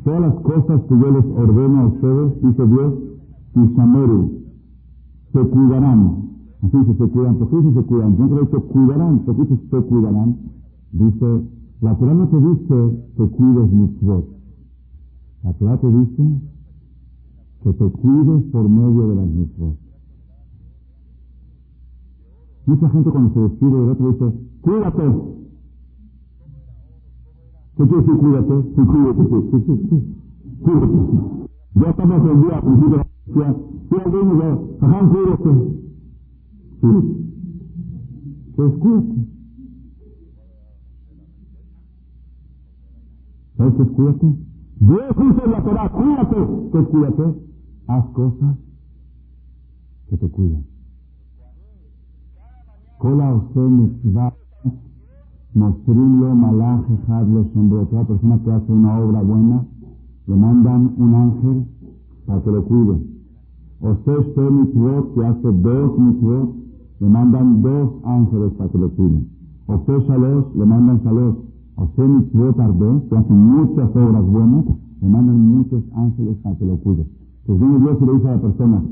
Todas 0.04 0.20
las 0.20 0.34
cosas 0.36 0.80
que 0.88 0.98
yo 0.98 1.10
les 1.10 1.24
ordeno 1.36 1.80
a 1.80 1.86
ustedes, 1.86 2.42
dice 2.42 2.66
Dios, 2.66 2.94
Tisameru, 3.52 4.30
se 5.32 5.40
cuidarán. 5.40 6.25
Así 6.66 6.78
dice, 6.78 6.94
se 6.94 7.08
cuidan. 7.10 7.36
¿Por 7.36 7.48
qué 7.48 7.56
dice 7.58 7.80
se 7.80 7.86
cuidan? 7.86 8.18
No 8.18 8.40
dice 8.40 8.56
cuidarán. 8.58 9.18
¿Por 9.20 9.36
qué 9.36 9.42
dice 9.42 9.68
se 9.70 9.82
cuidarán? 9.82 10.36
Dice, 10.90 11.42
la 11.80 11.96
Torah 11.96 12.14
no 12.14 12.28
te 12.28 12.40
dice 12.40 13.04
que 13.16 13.28
cuides 13.28 13.70
mitzvot. 13.70 14.26
La 15.44 15.52
Torah 15.52 15.76
te 15.80 15.92
dice 15.92 16.40
que 17.62 17.72
te 17.72 17.84
cuides 17.84 18.42
por 18.50 18.68
medio 18.68 19.08
de 19.08 19.14
las 19.14 19.26
mitzvot. 19.28 19.76
Mucha 22.66 22.90
gente 22.90 23.10
cuando 23.10 23.34
se 23.34 23.40
despide 23.40 23.70
del 23.70 23.90
otro 23.90 24.12
dice, 24.12 24.32
cuídate. 24.62 25.02
¿Qué 27.76 27.86
quiere 27.86 28.02
decir 28.02 28.18
cuídate? 28.18 28.62
Sí, 28.74 28.86
cuídate, 28.86 29.22
sí, 29.22 29.64
sí, 29.66 29.88
sí, 29.88 30.16
Cuídate. 30.62 31.46
Ya 31.74 31.90
estamos 31.90 32.30
el 32.30 32.42
día, 32.42 32.56
al 32.56 32.62
principio, 32.62 33.06
decía, 33.26 33.56
si 33.88 34.00
alguien 34.00 34.28
me 34.28 34.34
dice, 34.34 34.76
ajá, 34.80 35.08
cuídate. 35.08 35.85
Escúchate. 38.56 39.26
Entonces 43.58 43.94
cuídate. 43.94 44.26
Dios 44.80 45.16
dice 45.18 45.48
la 45.48 45.64
Torah, 45.64 45.88
cuídate. 45.90 46.36
Entonces 46.36 46.90
cuídate. 46.90 47.22
Haz 47.88 48.04
cosas 48.10 48.56
que 50.08 50.16
te 50.16 50.28
cuidan. 50.28 50.64
Cola 52.98 53.34
usted 53.34 53.60
mitzvah, 53.60 54.34
masrilo, 55.54 56.34
malaje, 56.34 56.96
jadlo, 57.06 57.48
sombrero. 57.52 57.86
Toda 57.86 58.04
persona 58.04 58.40
que 58.42 58.50
hace 58.50 58.72
una 58.72 58.98
obra 58.98 59.22
buena, 59.22 59.66
le 60.26 60.36
mandan 60.36 60.94
un 60.98 61.14
ángel 61.14 61.66
para 62.26 62.42
que 62.42 62.50
lo 62.50 62.64
cuide. 62.64 63.00
Usted 63.80 64.18
usted 64.18 64.50
mitzvot, 64.50 65.14
que 65.14 65.24
hace 65.24 65.52
dos 65.52 65.98
mitzvot, 65.98 66.55
le 66.98 67.08
mandan 67.08 67.62
dos 67.62 67.90
ángeles 68.04 68.52
para 68.54 68.70
que 68.70 68.78
lo 68.78 68.90
cuiden. 68.90 69.28
Usted 69.66 69.98
shalos, 70.08 70.54
le 70.54 70.64
mandan 70.64 71.00
shalos. 71.02 71.36
Usted 71.76 72.04
mitzvot 72.04 72.58
arde, 72.58 73.02
que 73.08 73.16
hace 73.16 73.32
muchas 73.32 73.90
obras 73.96 74.26
buenas, 74.26 74.64
le 75.02 75.08
mandan 75.08 75.38
muchos 75.38 75.84
ángeles 75.94 76.36
para 76.42 76.56
que 76.56 76.64
lo 76.64 76.78
cuiden. 76.78 77.06
Pues 77.44 77.60
viene 77.60 77.78
Dios 77.80 77.98
y 78.00 78.06
le 78.06 78.12
dice 78.14 78.28
a 78.28 78.32
la 78.32 78.40
persona, 78.40 78.82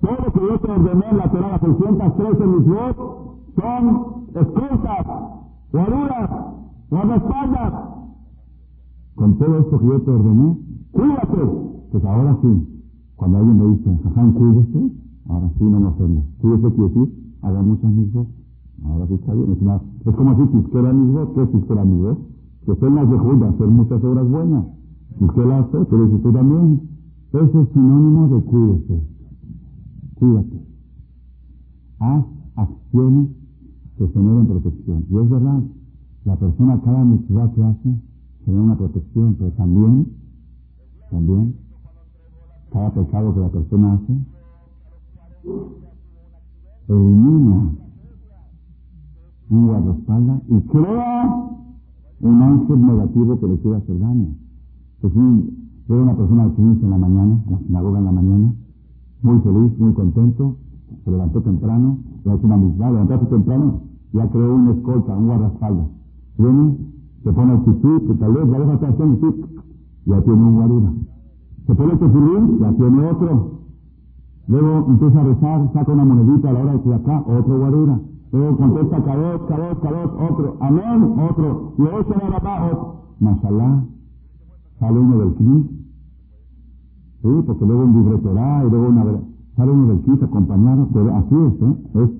todo 0.00 0.16
lo 0.24 0.32
que 0.32 0.40
yo 0.40 0.58
te 0.58 0.70
ordené 0.70 1.04
en 1.10 1.16
la 1.18 1.30
Torah, 1.30 1.50
las 1.52 1.60
613 1.60 2.46
mitzvot, 2.46 2.96
son 3.56 4.14
escoltas, 4.34 5.06
guaruras, 5.72 6.30
guardaespaldas. 6.90 7.72
Con 9.16 9.38
todo 9.38 9.58
esto 9.58 9.78
que 9.78 9.86
yo 9.86 10.00
te 10.00 10.10
ordené, 10.10 10.56
cuídate. 10.92 11.38
Pues 11.92 12.04
ahora 12.04 12.38
sí, 12.42 12.88
cuando 13.16 13.38
alguien 13.38 13.58
me 13.58 13.76
dice, 13.76 13.98
jaján, 14.02 14.32
cuídese, 14.32 14.92
ahora 15.28 15.50
sí 15.58 15.64
no 15.64 15.80
nos 15.80 15.94
hacemos. 15.94 16.24
Cuídese 16.40 16.74
quiere 16.74 16.88
decir, 16.88 17.24
haga 17.44 17.62
muchas 17.62 17.90
misbos. 17.90 18.26
Ahora 18.84 19.06
sí 19.06 19.14
está 19.14 19.34
bien. 19.34 19.52
Es, 19.52 19.62
una, 19.62 19.80
es 20.04 20.14
como 20.16 20.36
si 20.36 20.52
tisquera 20.52 20.92
misbos, 20.92 21.28
¿qué 21.34 21.42
es 21.42 21.52
tisquera 21.52 21.84
misbos? 21.84 22.18
Que 22.66 22.74
tengas 22.74 23.10
de 23.10 23.18
Judá, 23.18 23.48
hacer 23.48 23.66
muchas 23.66 24.04
obras 24.04 24.28
buenas. 24.28 24.64
Si 25.18 25.24
usted 25.24 25.46
la 25.46 25.58
hace, 25.58 25.84
pero 25.90 26.10
si 26.10 26.16
tú 26.22 26.32
también. 26.32 26.94
Ese 27.32 27.60
es 27.60 27.68
sinónimo 27.72 28.28
de 28.28 28.44
cuídese. 28.44 29.02
Cuídate. 30.14 30.66
Haz 31.98 32.24
acciones 32.54 33.28
que 33.98 34.08
generen 34.08 34.46
protección. 34.46 35.04
Y 35.10 35.18
es 35.18 35.30
verdad, 35.30 35.62
la 36.24 36.36
persona 36.36 36.80
cada 36.82 37.04
mitzvah 37.04 37.52
que 37.52 37.62
hace 37.64 38.00
genera 38.44 38.62
una 38.62 38.76
protección, 38.76 39.34
pero 39.38 39.50
también, 39.52 40.06
también, 41.10 41.54
cada 42.70 42.94
pecado 42.94 43.34
que 43.34 43.40
la 43.40 43.48
persona 43.48 43.94
hace, 43.94 44.18
elimina 46.88 47.70
un 49.50 49.66
guardaespaldas 49.66 50.42
y 50.48 50.60
crea 50.62 51.50
un 52.20 52.42
ángel 52.42 52.86
negativo 52.86 53.38
que 53.40 53.46
le 53.46 53.58
quiere 53.58 53.76
hacer 53.76 53.98
daño. 53.98 54.28
Pues 55.00 55.14
un, 55.14 55.68
veo 55.88 56.02
una 56.02 56.16
persona 56.16 56.50
que 56.54 56.62
dice 56.62 56.84
en 56.84 56.90
la 56.90 56.98
mañana, 56.98 57.40
en 57.46 57.52
la 57.52 57.58
sinagoga 57.58 57.98
en 57.98 58.04
la 58.04 58.12
mañana, 58.12 58.54
muy 59.22 59.40
feliz, 59.40 59.78
muy 59.78 59.92
contento, 59.92 60.56
se 61.04 61.10
levantó 61.10 61.42
temprano, 61.42 61.98
le 62.24 62.32
hace 62.32 62.46
una 62.46 62.56
misma, 62.56 62.90
levantarse 62.90 63.26
temprano, 63.26 63.80
ya 64.12 64.28
creó 64.30 64.54
una 64.54 64.72
escolta, 64.72 65.16
un 65.16 65.26
guardaespaldas. 65.26 65.86
Viene, 66.38 66.76
se 67.22 67.32
pone 67.32 67.52
el 67.54 67.62
tzitzit, 67.62 68.06
que 68.06 68.14
tal 68.14 68.32
vez 68.32 68.48
la 68.48 68.58
deja 68.58 68.72
hacer 68.74 69.06
el 69.06 69.18
ya 70.06 70.20
tiene 70.22 70.42
un 70.42 70.54
guarura. 70.54 70.92
Se 71.66 71.74
pone 71.74 71.92
el 71.92 71.98
tefilín, 71.98 72.58
ya 72.60 72.72
tiene 72.72 73.06
otro. 73.06 73.53
Luego 74.46 74.86
empieza 74.88 75.20
a 75.20 75.24
rezar, 75.24 75.72
saca 75.72 75.92
una 75.92 76.04
monedita 76.04 76.50
a 76.50 76.52
la 76.52 76.60
hora 76.60 76.76
de 76.76 76.94
acá, 76.94 77.24
otro 77.26 77.58
guarura. 77.58 77.98
Luego 78.32 78.56
contesta 78.56 79.02
cabot, 79.04 79.48
cabot, 79.48 79.80
cabot, 79.80 80.30
otro. 80.30 80.56
Amén, 80.60 81.14
otro. 81.30 81.72
Y 81.78 81.82
luego 81.82 82.04
se 82.04 82.14
va 82.18 82.66
otro. 82.66 82.94
Mashallah, 83.20 83.84
sale 84.80 84.98
uno 84.98 85.18
del 85.18 85.34
kit. 85.34 85.70
Sí, 87.22 87.42
porque 87.46 87.64
luego 87.64 87.84
un 87.84 87.92
libretorá 87.94 88.64
y 88.66 88.70
luego 88.70 88.88
una... 88.88 89.04
Sale 89.56 89.70
uno 89.70 89.86
del 89.86 90.00
kit 90.00 90.22
acompañado, 90.22 90.88
pero 90.92 91.14
así 91.14 91.34
es, 91.34 91.62
¿eh? 91.62 91.76
Es 91.94 92.10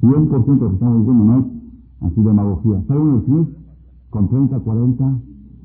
100% 0.00 0.46
lo 0.46 0.68
que 0.68 0.74
estamos 0.74 0.98
diciendo, 0.98 1.24
no 1.24 1.38
es 1.38 1.44
así 2.00 2.22
demagogía. 2.22 2.82
Sale 2.88 3.00
uno 3.00 3.12
del 3.18 3.24
kit 3.24 3.56
con 4.10 4.28
30, 4.28 4.58
40 4.60 5.18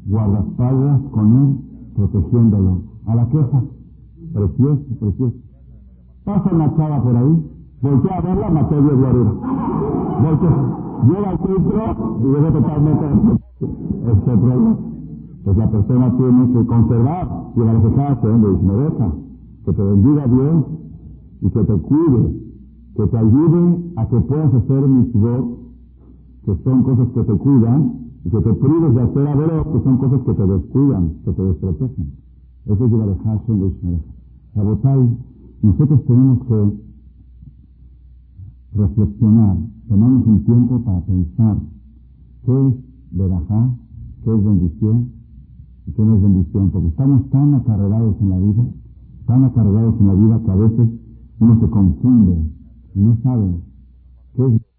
guardaespaldas 0.05 1.01
con 1.11 1.35
él, 1.37 1.57
protegiéndolo. 1.95 2.81
A 3.05 3.15
la 3.15 3.27
queja. 3.29 3.63
Precioso, 4.33 4.83
precioso. 4.99 5.35
Pasa 6.23 6.49
una 6.53 6.75
chava 6.75 7.03
por 7.03 7.15
ahí, 7.15 7.51
voltea 7.81 8.17
a 8.17 8.21
verla, 8.21 8.49
maté 8.49 8.81
Dios 8.81 8.99
guarura. 8.99 9.31
Voltea, 10.21 10.81
llega 11.07 11.29
al 11.29 11.37
centro 11.39 12.19
y 12.19 12.23
llega 12.23 12.51
totalmente 12.51 13.05
este 13.59 14.37
problema. 14.37 14.77
Pues 15.43 15.57
la 15.57 15.71
persona 15.71 16.17
tiene 16.17 16.53
que 16.53 16.65
conservar 16.67 17.27
y 17.55 17.59
la 17.59 17.73
necesidad 17.73 18.23
me 18.23 18.73
deja 18.73 19.11
que 19.65 19.73
te 19.73 19.83
bendiga 19.83 20.27
Dios 20.27 20.65
y 21.41 21.49
que 21.49 21.63
te 21.63 21.73
cuide, 21.73 22.35
que 22.95 23.07
te 23.07 23.17
ayude 23.17 23.93
a 23.95 24.07
que 24.07 24.19
puedas 24.21 24.53
hacer 24.53 24.87
mis 24.87 25.13
votos, 25.13 25.57
que 26.45 26.55
son 26.63 26.83
cosas 26.83 27.07
que 27.13 27.23
te 27.23 27.33
cuidan, 27.33 28.01
Y 28.23 28.29
que 28.29 28.37
te 28.37 28.53
prives 28.53 28.93
de 28.93 29.01
hacer 29.01 29.27
a 29.27 29.63
que 29.63 29.83
son 29.83 29.97
cosas 29.97 30.21
que 30.21 30.33
te 30.33 30.45
descuidan, 30.45 31.13
que 31.25 31.31
te 31.31 31.41
desprotegen. 31.41 32.13
Eso 32.67 32.85
es 32.85 32.91
dejarse 32.91 33.51
en 33.51 34.01
La 34.53 34.63
Botay, 34.63 35.17
nosotros 35.61 36.03
tenemos 36.05 36.39
que 36.47 36.77
reflexionar, 38.73 39.57
tomarnos 39.87 40.25
un 40.25 40.43
tiempo 40.45 40.81
para 40.83 41.01
pensar 41.01 41.57
qué 42.45 42.67
es 42.67 42.75
verajá, 43.11 43.75
qué 44.23 44.35
es 44.35 44.43
bendición 44.43 45.11
y 45.85 45.91
qué 45.91 46.03
no 46.03 46.15
es 46.15 46.21
bendición, 46.21 46.71
porque 46.71 46.87
estamos 46.87 47.29
tan 47.29 47.53
acarregados 47.53 48.15
en 48.21 48.29
la 48.29 48.39
vida, 48.39 48.65
tan 49.27 49.43
acarregados 49.45 49.99
en 49.99 50.07
la 50.07 50.13
vida 50.13 50.41
que 50.43 50.51
a 50.51 50.55
veces 50.55 50.89
uno 51.39 51.59
se 51.59 51.69
confunde 51.69 52.51
y 52.95 52.99
no 52.99 53.17
sabe 53.23 53.55
qué 54.35 54.45
es 54.45 54.70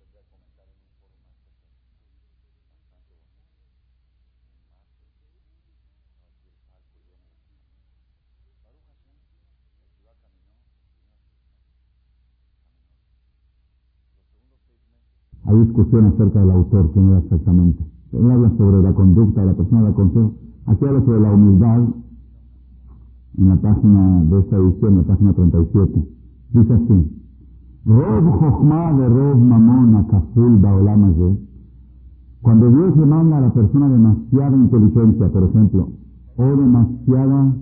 Hay 15.52 15.58
discusión 15.58 16.06
acerca 16.06 16.40
del 16.40 16.50
autor, 16.50 16.90
quién 16.92 17.10
era 17.10 17.18
exactamente. 17.18 17.84
Él 18.12 18.30
habla 18.30 18.50
sobre 18.56 18.82
la 18.82 18.94
conducta 18.94 19.42
de 19.42 19.48
la 19.48 19.52
persona 19.52 19.82
del 19.82 19.92
consejo. 19.92 20.32
Aquí 20.64 20.82
habla 20.86 21.04
sobre 21.04 21.20
la 21.20 21.34
humildad 21.34 21.82
en 23.36 23.48
la 23.48 23.56
página 23.56 24.24
de 24.30 24.38
esta 24.38 24.56
edición, 24.56 24.96
la 24.96 25.02
página 25.02 25.32
37. 25.34 26.08
Dice 26.54 26.72
así. 26.72 27.18
Cuando 32.40 32.70
Dios 32.70 32.96
le 32.96 33.06
manda 33.06 33.36
a 33.36 33.40
la 33.42 33.52
persona 33.52 33.88
demasiada 33.90 34.56
inteligencia, 34.56 35.28
por 35.28 35.42
ejemplo, 35.42 35.88
o 36.36 36.44
demasiada, 36.44 37.54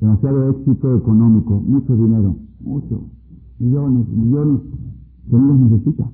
demasiado 0.00 0.50
éxito 0.50 0.96
económico, 0.96 1.62
mucho 1.64 1.94
dinero, 1.94 2.34
mucho, 2.60 3.02
millones, 3.60 4.08
millones, 4.08 4.60
que 5.30 5.36
no 5.36 5.54
necesita. 5.54 6.10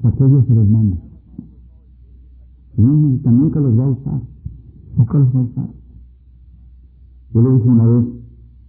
¿Para 0.00 0.16
qué 0.16 0.24
Dios 0.26 0.46
se 0.46 0.54
los 0.54 0.68
manda? 0.68 0.96
Necesita, 2.76 3.30
nunca 3.30 3.60
los 3.60 3.78
va 3.78 3.84
a 3.84 3.88
usar. 3.90 4.20
Nunca 4.96 5.18
los 5.18 5.36
va 5.36 5.40
a 5.40 5.42
usar. 5.42 5.70
Yo 7.34 7.42
le 7.42 7.54
dije 7.54 7.68
una 7.68 7.86
vez 7.86 8.04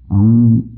a 0.10 0.20
un 0.20 0.74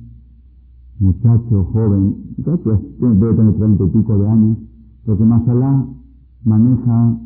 muchacho 0.99 1.63
joven, 1.73 2.15
muchacho, 2.37 2.81
debe 2.99 3.33
tener 3.33 3.53
treinta 3.55 3.83
y 3.83 3.87
pico 3.89 4.17
de 4.17 4.27
años, 4.27 4.57
pero 5.03 5.17
que 5.17 5.23
Masalá 5.25 5.87
maneja 6.43 7.19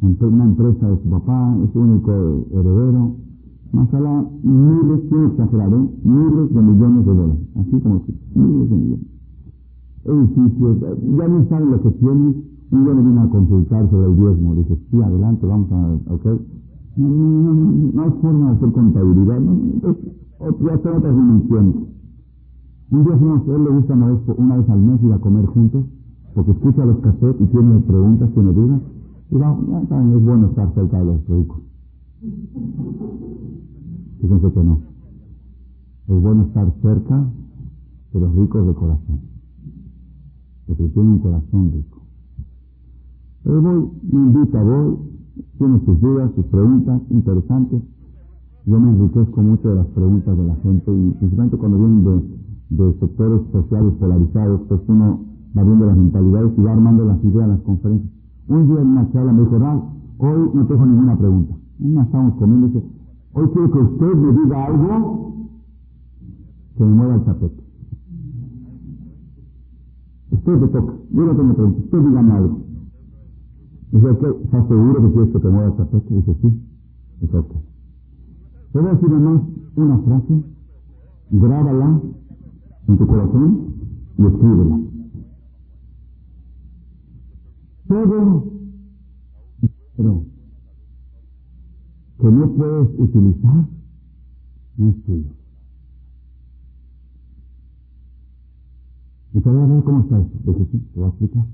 una 0.00 0.44
empresa 0.44 0.88
de 0.88 1.02
su 1.02 1.10
papá, 1.10 1.56
es 1.64 1.74
único 1.74 2.46
heredero. 2.52 3.16
Masalá, 3.72 4.30
miles, 4.42 5.08
tiene 5.08 5.26
exagerado, 5.26 5.90
miles 6.04 6.54
de 6.54 6.62
millones 6.62 7.06
de 7.06 7.14
dólares, 7.14 7.42
así 7.56 7.80
como 7.80 8.04
que, 8.04 8.14
miles 8.34 8.70
de 8.70 8.76
millones. 8.76 9.17
Edificios, 10.08 10.78
ya 10.80 11.28
no 11.28 11.48
saben 11.48 11.70
lo 11.70 11.82
que 11.82 11.90
tienen, 11.90 12.44
y 12.70 12.76
yo 12.76 12.94
le 12.94 13.02
vine 13.02 13.20
a 13.20 13.28
consultar 13.28 13.90
sobre 13.90 14.06
el 14.06 14.16
diezmo. 14.16 14.54
Dije, 14.54 14.78
sí, 14.90 15.02
adelante, 15.02 15.46
vamos 15.46 15.70
a, 15.70 16.12
ok. 16.14 16.24
No, 16.96 17.08
no, 17.08 17.54
no, 17.54 17.92
no, 17.92 18.02
hay 18.02 18.10
forma 18.22 18.50
de 18.50 18.56
hacer 18.56 18.72
contabilidad, 18.72 19.40
no, 19.40 19.96
ya 20.40 20.74
está 20.74 20.96
otras 20.96 21.14
dimensiones. 21.14 21.74
Un 22.90 23.04
día 23.04 23.18
fuimos, 23.18 23.48
él 23.48 23.64
le 23.64 23.70
gusta 23.70 23.94
una 23.94 24.06
vez, 24.06 24.20
una 24.36 24.56
vez 24.56 24.70
al 24.70 24.80
mes 24.80 25.02
ir 25.02 25.12
a 25.12 25.18
comer 25.18 25.46
juntos, 25.46 25.84
porque 26.34 26.52
escucha 26.52 26.86
los 26.86 26.98
cassettes 27.00 27.40
y 27.40 27.46
tiene 27.46 27.78
preguntas, 27.80 28.30
tiene 28.32 28.52
dudas, 28.52 28.80
y 29.30 29.36
va, 29.36 29.58
también 29.88 30.18
es 30.18 30.24
bueno 30.24 30.46
estar 30.46 30.72
cerca 30.74 30.98
de 30.98 31.04
los 31.04 31.28
ricos. 31.28 31.58
Fíjense 34.20 34.52
que 34.52 34.64
no. 34.64 34.80
Es 36.08 36.22
bueno 36.22 36.42
estar 36.44 36.72
cerca 36.80 37.30
de 38.14 38.20
los 38.20 38.34
ricos 38.34 38.66
de 38.66 38.74
corazón, 38.74 39.20
porque 40.68 40.84
tienen 40.88 41.12
un 41.12 41.18
corazón 41.20 41.72
rico. 41.72 41.98
Pero 43.42 43.62
voy, 43.62 43.90
me 44.12 44.20
invita, 44.20 44.62
voy, 44.62 44.98
tiene 45.56 45.80
sus 45.86 46.00
dudas, 46.00 46.30
sus 46.34 46.44
preguntas 46.46 47.00
interesantes. 47.10 47.82
Yo 48.66 48.78
me 48.78 48.90
enriquezco 48.90 49.40
mucho 49.40 49.70
de 49.70 49.76
las 49.76 49.86
preguntas 49.86 50.36
de 50.36 50.44
la 50.44 50.54
gente 50.56 50.92
y 50.92 51.10
principalmente 51.12 51.56
cuando 51.56 51.78
vienen 51.78 52.04
de, 52.70 52.92
sectores 53.00 53.40
sociales 53.50 53.94
polarizados, 53.98 54.60
pues 54.68 54.80
uno 54.88 55.20
va 55.56 55.62
viendo 55.62 55.86
las 55.86 55.96
mentalidades 55.96 56.52
y 56.58 56.60
va 56.60 56.72
armando 56.72 57.04
las 57.06 57.24
ideas 57.24 57.48
las 57.48 57.60
conferencias. 57.60 58.12
Un 58.48 58.68
día 58.68 58.80
en 58.82 58.88
una 58.88 59.10
charla 59.10 59.32
me 59.32 59.40
dijo, 59.40 59.56
hoy 60.18 60.50
no 60.52 60.66
tengo 60.66 60.84
ninguna 60.86 61.18
pregunta. 61.18 61.54
Una 61.80 62.02
estamos 62.02 62.34
comiendo 62.34 62.66
y 62.66 62.70
dice, 62.72 62.86
hoy 63.32 63.48
quiero 63.54 63.70
que 63.70 63.78
usted 63.78 64.14
me 64.14 64.42
diga 64.42 64.66
algo 64.66 65.32
que 66.76 66.84
me 66.84 66.90
mueva 66.90 67.14
el 67.14 67.24
tapete. 67.24 67.67
Usted 70.48 70.66
te 70.66 70.72
toca, 70.72 70.94
yo 71.10 71.24
no 71.26 71.36
tengo 71.36 71.54
preguntas, 71.54 71.84
usted 71.84 71.98
dígame 71.98 72.32
algo. 72.32 72.60
Dice, 73.92 74.10
¿estás 74.44 74.68
seguro 74.68 75.02
que 75.02 75.12
quieres 75.12 75.32
que 75.34 75.38
te 75.40 75.48
mueva 75.48 75.66
el 75.66 75.76
tapete? 75.76 76.14
Dice, 76.14 76.36
sí. 76.40 76.62
Dice, 77.20 77.36
ok. 77.36 77.52
Te 78.72 78.78
voy 78.78 78.88
a 78.88 78.92
decir 78.94 79.08
además 79.10 79.42
una 79.76 79.98
frase, 79.98 80.42
grábala 81.32 82.00
en 82.88 82.96
tu 82.96 83.06
corazón 83.06 83.74
y 84.16 84.24
escríbela. 84.24 84.80
Todo 87.88 88.44
pero 89.96 90.24
que 92.20 92.30
no 92.30 92.52
puedes 92.52 92.88
utilizar 92.98 93.68
no 94.78 94.88
es 94.88 95.04
tuyo. 95.04 95.37
A 99.34 99.50
ver 99.50 99.84
cómo 99.84 100.00
está 100.00 100.18
eso. 100.18 100.30
Dice, 100.44 100.66
sí, 100.72 100.78
te 100.78 100.98
voy 100.98 101.04
a 101.04 101.08
explicar. 101.08 101.44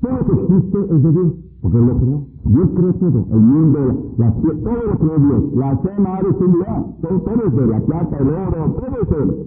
Todo 0.00 0.12
lo 0.12 0.26
que 0.26 0.32
existe 0.42 0.78
es 0.94 1.02
de 1.02 1.12
Dios, 1.12 1.32
porque 1.62 1.78
Él 1.78 1.86
lo 1.86 1.96
creó. 1.98 2.26
Dios 2.44 2.68
creó 2.74 2.94
todo, 2.94 3.26
el 3.30 3.40
mundo, 3.40 4.14
la, 4.18 4.32
todo 4.32 4.82
lo 4.90 4.98
creó 4.98 5.18
Dios. 5.18 5.54
La 5.54 5.78
cena, 5.82 6.14
área, 6.16 6.32
todo, 6.32 7.20
todo 7.20 7.46
es 7.46 7.54
de 7.54 7.66
la 7.66 7.80
plata, 7.80 8.18
el 8.18 8.28
oro, 8.28 8.74
todo 8.74 9.02
es 9.02 9.08
de 9.08 9.22
Él. 9.22 9.46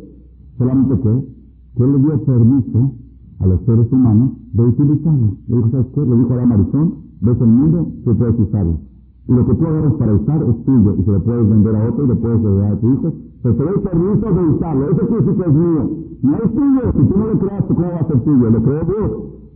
Solamente 0.57 0.99
que, 1.01 1.83
Él 1.83 1.91
le 1.91 1.99
dio 1.99 2.23
permiso 2.23 2.91
a 3.39 3.45
los 3.45 3.61
seres 3.65 3.91
humanos 3.91 4.31
de 4.53 4.63
utilizarlo. 4.63 5.37
Le 5.47 5.55
dijo, 5.57 5.69
¿sabes 5.69 5.87
qué? 5.93 6.01
Le 6.01 6.15
dijo 6.15 6.33
a 6.33 6.37
la 6.37 6.45
marizón, 6.45 6.93
ves 7.21 7.41
el 7.41 7.47
mundo, 7.47 7.91
tú 8.05 8.17
puedes 8.17 8.39
usarlo. 8.39 8.79
Y 9.27 9.33
lo 9.33 9.45
que 9.45 9.53
tú 9.53 9.65
agarras 9.65 9.93
para 9.93 10.13
usar 10.13 10.43
es 10.43 10.65
tuyo, 10.65 10.95
y 10.97 11.03
se 11.03 11.11
lo 11.11 11.23
puedes 11.23 11.49
vender 11.49 11.75
a 11.75 11.89
otro 11.89 12.05
y 12.05 12.07
le 12.07 12.15
puedes 12.15 12.41
regalar 12.41 12.71
a 12.71 12.79
tu 12.79 12.93
hijo, 12.93 13.13
pero 13.43 13.55
te 13.55 13.63
doy 13.63 13.79
permiso 13.79 14.33
de 14.33 14.55
usarlo. 14.55 14.85
Eso 14.89 15.15
decir 15.15 15.35
que 15.35 15.49
es 15.49 15.53
mío. 15.53 16.06
No 16.21 16.35
es 16.35 16.51
tuyo, 16.53 16.91
si 16.93 17.07
tú 17.07 17.17
no 17.17 17.27
lo 17.27 17.39
creaste, 17.39 17.73
¿cómo 17.75 17.87
va 17.87 17.99
a 17.99 18.07
ser 18.07 18.23
tuyo? 18.23 18.49
Lo 18.49 18.63
creó 18.63 18.85
Dios. 18.85 19.11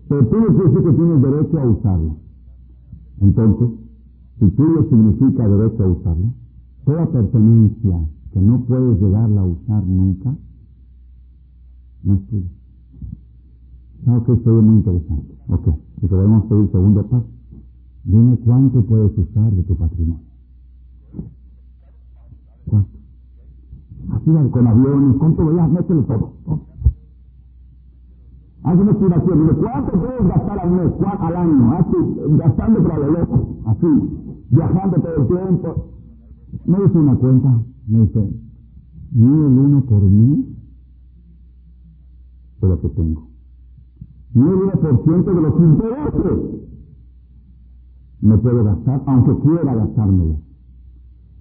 Pero 0.07 0.27
tú 0.27 0.35
no 0.37 0.83
que 0.83 0.91
tienes 0.91 1.21
derecho 1.21 1.59
a 1.59 1.65
usarlo. 1.67 2.17
Entonces, 3.19 3.69
si 4.39 4.49
tuyo 4.51 4.83
significa 4.89 5.47
derecho 5.47 5.83
a 5.83 5.87
usarlo, 5.87 6.33
toda 6.85 7.11
pertenencia 7.11 7.99
que 8.33 8.41
no 8.41 8.61
puedes 8.61 9.01
llegarla 9.01 9.41
a 9.41 9.45
usar 9.45 9.85
nunca, 9.85 10.35
no 12.03 12.13
es 12.13 12.27
tuya. 12.27 12.49
Ah, 14.07 14.21
que 14.25 14.33
esto 14.33 14.59
es 14.59 14.63
muy 14.63 14.75
interesante. 14.75 15.35
Ok, 15.47 15.67
y 16.01 16.07
podemos 16.07 16.45
pedir 16.45 16.71
segundo 16.71 17.05
paso. 17.05 17.27
Dime 18.03 18.37
cuánto 18.43 18.83
puedes 18.83 19.17
usar 19.17 19.51
de 19.51 19.63
tu 19.63 19.75
patrimonio. 19.75 20.25
¿Cuánto? 22.65 23.00
Así 24.09 24.49
con 24.51 24.67
aviones, 24.67 25.15
¿cuánto 25.17 25.55
ya? 25.55 25.67
Mételo 25.67 26.03
todo. 26.03 26.33
todo. 26.45 26.71
Haz 28.63 28.77
una 28.77 28.91
estimación, 28.91 29.57
¿cuánto 29.59 29.91
puedes 29.99 30.27
gastar 30.27 30.59
al 30.59 30.71
mes, 30.71 30.91
al 31.19 31.35
año? 31.35 31.71
Gastando 32.37 32.83
para 32.83 32.99
lo 32.99 33.11
loco, 33.11 33.57
así, 33.65 33.87
viajando 34.51 35.01
todo 35.01 35.15
el 35.15 35.27
tiempo. 35.27 35.85
Me 36.65 36.79
dice 36.79 36.97
una 36.97 37.15
cuenta, 37.15 37.63
me 37.87 38.01
dice, 38.01 38.29
ni 39.13 39.25
el 39.25 39.57
uno 39.57 39.81
por 39.85 40.01
mí 40.03 40.55
de 42.61 42.67
lo 42.67 42.81
que 42.81 42.89
tengo. 42.89 43.27
Ni 44.33 44.41
el 44.43 44.53
uno 44.53 44.71
por 44.73 45.03
ciento 45.05 45.33
de 45.33 45.41
los 45.41 45.59
intereses 45.59 46.61
me 48.21 48.37
puedo 48.37 48.63
gastar, 48.63 49.01
aunque 49.07 49.41
quiera 49.41 49.73
gastármelo. 49.73 50.35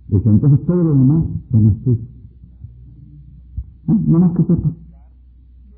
Dice, 0.09 0.29
entonces 0.29 0.67
todo 0.67 0.83
lo 0.83 0.95
demás, 0.95 1.25
pues 1.51 1.63
no 1.63 1.71
es 1.71 1.83
tuyo. 1.85 2.01
¿Eh? 2.01 2.20
No 3.95 4.18
más 4.20 4.32
que 4.36 4.43
sepa. 4.45 4.72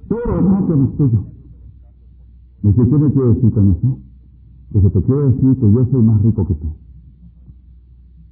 Demás 0.08 0.68
no 0.68 0.84
es 0.84 0.96
tuyo. 0.96 1.24
Dice, 2.62 2.88
¿qué 2.88 2.98
me 2.98 3.12
quiere 3.12 3.28
decir 3.34 3.52
con 3.52 3.70
eso? 3.72 3.98
Dice, 4.70 4.90
te 4.90 5.02
quiero 5.02 5.30
decir 5.30 5.56
que 5.56 5.72
yo 5.72 5.86
soy 5.90 6.02
más 6.02 6.22
rico 6.22 6.46
que 6.46 6.54
tú. 6.54 6.68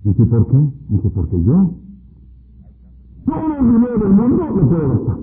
Dice, 0.04 0.26
¿por 0.26 0.46
qué? 0.46 0.58
Dice, 0.88 1.10
porque 1.10 1.42
yo 1.42 1.74
todo 3.26 3.58
el 3.58 3.72
dinero 3.72 3.98
del 3.98 4.12
mundo 4.12 4.44
lo 4.44 4.68
puedo 4.68 4.88
gastar. 4.88 5.18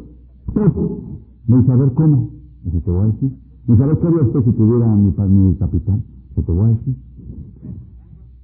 Dice, 1.48 1.72
a 1.72 1.76
ver, 1.76 1.94
¿cómo? 1.94 2.30
Dice, 2.64 2.82
te 2.82 2.92
voy 2.92 3.02
a 3.02 3.06
decir. 3.06 3.38
¿Y 3.68 3.76
sabes 3.76 3.98
qué 4.00 4.08
haría 4.08 4.22
usted 4.22 4.44
si 4.46 4.52
tuviera 4.54 4.96
mi, 4.96 5.14
mi 5.30 5.56
capital? 5.56 6.04
¿Qué 6.36 6.42
te 6.42 6.52
voy 6.52 6.66
a 6.66 6.68
decir? 6.68 6.96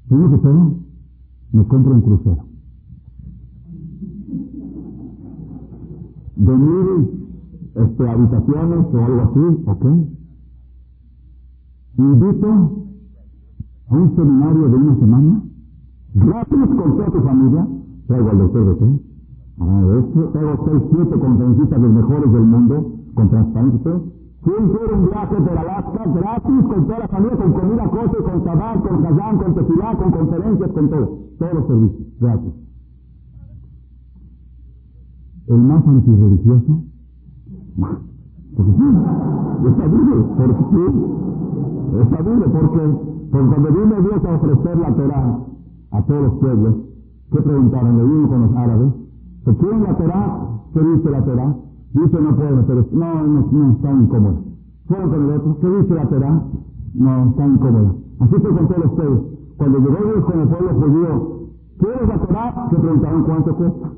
Primero 0.08 0.32
que 0.32 0.38
todo, 0.38 0.76
me 1.54 1.64
compro 1.66 1.94
un 1.94 2.02
crucero. 2.02 2.53
De 6.36 6.58
mil 6.58 7.30
este, 7.76 8.10
habitaciones 8.10 8.86
o 8.94 8.98
algo 9.00 9.22
así, 9.22 9.64
¿ok? 9.66 9.86
Invito 11.98 12.48
a 13.90 13.96
un 13.96 14.16
seminario 14.16 14.70
de 14.70 14.76
una 14.76 14.96
semana, 14.96 15.44
gratis 16.14 16.66
con 16.68 16.98
toda 16.98 17.12
tu 17.12 17.22
familia, 17.22 17.68
traigo 18.08 18.30
al 18.30 18.38
doctor 18.40 18.66
de 18.66 18.78
qué, 18.78 19.00
a 19.60 20.00
esto, 20.00 20.30
traigo 20.34 20.66
seis, 20.66 20.84
siete 20.92 21.20
conferencistas 21.20 21.82
los 21.82 21.92
mejores 21.94 22.32
del 22.32 22.44
mundo, 22.44 22.92
con 23.14 23.30
transparencia, 23.30 24.02
¿Quién 24.44 24.70
quiere 24.70 24.94
un 24.94 25.06
viaje 25.06 25.36
por 25.38 25.58
Alaska 25.58 26.04
gratis 26.04 26.66
con 26.68 26.86
toda 26.86 27.00
la 27.00 27.08
familia, 27.08 27.38
con 27.38 27.54
comida, 27.54 27.90
coche, 27.90 28.18
con 28.24 28.44
tabac, 28.44 28.82
con 28.86 29.02
kazán, 29.02 29.38
con 29.38 29.56
tefilá, 29.56 29.96
con 29.96 30.12
conferencias, 30.12 30.72
con 30.72 30.90
todo? 30.90 31.20
Todos 31.40 31.54
los 31.54 31.68
servicios, 31.68 32.20
gratis. 32.20 32.54
El 35.48 35.58
más 35.58 35.86
antirreligioso, 35.86 36.84
porque 38.56 38.72
sí, 38.72 39.68
está 39.68 39.88
duro, 39.88 40.26
porque 40.38 40.64
sí, 40.72 42.02
está 42.02 42.24
duro, 42.24 42.46
porque, 42.52 42.82
cuando 43.32 43.72
vino 43.72 44.02
Dios 44.02 44.26
a 44.26 44.36
ofrecer 44.36 44.78
la 44.78 44.96
Torah 44.96 45.40
a 45.92 46.02
todos 46.04 46.22
los 46.24 46.34
pueblos, 46.36 46.76
¿qué 47.32 47.42
preguntaron? 47.42 47.98
Le 47.98 48.04
vino 48.04 48.30
con 48.30 48.42
los 48.42 48.56
árabes, 48.56 48.94
¿se 49.44 49.56
quieren 49.58 49.84
la 49.84 49.98
Torah? 49.98 50.50
¿Qué 50.74 50.80
dice 50.80 51.10
la 51.12 51.26
Torah? 51.26 51.56
Dice 51.94 52.22
no 52.22 52.36
puede 52.36 52.64
pero 52.64 52.86
no, 52.94 53.28
no, 53.28 53.48
no 53.52 53.72
está 53.74 53.92
incómoda. 53.92 54.36
Fueron 54.88 55.10
con 55.10 55.24
el 55.24 55.32
otro, 55.32 55.58
¿qué 55.60 55.70
dice 55.70 55.94
la 55.94 56.06
Torah? 56.08 56.44
No, 56.94 57.26
está 57.26 57.48
incómoda. 57.48 57.94
Así 58.20 58.36
fue 58.36 58.56
con 58.56 58.68
todos 58.68 58.86
ustedes. 58.86 59.20
Cuando 59.58 59.80
llegó 59.80 59.98
Dios 60.04 60.26
con 60.26 60.40
el 60.40 60.48
pueblo 60.48 60.74
judío, 60.74 61.40
¿quieres 61.80 62.08
la 62.08 62.18
Torah? 62.18 62.70
Se 62.70 62.76
preguntaron 62.78 63.24
cuánto 63.24 63.56
cuesta. 63.56 63.92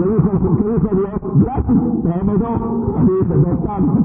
¿Qué 0.00 0.06
dijo, 0.06 0.30
¿qué 0.56 0.64
dijo 0.64 0.88
Dios? 0.96 1.44
Gratis, 1.44 1.78
traemos 2.02 2.38
dos. 2.40 2.58
Así 2.96 3.12
tantos. 3.66 3.98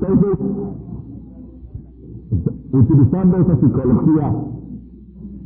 Entonces, 0.00 0.38
utilizando 2.72 3.36
esa 3.36 3.56
psicología, 3.60 4.34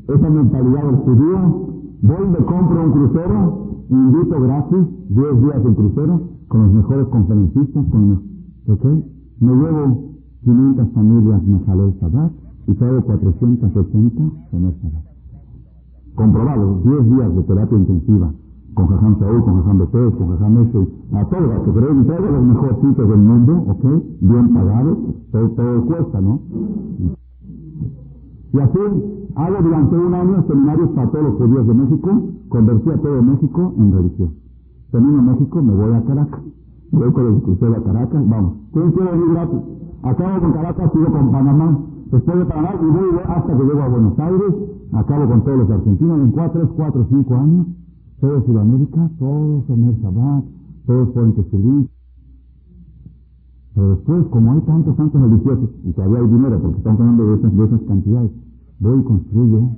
esa 0.08 0.30
mentalidad 0.30 0.82
del 0.82 0.96
judío, 0.96 1.38
voy 2.00 2.26
me 2.26 2.38
compro 2.38 2.84
un 2.84 2.92
crucero 2.92 3.68
invito 3.90 4.40
gratis 4.40 4.86
10 5.10 5.42
días 5.42 5.64
de 5.64 5.74
crucero 5.74 6.20
con 6.48 6.62
los 6.62 6.72
mejores 6.72 7.06
conferencistas, 7.08 7.84
con 7.90 8.08
los, 8.08 8.18
¿ok? 8.78 8.84
Me 9.40 9.52
llevo 9.52 10.14
500 10.42 10.88
familias 10.94 11.42
Mejalel 11.42 11.94
Shabbat 12.00 12.32
y 12.66 12.74
traigo 12.74 13.02
480 13.02 14.22
Shomer 14.50 14.74
Shabbat. 14.74 15.04
Comprobado, 16.14 16.80
10 16.82 17.10
días 17.10 17.36
de 17.36 17.42
terapia 17.42 17.78
intensiva 17.78 18.32
con 18.78 18.86
Jajam 18.86 19.18
Saúl, 19.18 19.42
con 19.42 19.56
Jajam 19.56 19.78
Betés, 19.78 20.14
con 20.14 20.28
Jajam 20.28 20.56
Ese, 20.58 20.78
a 21.18 21.24
todos, 21.24 21.64
que 21.64 21.70
creen, 21.72 22.06
traigo 22.06 22.30
los 22.30 22.44
mejores 22.44 22.76
sitios 22.76 23.08
del 23.08 23.18
mundo, 23.18 23.64
¿ok? 23.66 23.84
Bien 24.20 24.54
pagados, 24.54 24.98
todo, 25.32 25.84
cuesta, 25.84 26.20
¿no? 26.20 26.40
Y 28.52 28.60
así 28.60 28.78
hago 29.34 29.62
durante 29.62 29.96
un 29.96 30.14
año 30.14 30.44
seminarios 30.46 30.90
para 30.90 31.10
todos 31.10 31.24
los 31.24 31.34
judíos 31.34 31.66
de 31.66 31.74
México, 31.74 32.22
convertí 32.48 32.90
a 32.90 32.96
todo 32.98 33.22
México 33.22 33.74
en 33.78 33.92
religión. 33.92 34.30
Termino 34.92 35.22
México, 35.22 35.60
me 35.60 35.74
voy 35.74 35.94
a 35.94 36.04
Caracas. 36.04 36.40
Voy 36.92 37.12
con 37.12 37.26
el 37.26 37.42
crucero 37.42 37.76
a 37.76 37.82
Caracas, 37.82 38.28
vamos. 38.28 38.52
¿Quién 38.72 38.92
quiere 38.92 39.10
venir 39.10 39.28
gratis? 39.34 39.58
Acabo 40.02 40.40
con 40.40 40.52
Caracas, 40.52 40.92
sigo 40.92 41.06
con 41.06 41.32
Panamá. 41.32 41.78
Después 42.12 42.38
de 42.38 42.44
Panamá 42.44 42.70
y 42.80 42.86
voy 42.86 43.20
hasta 43.26 43.56
que 43.56 43.64
llego 43.64 43.82
a 43.82 43.88
Buenos 43.88 44.18
Aires, 44.18 44.54
acabo 44.92 45.28
con 45.28 45.42
todos 45.42 45.58
los 45.58 45.70
argentinos, 45.70 46.20
en 46.20 46.30
cuatro, 46.30 46.68
cuatro, 46.76 47.06
cinco 47.10 47.34
años, 47.34 47.66
todo 48.20 48.44
Sudamérica, 48.44 49.10
todos 49.18 49.64
son 49.66 49.84
el 49.84 49.96
Shabbat, 50.00 50.44
todos 50.86 51.08
pueden 51.10 51.34
servir. 51.50 51.88
Pero 53.74 53.90
después, 53.90 54.26
como 54.26 54.52
hay 54.52 54.60
tantos, 54.62 54.96
tantos 54.96 55.22
religiosos, 55.22 55.70
y 55.84 55.92
todavía 55.92 56.18
hay 56.18 56.26
dinero, 56.26 56.60
porque 56.60 56.78
están 56.78 56.96
hablando 56.96 57.26
de 57.26 57.34
esas, 57.36 57.56
de 57.56 57.64
esas 57.64 57.80
cantidades, 57.82 58.30
voy 58.80 59.00
y 59.00 59.02
construyo 59.04 59.70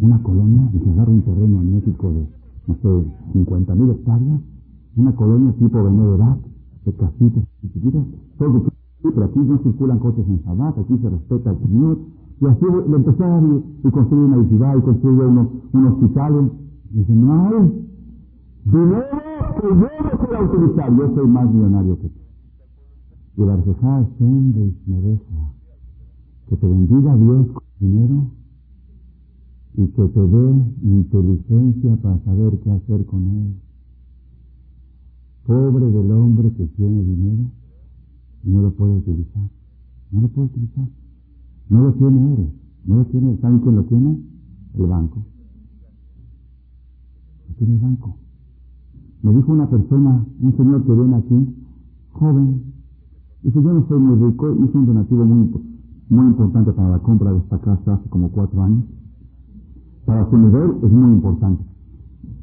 una 0.00 0.22
colonia 0.22 0.68
y 0.74 0.78
se 0.78 0.90
agarra 0.90 1.12
un 1.12 1.22
terreno 1.22 1.60
en 1.60 1.74
México 1.74 2.10
de, 2.10 2.26
no 2.66 2.74
sé, 2.74 3.08
50 3.32 3.74
mil 3.76 3.90
hectáreas, 3.90 4.40
una 4.96 5.14
colonia 5.14 5.52
tipo 5.52 5.78
Edad, 5.78 6.38
de 6.84 6.92
casitas 6.92 7.44
chiquitas, 7.72 8.04
todo 8.38 8.62
pero 9.02 9.26
aquí 9.26 9.38
no 9.38 9.58
circulan 9.58 9.98
coches 9.98 10.24
en 10.26 10.40
Shabbat, 10.42 10.78
aquí 10.78 10.96
se 10.96 11.10
respeta 11.10 11.50
el 11.50 11.58
Señor, 11.58 11.98
y 12.40 12.46
así 12.46 12.64
le 12.88 12.96
empecé 12.96 13.24
y, 13.84 13.90
construir 13.90 14.24
una 14.24 14.48
ciudad, 14.48 14.76
y 14.78 14.80
construir 14.80 15.20
unos, 15.20 15.48
un 15.72 15.86
hospital, 15.86 16.32
y 16.34 16.73
dice, 16.94 17.12
no 17.12 17.32
hay 17.32 17.84
dinero 18.64 19.04
que 19.60 19.68
yo 19.68 19.74
no 19.74 20.26
pueda 20.26 20.42
utilizar, 20.42 20.96
yo 20.96 21.14
soy 21.14 21.26
más 21.26 21.52
millonario 21.52 21.98
que 21.98 22.08
tú. 22.08 22.20
Y 23.36 23.46
la 23.46 23.56
reflejada 23.56 24.08
siempre 24.16 24.72
me 24.86 25.00
deja 25.00 25.52
que 26.48 26.56
te 26.56 26.66
bendiga 26.66 27.16
Dios 27.16 27.46
con 27.52 27.64
dinero 27.80 28.30
y 29.76 29.86
que 29.88 30.04
te 30.04 30.20
dé 30.20 30.64
inteligencia 30.82 31.96
para 31.96 32.18
saber 32.20 32.58
qué 32.60 32.70
hacer 32.70 33.04
con 33.06 33.28
él. 33.28 33.54
Pobre 35.46 35.90
del 35.90 36.10
hombre 36.12 36.52
que 36.52 36.66
tiene 36.66 37.02
dinero 37.02 37.50
y 38.44 38.50
no 38.50 38.62
lo 38.62 38.70
puede 38.72 38.96
utilizar. 38.96 39.50
No 40.12 40.20
lo 40.22 40.28
puede 40.28 40.46
utilizar. 40.46 40.88
No 41.68 41.84
lo 41.84 41.92
tiene 41.94 42.34
él. 42.34 42.52
No 42.84 42.96
lo 42.96 43.04
tiene. 43.06 43.36
¿Saben 43.38 43.58
quién 43.60 43.76
lo 43.76 43.84
tiene? 43.84 44.18
El 44.74 44.86
banco. 44.86 45.24
Tiene 47.58 47.74
el 47.74 47.80
banco. 47.80 48.16
Me 49.22 49.32
dijo 49.32 49.52
una 49.52 49.68
persona, 49.68 50.26
un 50.40 50.56
señor 50.56 50.84
que 50.84 50.92
viene 50.92 51.16
aquí, 51.16 51.54
joven, 52.12 52.74
Dice, 53.44 53.62
yo 53.62 53.74
no 53.74 53.86
soy 53.86 54.00
muy 54.00 54.26
rico, 54.26 54.50
hice 54.54 54.78
un 54.78 54.86
donativo 54.86 55.22
muy, 55.26 55.50
muy 56.08 56.26
importante 56.28 56.72
para 56.72 56.88
la 56.88 56.98
compra 57.00 57.30
de 57.30 57.38
esta 57.40 57.58
casa 57.58 57.92
hace 57.92 58.08
como 58.08 58.30
cuatro 58.30 58.62
años. 58.62 58.84
Para 60.06 60.30
su 60.30 60.38
nivel 60.38 60.76
es 60.82 60.90
muy 60.90 61.12
importante. 61.12 61.62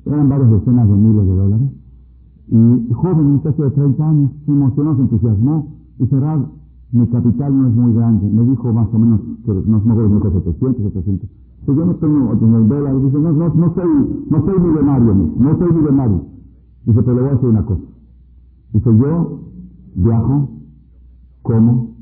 Eran 0.05 0.29
varias 0.29 0.51
decenas 0.51 0.87
de 0.87 0.95
miles 0.95 1.25
de 1.25 1.35
dólares. 1.35 1.69
Y 2.49 2.93
joven, 2.93 3.25
un 3.25 3.33
muchacho 3.33 3.63
de 3.63 3.71
30 3.71 4.09
años, 4.09 4.31
se 4.45 4.51
emocionó, 4.51 4.95
se 4.95 5.01
entusiasmó. 5.01 5.75
Y 5.97 6.05
cerrar, 6.05 6.45
mi 6.91 7.07
capital 7.07 7.57
no 7.57 7.67
es 7.67 7.73
muy 7.73 7.93
grande. 7.95 8.29
Me 8.29 8.45
dijo 8.45 8.71
más 8.71 8.87
o 8.93 8.99
menos 8.99 9.21
que 9.43 9.53
no 9.53 9.77
es 9.77 9.85
mejor 9.85 10.33
de 10.33 10.39
700, 10.39 10.83
700. 10.83 11.29
Pues 11.65 11.77
yo 11.77 11.85
no 11.85 11.95
tengo 11.95 12.31
el 12.31 12.67
dólar. 12.67 13.01
Dice, 13.01 13.19
no, 13.19 13.31
no, 13.31 13.53
no 13.53 13.73
soy, 13.75 14.25
no 14.29 14.45
soy 14.45 14.59
millonario, 14.59 15.13
no 15.37 15.57
soy 15.57 15.73
millonario. 15.73 16.25
Dice, 16.85 17.03
pero 17.03 17.13
le 17.13 17.21
voy 17.21 17.29
a 17.29 17.33
decir 17.33 17.49
una 17.49 17.65
cosa. 17.65 17.81
Dice, 18.73 18.97
yo 18.97 19.39
viajo 19.95 20.49
como, 21.43 21.95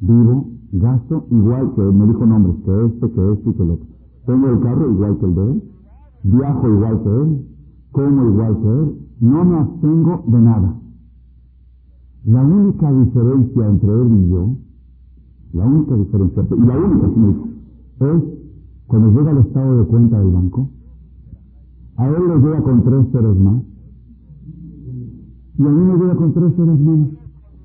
vivo, 0.00 0.46
gasto 0.72 1.26
igual 1.30 1.74
que 1.74 1.82
me 1.82 2.06
dijo 2.06 2.26
nombres, 2.26 2.56
que 2.64 2.84
este, 2.86 3.10
que 3.10 3.32
este 3.32 3.50
y 3.50 3.52
que 3.54 3.62
el 3.62 3.70
otro. 3.70 3.86
Tengo 4.26 4.48
el 4.48 4.60
carro 4.60 4.90
igual 4.90 5.18
que 5.18 5.26
el 5.26 5.34
de 5.34 5.50
él, 5.50 5.62
viajo 6.22 6.68
igual 6.68 7.02
que 7.02 7.08
él, 7.08 7.46
como 7.92 8.28
igual 8.28 8.58
que 8.60 8.68
él, 8.68 8.98
no 9.20 9.44
me 9.44 9.56
abstengo 9.56 10.24
de 10.26 10.40
nada. 10.40 10.76
La 12.24 12.42
única 12.42 12.92
diferencia 12.92 13.66
entre 13.66 13.90
él 13.90 14.24
y 14.24 14.28
yo, 14.30 14.56
la 15.54 15.66
única 15.66 15.96
diferencia, 15.96 16.46
y 16.50 16.60
la 16.60 16.78
única, 16.78 17.06
es 18.00 18.39
cuando 18.90 19.12
llega 19.12 19.30
el 19.30 19.38
estado 19.38 19.78
de 19.78 19.84
cuenta 19.84 20.18
del 20.18 20.30
banco, 20.32 20.68
a 21.96 22.08
él 22.08 22.14
le 22.26 22.38
llega 22.40 22.60
con 22.60 22.82
tres 22.82 23.06
ceros 23.12 23.38
más, 23.38 23.62
y 25.58 25.62
a 25.62 25.68
mí 25.68 25.80
me 25.80 25.96
llega 25.96 26.16
con 26.16 26.32
tres 26.32 26.52
ceros 26.56 26.80
menos. 26.80 27.08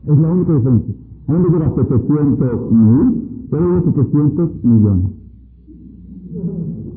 Es 0.06 0.20
la 0.20 0.32
única 0.32 0.54
diferencia. 0.54 0.94
A 1.28 1.34
mí 1.34 1.40
me 1.40 1.50
llega 1.50 1.74
700 1.74 2.72
mil, 2.72 3.48
pero 3.50 3.74
de 3.74 3.82
700 3.82 4.64
millones. 4.64 5.12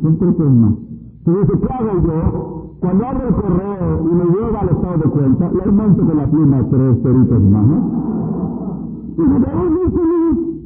Son 0.02 0.18
tres 0.18 0.38
más. 0.38 0.74
Entonces, 1.24 1.60
¿qué 1.60 1.72
hago 1.72 2.06
yo? 2.06 2.74
Cuando 2.80 3.06
abro 3.06 3.28
el 3.28 3.34
correo 3.34 4.10
y 4.10 4.14
me 4.14 4.24
llega 4.24 4.60
al 4.60 4.68
estado 4.68 4.98
de 4.98 5.10
cuenta, 5.10 5.52
le 5.52 5.62
aumento 5.62 6.06
con 6.06 6.16
la 6.18 6.30
pluma 6.30 6.68
tres 6.68 7.02
ceritos 7.02 7.42
más, 7.44 7.66
¿no? 7.66 7.78
Y 9.16 9.22
me 9.22 9.40
da 9.40 9.54
muy 9.54 10.57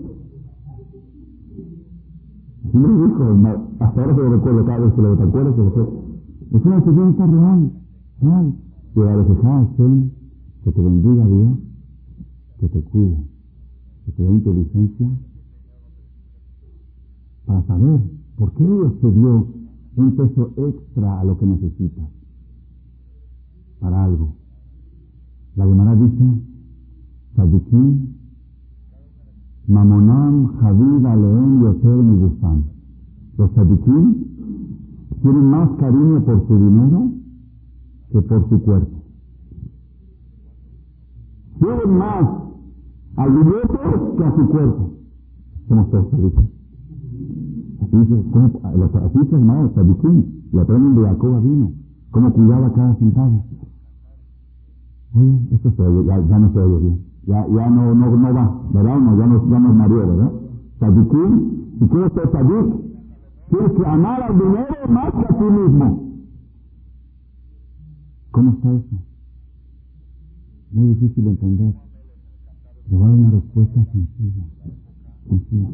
Así 2.73 2.79
me 2.79 2.89
dijo, 2.89 3.59
hasta 3.81 4.01
ahora 4.01 4.15
se 4.15 4.23
lo 4.23 4.31
recuerdo 4.31 4.65
cada 4.65 4.79
vez 4.79 4.95
que 4.95 5.03
lo 5.03 5.15
recuerdo, 5.15 6.05
Es 6.53 6.65
una 6.65 6.77
enseñanza 6.77 7.27
real, 7.27 7.73
real. 8.23 8.55
Y 8.97 9.01
a 9.01 9.17
veces, 9.17 9.37
ah, 9.45 9.67
que 10.65 10.73
te 10.73 10.81
bendiga 10.81 11.27
Dios, 11.27 11.59
que 12.61 12.69
te 12.71 12.83
cuide 12.85 13.33
que 14.07 14.13
te 14.13 14.25
da 14.25 14.31
inteligencia 14.31 15.11
para 17.47 17.63
saber 17.67 18.01
por 18.37 18.53
qué 18.55 18.65
Dios 18.65 19.01
te 19.01 19.13
dio 19.13 19.47
un 19.97 20.17
peso 20.17 20.53
extra 20.57 21.21
a 21.21 21.25
lo 21.25 21.39
que 21.39 21.47
necesitas 21.47 22.09
para 23.81 24.05
algo. 24.05 24.35
La 25.57 25.67
Gemara 25.67 25.95
dice, 25.95 26.25
Sadikim, 27.37 28.15
Mamonam, 29.69 30.59
Javid, 30.61 31.07
Aleem, 31.07 31.63
Yoter 31.63 32.05
y 32.05 32.19
Gufan. 32.21 32.65
Los 33.39 33.51
Sadikim 33.53 34.15
tienen 35.23 35.51
más 35.51 35.71
cariño 35.79 36.25
por 36.25 36.47
su 36.47 36.55
dinero 36.55 37.11
que 38.11 38.23
por 38.23 38.49
su 38.49 38.63
cuerpo. 38.63 39.03
Tienen 41.59 41.97
más 41.97 42.29
al 43.17 43.33
dinero 43.33 44.17
que 44.17 44.25
a 44.25 44.37
su 44.37 44.49
cuerpo. 44.49 44.91
Somos 45.69 45.91
todos 45.91 46.11
Sadikim. 46.11 46.47
Así 47.83 47.97
dice, 47.97 48.23
¿cómo? 48.33 48.61
Así 48.65 49.19
dice 49.19 49.37
hermano, 49.37 49.73
Sadikim, 49.75 50.25
lo 50.53 50.61
aprenden 50.61 50.97
de 50.97 51.03
Jacob 51.03 51.43
vino, 51.43 51.73
cómo 52.11 52.33
cuidaba 52.33 52.73
cada 52.73 52.95
centavo. 52.97 53.45
Oye, 55.15 55.49
esto 55.53 55.71
se 55.73 55.83
oye, 55.83 56.07
ya, 56.07 56.27
ya 56.27 56.39
no 56.39 56.53
se 56.53 56.59
oye 56.59 56.79
bien. 56.81 57.12
Ya, 57.27 57.47
ya 57.47 57.71
no, 57.71 57.95
no, 57.95 58.17
no 58.17 58.35
va, 58.35 58.63
¿verdad? 58.73 58.99
No, 58.99 59.17
ya 59.17 59.27
nos, 59.27 59.49
ya 59.49 59.61
nos 59.61 59.77
mareó, 59.77 60.09
¿verdad? 60.09 60.33
Sadikim, 60.81 61.79
si 61.79 61.89
quieres 61.89 62.13
ser 62.15 62.33
sadik, 62.33 62.75
tienes 63.49 63.73
que 63.73 63.87
amar 63.87 64.23
al 64.23 64.39
dinero 64.39 64.89
más 64.89 65.13
que 65.13 65.21
a 65.21 65.39
ti 65.39 65.45
mismo. 65.45 66.03
¿Cómo 68.33 68.51
está 68.51 68.73
eso? 68.73 68.97
Muy 70.73 70.95
difícil 70.95 71.25
de 71.25 71.31
entender. 71.31 71.75
Le 72.91 72.97
voy 72.97 73.05
a 73.05 73.09
dar 73.09 73.19
una 73.19 73.31
respuesta 73.31 73.85
sencilla. 73.93 74.45
Sencilla. 75.29 75.69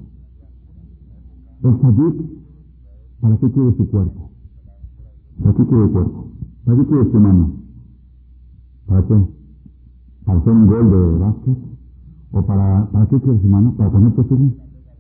El 1.63 1.81
sadik, 1.81 2.15
¿para 3.21 3.37
qué 3.39 3.51
quiere 3.51 3.77
su 3.77 3.91
cuerpo? 3.91 4.31
¿Para 5.41 5.55
qué 5.55 5.67
quiere 5.67 5.85
el 5.85 5.91
cuerpo? 5.93 6.31
¿Para 6.65 6.79
qué 6.79 6.87
quiere 6.87 7.11
su 7.11 7.21
mano? 7.21 7.53
¿Para 8.87 9.07
qué? 9.07 9.38
¿Para 10.29 10.41
hacer 10.41 10.53
un 10.53 10.67
gol 10.67 10.91
de 10.91 11.19
básquet? 11.25 11.59
¿O 12.33 12.43
para, 12.43 12.87
para 12.93 13.07
qué 13.07 13.19
quiere 13.19 13.41
su 13.41 13.49
mano? 13.49 13.73
¿Para 13.79 13.89
poner 13.89 14.13
tefilín? 14.13 14.57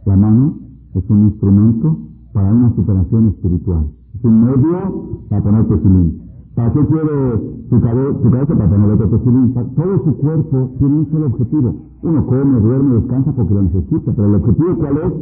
La 0.06 0.16
mano 0.16 0.56
es 0.94 1.10
un 1.10 1.24
instrumento 1.26 1.98
para 2.32 2.50
una 2.50 2.74
superación 2.74 3.28
espiritual. 3.28 3.88
Es 4.14 4.24
un 4.24 4.42
medio 4.42 5.18
para 5.28 5.42
poner 5.42 5.68
tefilín. 5.68 6.22
¿Para 6.54 6.72
qué 6.72 6.80
quiere 6.86 7.66
su, 7.68 7.78
cabeza? 7.78 8.22
Su 8.22 8.30
cabeza 8.30 8.56
para 8.56 8.70
poner 8.70 8.90
otro 8.90 9.08
tefilín. 9.10 9.52
Todo 9.52 10.04
su 10.04 10.16
cuerpo 10.16 10.70
tiene 10.78 10.94
un 10.96 11.10
solo 11.10 11.26
objetivo. 11.26 11.74
Uno 12.00 12.26
come, 12.26 12.60
duerme, 12.60 12.94
descansa 12.94 13.32
porque 13.32 13.52
lo 13.52 13.62
necesita. 13.64 14.12
Pero 14.16 14.28
el 14.28 14.34
objetivo 14.36 14.76
cuál 14.78 14.96
es? 14.96 15.12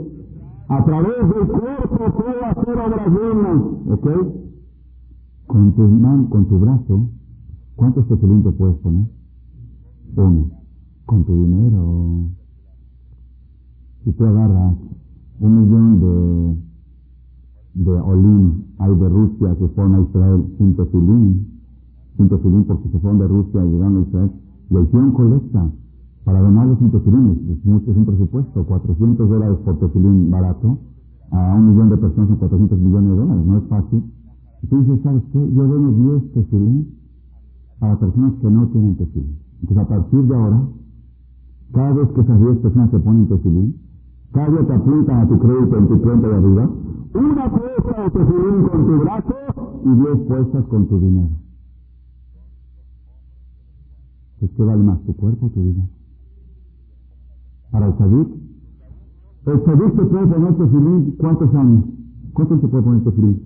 A 0.68 0.84
través 0.84 1.18
del 1.18 1.48
cuerpo 1.48 1.98
puedo 2.16 2.44
hacer 2.44 2.78
obras 2.78 3.12
buenas. 3.12 3.62
¿Ok? 3.90 4.09
Con 5.48 5.72
tu 5.72 5.82
mano, 5.82 6.30
con 6.30 6.44
tu 6.44 6.61
brazo, 6.61 7.09
¿cuántos 7.74 8.07
tefilín 8.07 8.44
te 8.44 8.52
puedes 8.52 8.76
poner? 8.76 9.07
Uno. 10.14 10.50
Con 11.07 11.24
tu 11.24 11.32
dinero. 11.32 12.30
Si 14.04 14.12
tú 14.12 14.24
agarras 14.24 14.76
un 15.40 15.61
millón 15.61 16.00
de, 16.00 17.84
de 17.84 18.00
olim, 18.00 18.62
hay 18.78 18.94
de 18.94 19.09
Rusia 19.09 19.57
que 19.59 19.68
fueron 19.68 19.94
a 19.94 20.00
Israel 20.00 20.44
sin 20.59 20.76
tefilín, 20.76 21.46
sin 22.16 22.28
tefilín 22.28 22.64
porque 22.64 22.88
se 22.88 22.98
fueron 22.98 23.18
de 23.18 23.28
Rusia 23.28 23.64
y 23.64 23.68
llegaron 23.68 23.96
a 23.96 24.00
Israel, 24.00 24.30
le 24.70 24.82
hicieron 24.82 25.12
colecta 25.12 25.70
para 26.24 26.40
donarles 26.40 26.78
sin 26.78 26.90
tefilín, 26.90 27.48
es 27.50 27.64
mucho, 27.64 27.90
es 27.90 27.96
un 27.96 28.04
presupuesto, 28.04 28.64
400 28.64 29.28
dólares 29.28 29.59
por 29.64 29.78
tefilín 29.78 30.30
barato, 30.30 30.78
a 31.30 31.54
un 31.54 31.70
millón 31.70 31.90
de 31.90 31.96
personas 31.96 32.28
son 32.28 32.38
400 32.38 32.78
millones 32.78 33.11
de 33.11 33.16
dólares, 33.16 33.46
no 33.46 33.59
es 33.59 33.64
fácil. 33.64 34.04
Y 34.62 34.76
dices, 34.76 35.00
¿sabes 35.02 35.22
qué? 35.32 35.52
Yo 35.52 35.66
dono 35.66 35.92
10 35.92 36.32
tefilín 36.32 36.94
para 37.78 37.98
personas 37.98 38.34
que 38.40 38.50
no 38.50 38.68
tienen 38.68 38.96
tefilín. 38.96 39.45
Entonces, 39.61 39.78
a 39.78 39.88
partir 39.88 40.22
de 40.22 40.34
ahora, 40.34 40.62
cada 41.72 41.92
vez 41.92 42.09
que 42.11 42.20
esas 42.20 42.40
10 42.40 42.59
personas 42.59 42.90
se 42.90 42.98
ponen 43.00 43.28
tefilín, 43.28 43.76
cada 44.32 44.48
día 44.48 44.66
te 44.66 44.72
apuntan 44.74 45.20
a 45.20 45.28
tu 45.28 45.38
crédito 45.38 45.78
en 45.78 45.88
tu 45.88 46.00
cuenta 46.02 46.28
de 46.28 46.34
arriba, 46.34 46.70
una 47.14 47.50
puesta 47.50 48.02
de 48.02 48.11
tefilín 48.11 48.68
con 48.68 48.86
tu 48.86 49.00
brazo 49.00 49.34
y 49.84 49.88
10 49.88 50.28
puestas 50.28 50.64
con 50.66 50.86
tu 50.88 50.98
dinero. 50.98 51.30
Pues, 54.38 54.50
¿qué 54.52 54.62
vale 54.62 54.82
más, 54.82 55.02
tu 55.04 55.16
cuerpo 55.16 55.46
o 55.46 55.50
tu 55.50 55.61
dinero? 55.61 55.88
Para 57.70 57.86
el 57.86 57.98
sadik, 57.98 58.28
el 59.46 59.64
sadik 59.64 59.96
se 59.96 60.04
puede 60.07 60.26
poner 60.26 60.54
tefilín, 60.57 61.14
¿cuántos 61.18 61.54
años? 61.54 61.84
¿Cuántos 62.32 62.61
se 62.61 62.68
puede 62.68 62.82
poner 62.82 63.04
tefilín? 63.04 63.42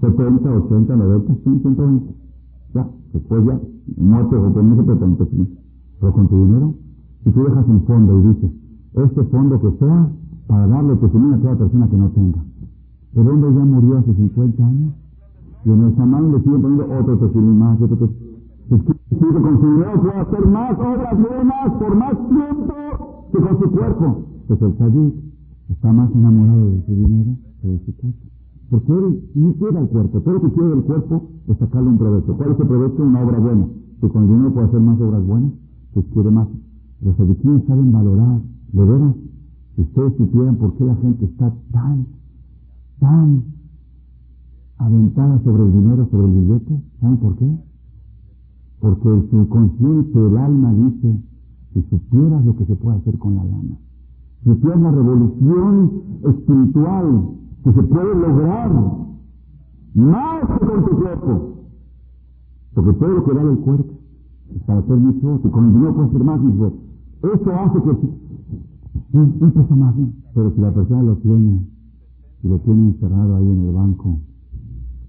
70, 0.00 0.50
80, 0.50 0.96
90, 0.96 1.34
100, 1.42 1.60
120. 1.60 2.19
Ya, 2.74 2.88
después 3.12 3.44
ya, 3.46 3.60
muerte 3.96 4.36
o 4.36 4.52
puede 4.52 4.96
poner 4.96 5.16
tefilín. 5.18 5.58
Pero 5.98 6.12
con 6.12 6.28
tu 6.28 6.44
dinero, 6.44 6.74
si 7.24 7.30
tú 7.30 7.42
dejas 7.42 7.66
un 7.66 7.82
fondo 7.82 8.18
y 8.18 8.22
dices, 8.28 8.50
este 8.94 9.24
fondo 9.24 9.60
que 9.60 9.70
sea 9.78 10.10
para 10.46 10.66
darle 10.66 10.96
tefilín 10.96 11.34
a 11.34 11.38
toda 11.38 11.56
persona 11.56 11.88
que 11.88 11.96
no 11.96 12.08
tenga. 12.10 12.44
El 13.14 13.28
hombre 13.28 13.54
ya 13.54 13.64
murió 13.64 13.98
hace 13.98 14.14
50 14.14 14.64
años 14.64 14.94
y 15.64 15.70
en 15.70 15.84
el 15.84 15.96
chamán 15.96 16.32
le 16.32 16.38
siguen 16.40 16.62
poniendo 16.62 16.98
otro 16.98 17.18
tefilín 17.18 17.58
más, 17.58 17.80
otro 17.80 17.96
tefilín. 17.96 18.30
Si 18.70 19.18
con 19.18 19.60
su 19.60 19.66
dinero 19.66 20.00
puede 20.00 20.20
hacer 20.20 20.46
más 20.46 20.78
obras 20.78 21.18
buenas 21.18 21.72
por 21.72 21.96
más 21.96 22.12
tiempo 22.28 22.74
que 23.32 23.38
con 23.40 23.58
su 23.60 23.70
cuerpo. 23.70 24.24
Pues 24.46 24.62
el 24.62 24.78
sadik 24.78 25.14
está 25.70 25.92
más 25.92 26.10
enamorado 26.12 26.70
de 26.70 26.86
su 26.86 26.94
dinero 26.94 27.36
que 27.60 27.68
de 27.68 27.78
su 27.84 27.96
cuerpo. 27.96 28.18
Porque 28.70 28.92
él 28.92 29.28
no 29.34 29.52
quiere 29.54 29.78
al 29.78 29.88
cuerpo. 29.88 30.20
Todo 30.20 30.34
lo 30.34 30.40
que 30.42 30.52
quiere 30.52 30.68
del 30.70 30.82
cuerpo 30.82 31.28
es 31.48 31.58
sacarle 31.58 31.90
un 31.90 31.98
provecho. 31.98 32.36
¿Cuál 32.36 32.52
es 32.52 32.60
el 32.60 32.66
provecho? 32.68 33.02
Una 33.02 33.22
obra 33.22 33.38
buena. 33.40 33.66
Si 34.00 34.08
con 34.08 34.22
el 34.22 34.28
dinero 34.28 34.54
puede 34.54 34.66
hacer 34.66 34.80
más 34.80 35.00
obras 35.00 35.26
buenas, 35.26 35.52
pues 35.92 36.06
quiere 36.12 36.30
más. 36.30 36.48
Los 37.02 37.16
sadiquines 37.16 37.64
saben 37.66 37.92
valorar. 37.92 38.40
De 38.72 38.84
veras, 38.84 39.14
si 39.74 39.82
ustedes 39.82 40.16
supieran 40.16 40.56
por 40.56 40.74
qué 40.74 40.84
la 40.84 40.94
gente 40.96 41.24
está 41.24 41.52
tan, 41.72 42.06
tan 43.00 43.42
aventada 44.78 45.40
sobre 45.42 45.64
el 45.64 45.72
dinero, 45.72 46.06
sobre 46.12 46.26
el 46.28 46.32
billete, 46.32 46.80
¿saben 47.00 47.16
por 47.16 47.36
qué? 47.36 47.58
Porque 48.78 49.08
el 49.08 49.30
subconsciente, 49.30 50.26
el 50.26 50.36
alma 50.36 50.72
dice, 50.72 51.20
si 51.74 51.82
supieras 51.82 52.44
lo 52.44 52.54
que 52.56 52.64
se 52.66 52.76
puede 52.76 52.98
hacer 52.98 53.18
con 53.18 53.34
la 53.34 53.44
lana, 53.44 53.76
si 54.44 54.50
supieras 54.50 54.80
la 54.80 54.90
revolución 54.92 55.90
espiritual 56.24 57.40
que 57.64 57.72
se 57.72 57.82
puede 57.82 58.14
lograr 58.14 58.72
más 59.94 60.40
que 60.40 60.66
con 60.66 60.84
tu 60.84 60.96
cuerpo, 60.96 61.54
porque 62.74 62.92
todo 62.94 63.08
lo 63.08 63.24
que 63.24 63.34
da 63.34 63.42
el 63.42 63.58
cuerpo 63.58 64.00
para 64.66 64.80
votos, 64.80 65.40
y 65.44 65.48
con 65.48 65.64
el 65.66 65.72
dinero 65.72 65.94
puede 65.94 66.08
hacer 66.08 66.24
más 66.24 66.42
votos. 66.42 66.80
Eso 67.22 67.50
hace 67.52 67.82
que 67.82 67.90
un, 69.12 69.52
peso 69.52 69.76
más, 69.76 69.96
¿no? 69.96 70.10
pero 70.34 70.50
si 70.52 70.60
la 70.60 70.72
persona 70.72 71.02
lo 71.02 71.16
tiene 71.16 71.66
y 72.42 72.48
lo 72.48 72.58
tiene 72.60 72.88
encerrado 72.88 73.36
ahí 73.36 73.50
en 73.50 73.68
el 73.68 73.74
banco, 73.74 74.18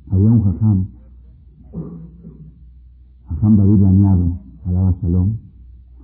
había 0.09 0.29
un 0.29 0.43
jajam, 0.43 0.85
jajam 3.29 3.57
David 3.57 3.81
Dañado, 3.81 4.37
alaba 4.65 4.95
Shalom, 5.01 5.35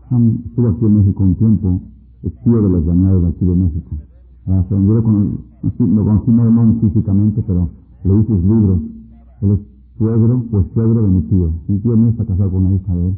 jajam 0.01 0.39
estuvo 0.45 0.69
aquí 0.69 0.85
en 0.85 0.97
México 0.97 1.23
un 1.23 1.35
tiempo, 1.35 1.81
es 2.23 2.43
tío 2.43 2.61
de 2.61 2.69
los 2.69 2.85
dañados 2.85 3.23
de 3.23 3.29
aquí 3.29 3.45
de 3.45 3.55
México. 3.55 3.97
Yo 4.47 4.53
lo, 4.79 5.03
con, 5.03 5.39
lo 5.61 6.05
conocí 6.05 6.31
no 6.31 6.79
físicamente, 6.79 7.43
pero 7.45 7.69
le 8.05 8.19
hice 8.21 8.27
sus 8.27 8.43
libros. 8.43 8.79
Él 9.41 9.51
es 9.51 9.59
suegro, 9.97 10.43
pues 10.49 10.65
suegro 10.73 11.01
de 11.01 11.09
mi 11.09 11.21
tío. 11.23 11.51
Mi 11.67 11.79
tío 11.79 11.97
mío 11.97 12.09
está 12.11 12.23
casado 12.23 12.51
con 12.51 12.65
una 12.65 12.75
hija 12.75 12.95
de 12.95 13.07
él. 13.07 13.15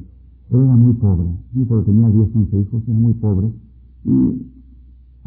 Él 0.50 0.62
era 0.64 0.76
muy 0.76 0.94
pobre, 0.94 1.28
muy 1.54 1.66
pobre, 1.66 1.84
tenía 1.84 2.10
10, 2.10 2.36
11 2.36 2.60
hijos, 2.60 2.84
era 2.88 2.98
muy 2.98 3.14
pobre. 3.14 3.52
Y 4.06 4.48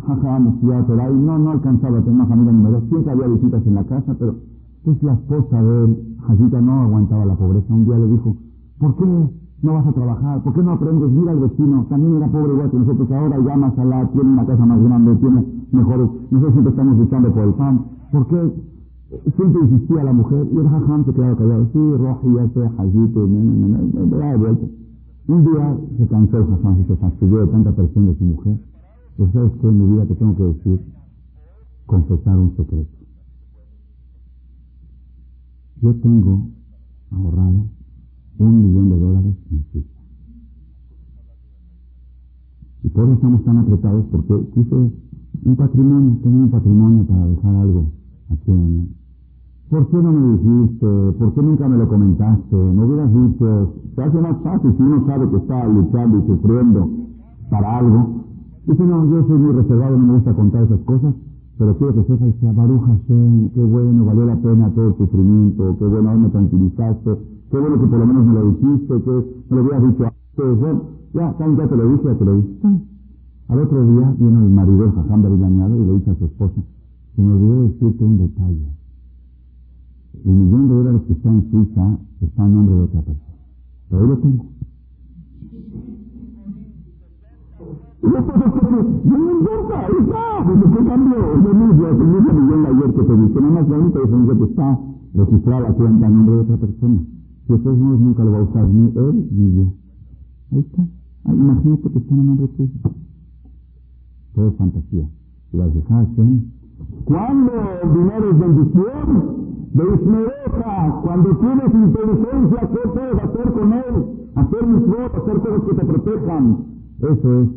jaja, 0.04 0.40
me 0.40 0.82
por 0.82 1.00
ahí, 1.00 1.14
no, 1.14 1.38
no 1.38 1.50
alcanzaba 1.52 1.98
a 1.98 2.00
tener 2.00 2.14
una 2.14 2.26
familia 2.26 2.52
numerosa, 2.52 2.88
siempre 2.88 3.12
había 3.12 3.26
visitas 3.28 3.64
en 3.64 3.74
la 3.74 3.84
casa, 3.84 4.16
pero 4.18 4.34
pues 4.82 5.00
la 5.04 5.12
esposa 5.12 5.62
de 5.62 5.84
él, 5.84 6.16
Jajita, 6.26 6.60
no 6.60 6.80
aguantaba 6.80 7.24
la 7.26 7.36
pobreza. 7.36 7.72
Un 7.72 7.84
día 7.84 7.96
le 7.96 8.08
dijo, 8.08 8.36
¿por 8.78 8.96
qué 8.96 9.04
no 9.62 9.74
vas 9.74 9.86
a 9.86 9.92
trabajar? 9.92 10.42
¿Por 10.42 10.52
qué 10.54 10.62
no 10.62 10.72
aprendes? 10.72 11.10
Mira 11.10 11.32
al 11.32 11.38
vecino, 11.38 11.86
también 11.88 12.16
era 12.16 12.28
pobre 12.28 12.52
igual 12.52 12.70
que 12.70 12.78
nosotros, 12.78 13.10
ahora 13.12 13.38
ya 13.38 13.56
más 13.56 13.78
allá, 13.78 14.08
tiene 14.12 14.30
una 14.32 14.46
casa 14.46 14.66
más 14.66 14.82
grande, 14.82 15.14
tiene 15.16 15.44
mejores, 15.70 16.08
nosotros 16.30 16.52
siempre 16.52 16.70
estamos 16.70 16.98
luchando 16.98 17.32
por 17.32 17.42
el 17.44 17.54
pan. 17.54 17.84
¿Por 18.10 18.26
qué 18.26 18.52
siempre 19.36 19.62
insistía 19.62 20.04
la 20.04 20.12
mujer? 20.12 20.48
Y 20.52 20.56
el 20.58 20.68
jajam 20.68 21.04
se 21.04 21.14
quedaba 21.14 21.36
callado, 21.36 21.66
sí, 21.72 21.78
Roji, 21.78 22.34
ya 22.34 22.48
sé, 22.48 22.68
Jajito, 22.76 23.26
me 23.28 24.16
da 24.18 24.30
de 24.32 24.36
vuelta. 24.36 24.66
Un 25.28 25.44
día 25.44 25.76
se 25.96 26.06
cansó 26.08 26.38
el 26.38 26.46
jajam 26.46 26.86
se 26.86 26.96
fastidió 26.96 27.46
de 27.46 27.46
tanta 27.46 27.72
presión 27.72 28.06
de 28.06 28.16
su 28.16 28.24
mujer. 28.24 28.58
Pero 29.16 29.32
sabes 29.32 29.52
qué, 29.60 29.68
en 29.68 29.78
mi 29.78 29.92
vida 29.92 30.06
te 30.06 30.14
tengo 30.16 30.36
que 30.36 30.42
decir, 30.42 30.80
confesar 31.86 32.36
un 32.36 32.56
secreto. 32.56 32.90
Yo 35.80 35.94
tengo 35.96 36.46
ahorrado 37.12 37.66
un 38.42 38.66
millón 38.66 38.90
de 38.90 38.98
dólares 38.98 39.34
en 39.50 39.64
Suiza. 39.72 39.88
Y 42.84 42.88
por 42.88 43.04
eso 43.04 43.12
estamos 43.14 43.44
tan 43.44 43.58
apretados, 43.58 44.04
porque 44.10 44.48
quise 44.54 44.74
un 45.44 45.56
patrimonio, 45.56 46.18
tengo 46.22 46.38
un 46.44 46.50
patrimonio 46.50 47.04
para 47.06 47.26
dejar 47.26 47.54
algo 47.54 47.84
aquí 48.30 48.50
en 48.50 49.02
¿Por 49.72 49.88
qué 49.88 49.96
no 49.96 50.12
me 50.12 50.36
dijiste? 50.36 50.86
¿Por 51.18 51.32
qué 51.32 51.42
nunca 51.42 51.66
me 51.66 51.78
lo 51.78 51.88
comentaste? 51.88 52.54
Me 52.54 52.84
hubieras 52.84 53.10
dicho, 53.10 53.72
se 53.94 54.02
hace 54.02 54.20
más 54.20 54.36
fácil 54.42 54.74
si 54.76 54.82
uno 54.82 55.06
sabe 55.06 55.30
que 55.30 55.36
está 55.36 55.66
luchando 55.66 56.18
y 56.18 56.26
sufriendo. 56.26 56.90
para 57.48 57.78
algo. 57.78 58.24
Dice, 58.66 58.84
no, 58.84 59.06
yo 59.06 59.26
soy 59.26 59.38
muy 59.38 59.52
reservado, 59.52 59.96
no 59.96 60.06
me 60.08 60.12
gusta 60.16 60.34
contar 60.34 60.64
esas 60.64 60.80
cosas, 60.80 61.14
pero 61.56 61.74
quiero 61.78 61.94
que 61.94 62.02
sepas 62.02 62.34
que 62.34 62.52
Baruja 62.52 62.98
qué 63.06 63.64
bueno, 63.64 64.04
valió 64.04 64.26
la 64.26 64.36
pena 64.36 64.70
todo 64.74 64.88
el 64.88 64.96
sufrimiento, 64.98 65.76
qué 65.78 65.86
bueno, 65.86 66.18
me 66.18 66.28
tranquilizaste, 66.28 67.10
qué 67.52 67.58
bueno 67.58 67.78
que 67.78 67.86
por 67.86 67.98
lo 67.98 68.06
menos 68.06 68.24
me 68.24 68.32
lo 68.32 68.50
dijiste, 68.52 69.02
que 69.02 69.10
me 69.50 69.56
lo 69.56 69.62
hubieras 69.62 69.82
dicho 69.82 70.04
antes, 70.04 70.60
bueno, 70.60 70.82
ya, 71.12 71.36
ya 71.38 71.68
te 71.68 71.76
lo 71.76 71.88
dije, 71.92 72.04
ya 72.04 72.14
te 72.14 72.24
lo 72.24 72.36
dije. 72.36 72.68
Al 73.48 73.58
otro 73.60 73.86
día 73.92 74.14
viene 74.18 74.38
el 74.42 74.50
marido, 74.50 74.84
el 74.86 74.92
jajam 74.92 75.22
de 75.22 75.28
y 75.28 75.86
le 75.86 75.92
dice 75.92 76.10
a 76.12 76.14
su 76.14 76.24
esposa, 76.24 76.62
se 77.14 77.22
me 77.22 77.34
olvidó 77.34 77.62
decirte 77.64 78.04
un 78.04 78.18
detalle. 78.18 78.68
El 80.24 80.32
millón 80.32 80.68
de 80.68 80.74
dólares 80.74 81.02
que 81.06 81.12
está 81.12 81.28
en 81.28 81.50
Suiza 81.50 81.98
está 82.22 82.46
en 82.46 82.54
nombre 82.54 82.74
de 82.74 82.80
otra 82.80 83.02
persona. 83.02 83.36
Pero 83.90 84.02
ahí 84.02 84.08
lo 84.08 84.16
tengo. 84.16 84.44
Y 88.02 88.08
que 88.08 89.08
no 89.08 89.18
me 89.18 89.32
importa, 89.32 89.86
está, 90.00 90.44
porque 90.46 90.78
qué 90.78 90.84
cambio, 90.86 91.18
yo 91.44 91.54
mismo, 91.54 91.86
el 91.86 91.96
mismo 91.98 92.32
millón 92.32 92.66
ayer 92.66 92.94
que 92.94 93.02
te 93.02 93.16
dije, 93.16 93.40
nada 93.42 93.52
más 93.52 93.68
la 93.68 93.78
única 93.78 94.00
diferencia 94.00 94.38
que 94.38 94.44
está 94.44 94.80
registrada 95.14 95.60
la 95.60 95.72
cuenta 95.74 96.06
en 96.06 96.16
nombre 96.16 96.34
de 96.36 96.40
otra 96.40 96.56
persona. 96.56 97.00
Si 97.52 97.56
ustedes 97.56 97.78
no 97.78 97.96
nunca 97.98 98.24
lo 98.24 98.32
va 98.32 98.38
a 98.38 98.42
usar 98.44 98.66
ni 98.66 98.86
él 98.96 99.28
ni 99.30 99.56
yo. 99.56 99.72
Ahí 100.52 100.60
está. 100.60 100.82
Ah, 101.26 101.34
imagínate 101.34 101.90
que 101.90 101.98
está 101.98 102.14
en 102.14 102.26
nombre 102.26 102.48
tuyo. 102.48 102.72
Todo 104.34 104.48
es 104.48 104.56
fantasía. 104.56 105.06
Y 105.52 105.56
las 105.58 105.74
dejaste. 105.74 106.22
¿Cuándo 107.04 107.52
el 107.82 107.92
dinero 107.92 108.30
es 108.30 108.38
bendición? 108.38 109.42
De 109.74 109.82
esmereza, 109.82 111.00
cuando 111.02 111.36
tienes 111.36 111.74
inteligencia, 111.74 112.70
¿qué 112.72 112.88
puedes 112.88 113.22
hacer 113.22 113.52
con 113.52 113.72
él? 113.74 114.30
Hacer 114.34 114.66
mis 114.66 114.86
votos, 114.86 115.22
hacer 115.22 115.40
cosas 115.40 115.62
que 115.68 115.74
te 115.74 115.84
protejan. 115.84 116.56
Eso 117.00 117.40
es, 117.42 117.48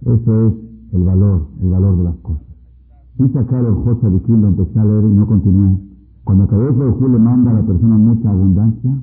eso 0.00 0.46
es 0.46 0.54
el 0.92 1.02
valor, 1.02 1.42
el 1.60 1.68
valor 1.68 1.96
de 1.98 2.04
las 2.04 2.16
cosas. 2.16 2.46
Dice 3.18 3.38
acá 3.38 3.60
el 3.60 3.74
José 3.74 4.08
de 4.08 4.38
lo 4.38 4.48
empecé 4.48 4.78
a 4.78 4.84
leer 4.86 5.04
y 5.04 5.14
no 5.14 5.26
continué. 5.26 5.78
Cuando 6.24 6.46
Kadosh 6.46 6.76
Baruj 6.76 7.02
le 7.02 7.18
manda 7.18 7.50
a 7.50 7.54
la 7.54 7.62
persona 7.62 7.98
mucha 7.98 8.30
abundancia, 8.30 9.02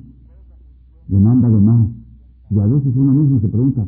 le 1.08 1.18
manda 1.18 1.48
de 1.48 1.58
más. 1.58 1.88
Y 2.50 2.58
a 2.58 2.66
veces 2.66 2.92
uno 2.96 3.12
mismo 3.12 3.40
se 3.40 3.48
pregunta, 3.48 3.86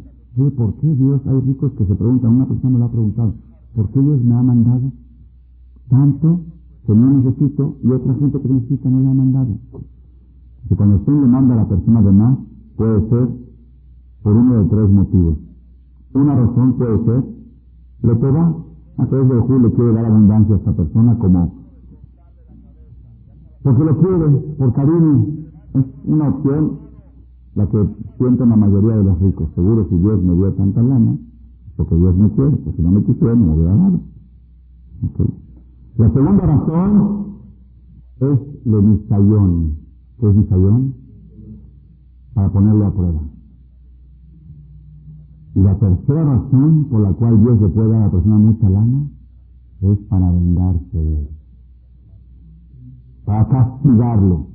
¿por 0.56 0.74
qué 0.74 0.94
Dios? 0.94 1.20
Hay 1.26 1.40
ricos 1.40 1.72
que 1.72 1.86
se 1.86 1.94
preguntan, 1.94 2.34
una 2.34 2.46
persona 2.46 2.70
me 2.70 2.78
lo 2.78 2.84
ha 2.84 2.90
preguntado, 2.90 3.34
¿por 3.74 3.90
qué 3.90 4.00
Dios 4.00 4.22
me 4.22 4.34
ha 4.34 4.42
mandado 4.42 4.92
tanto 5.88 6.40
que 6.86 6.94
no 6.94 7.10
necesito 7.10 7.76
y 7.82 7.90
otra 7.90 8.14
gente 8.14 8.40
que 8.40 8.48
necesita 8.48 8.88
no 8.88 9.00
le 9.00 9.08
ha 9.08 9.14
mandado? 9.14 9.56
Y 10.70 10.74
cuando 10.74 10.96
usted 10.96 11.12
le 11.12 11.26
manda 11.26 11.54
a 11.54 11.56
la 11.58 11.68
persona 11.68 12.02
de 12.02 12.12
más, 12.12 12.38
puede 12.76 13.08
ser 13.08 13.28
por 14.22 14.36
uno 14.36 14.62
de 14.62 14.68
tres 14.68 14.90
motivos. 14.90 15.38
Una 16.14 16.34
razón 16.34 16.74
puede 16.74 17.04
ser, 17.04 17.24
le 18.02 18.14
da, 18.14 18.54
a 18.98 19.06
través 19.06 19.28
de 19.28 19.40
Jesús 19.40 19.62
le 19.62 19.70
quiere 19.72 19.92
dar 19.92 20.04
abundancia 20.06 20.54
a 20.54 20.58
esta 20.58 20.72
persona 20.72 21.18
como, 21.18 21.60
porque 23.62 23.84
lo 23.84 23.98
quiere, 23.98 24.26
por 24.58 24.72
cariño, 24.72 25.26
es 25.74 25.84
una 26.04 26.28
opción 26.28 26.89
la 27.54 27.66
que 27.66 27.88
sienten 28.18 28.48
la 28.48 28.56
mayoría 28.56 28.96
de 28.96 29.04
los 29.04 29.20
ricos. 29.20 29.48
Seguro 29.54 29.86
si 29.88 29.96
Dios 29.96 30.22
me 30.22 30.34
dio 30.34 30.52
tanta 30.52 30.82
lana, 30.82 31.18
porque 31.76 31.96
Dios 31.96 32.16
me 32.16 32.30
quiere, 32.30 32.50
porque 32.50 32.76
si 32.76 32.82
no 32.82 32.90
me 32.90 33.04
quisiera 33.04 33.34
no 33.34 33.46
me 33.46 33.54
hubiera 33.54 33.76
dado. 33.76 34.00
La 35.96 36.10
segunda 36.12 36.46
razón 36.46 37.26
es 38.20 38.38
el 38.64 38.82
misayón. 38.82 39.76
¿Qué 40.18 40.28
es 40.28 40.34
misayón? 40.34 40.94
Para 42.34 42.52
ponerlo 42.52 42.86
a 42.86 42.94
prueba. 42.94 43.20
Y 45.54 45.60
la 45.60 45.78
tercera 45.78 46.24
razón 46.24 46.84
por 46.90 47.00
la 47.00 47.12
cual 47.12 47.40
Dios 47.42 47.60
le 47.60 47.68
puede 47.68 47.88
dar 47.88 48.02
a 48.02 48.04
la 48.06 48.10
persona 48.10 48.38
mucha 48.38 48.68
lana 48.70 49.10
es 49.80 49.98
para 50.08 50.30
vengarse 50.30 50.96
de 50.96 51.20
él. 51.22 51.28
Para 53.24 53.48
castigarlo. 53.48 54.46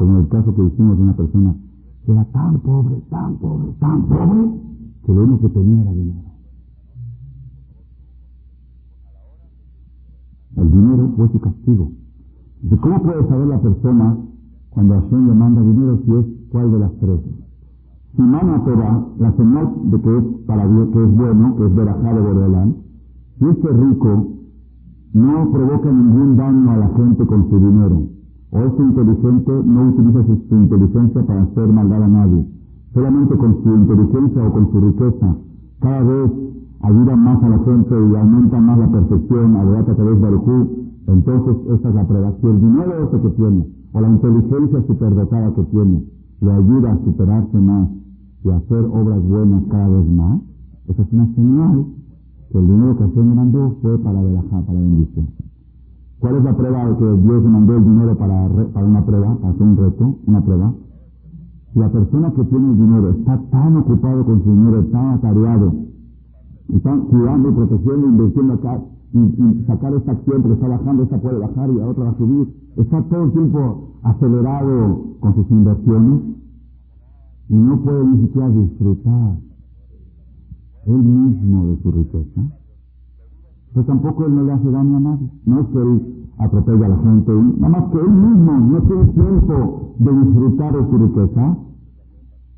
Como 0.00 0.18
el 0.18 0.28
caso 0.28 0.54
que 0.54 0.62
hicimos 0.62 0.96
de 0.96 1.02
una 1.02 1.14
persona 1.14 1.54
que 2.06 2.12
era 2.12 2.24
tan 2.32 2.58
pobre, 2.60 3.02
tan 3.10 3.36
pobre, 3.36 3.70
tan 3.80 4.08
pobre, 4.08 4.50
que 5.04 5.12
lo 5.12 5.24
único 5.24 5.40
que 5.42 5.48
tenía 5.50 5.82
era 5.82 5.92
dinero. 5.92 6.30
El 10.56 10.70
dinero 10.70 11.12
fue 11.16 11.28
su 11.28 11.40
castigo. 11.40 11.92
¿De 12.62 12.78
cómo 12.78 13.02
puede 13.02 13.28
saber 13.28 13.46
la 13.48 13.60
persona 13.60 14.16
cuando 14.70 14.94
Hashem 14.94 15.28
le 15.28 15.34
manda 15.34 15.60
dinero 15.60 16.00
si 16.06 16.12
es 16.12 16.26
cuál 16.50 16.72
de 16.72 16.78
las 16.78 16.92
tres? 16.96 17.20
Si 18.16 18.22
manda 18.22 18.64
Torah, 18.64 19.06
la 19.18 19.32
señal 19.36 19.70
de 19.90 20.00
que 20.00 20.16
es 20.16 20.24
para 20.46 20.62
que 20.62 21.04
es 21.04 21.14
bueno, 21.14 21.56
que 21.56 21.66
es 21.66 21.74
verajá 21.74 22.14
de 22.14 22.20
Bordelán, 22.22 22.76
si 23.38 23.44
este 23.44 23.68
rico 23.68 24.28
no 25.12 25.50
provoca 25.52 25.92
ningún 25.92 26.36
daño 26.36 26.70
a 26.70 26.76
la 26.78 26.88
gente 26.88 27.26
con 27.26 27.50
su 27.50 27.58
dinero, 27.58 28.09
o 28.52 28.58
este 28.58 28.82
inteligente 28.82 29.52
no 29.64 29.88
utiliza 29.88 30.24
su, 30.24 30.54
inteligencia 30.54 31.22
para 31.26 31.42
hacer 31.42 31.68
maldad 31.68 32.02
a 32.02 32.08
nadie, 32.08 32.44
solamente 32.92 33.36
con 33.36 33.62
su 33.62 33.74
inteligencia 33.74 34.46
o 34.46 34.52
con 34.52 34.72
su 34.72 34.80
riqueza, 34.80 35.36
cada 35.80 36.02
vez 36.02 36.30
ayuda 36.82 37.16
más 37.16 37.42
a 37.42 37.48
la 37.48 37.58
gente 37.60 37.94
y 37.94 38.16
aumenta 38.16 38.60
más 38.60 38.78
la 38.78 38.90
perfección, 38.90 39.56
a 39.56 39.60
a 39.60 39.84
través 39.84 40.16
de 40.16 40.22
Barujú, 40.22 40.68
entonces 41.06 41.56
esa 41.78 41.88
es 41.88 41.94
la 41.94 42.06
prueba. 42.06 42.32
Si 42.40 42.46
el 42.46 42.60
dinero 42.60 42.92
ese 43.04 43.20
que 43.20 43.30
tiene, 43.30 43.66
o 43.92 44.00
la 44.00 44.08
inteligencia 44.08 44.82
superdotada 44.86 45.54
que 45.54 45.62
tiene, 45.64 46.04
le 46.40 46.52
ayuda 46.52 46.92
a 46.92 47.04
superarse 47.04 47.58
más 47.58 47.88
y 48.44 48.50
a 48.50 48.56
hacer 48.56 48.84
obras 48.84 49.22
buenas 49.28 49.62
cada 49.70 49.88
vez 49.88 50.10
más, 50.10 50.40
esa 50.88 51.02
es 51.02 51.12
una 51.12 51.26
señal 51.34 51.86
que 52.50 52.58
el 52.58 52.66
dinero 52.66 52.96
que 52.96 53.04
Hashem 53.04 53.34
mandó 53.34 53.76
fue 53.82 53.98
para 53.98 54.22
verajá, 54.22 54.60
para 54.62 54.78
bendición. 54.78 55.28
¿Cuál 56.20 56.36
es 56.36 56.44
la 56.44 56.54
prueba 56.54 56.84
de 56.84 56.96
que 56.98 57.16
Dios 57.22 57.44
mandó 57.44 57.76
el 57.76 57.84
dinero 57.84 58.14
para, 58.18 58.46
para 58.74 58.86
una 58.86 59.04
prueba, 59.06 59.36
para 59.36 59.54
hacer 59.54 59.62
un 59.62 59.76
reto, 59.78 60.16
una 60.26 60.44
prueba? 60.44 60.74
Si 61.72 61.78
la 61.78 61.88
persona 61.88 62.30
que 62.32 62.44
tiene 62.44 62.72
el 62.72 62.76
dinero 62.76 63.10
está 63.10 63.38
tan 63.50 63.76
ocupado 63.78 64.26
con 64.26 64.44
su 64.44 64.50
dinero, 64.50 64.84
tan 64.92 65.14
atareado, 65.14 65.72
y 66.68 66.76
están 66.76 67.00
cuidando 67.06 67.54
protegiendo, 67.54 68.06
invirtiendo 68.06 68.52
acá, 68.52 68.82
y, 69.14 69.64
sacar 69.66 69.94
esta 69.94 70.12
acción, 70.12 70.42
pero 70.42 70.54
está 70.54 70.68
bajando, 70.68 71.02
esta 71.04 71.18
puede 71.18 71.38
bajar 71.38 71.70
y 71.70 71.74
la 71.76 71.86
otra 71.86 72.04
va 72.04 72.10
a 72.10 72.18
subir, 72.18 72.54
está 72.76 73.02
todo 73.02 73.24
el 73.24 73.32
tiempo 73.32 73.94
acelerado 74.02 75.04
con 75.20 75.34
sus 75.34 75.50
inversiones, 75.50 76.20
y 77.48 77.54
no 77.54 77.80
puede 77.80 78.04
ni 78.04 78.20
siquiera 78.26 78.50
disfrutar 78.50 79.38
él 80.86 81.02
mismo 81.02 81.66
de 81.66 81.82
su 81.82 81.92
riqueza, 81.92 82.42
pues 83.74 83.86
tampoco 83.86 84.26
él 84.26 84.34
no 84.34 84.42
le 84.42 84.52
hace 84.52 84.70
daño 84.70 84.96
a 84.96 85.00
nadie. 85.00 85.30
No 85.46 85.60
es 85.60 85.66
que 85.68 85.78
él 85.78 86.26
atropella 86.38 86.86
a 86.86 86.88
la 86.88 86.98
gente, 86.98 87.32
nada 87.32 87.68
más 87.68 87.90
que 87.92 87.98
él 87.98 88.10
mismo 88.10 88.52
no 88.52 88.82
tiene 88.82 89.04
tiempo 89.04 89.94
de 89.98 90.12
disfrutar 90.12 90.72
de 90.74 90.90
su 90.90 90.98
riqueza 90.98 91.56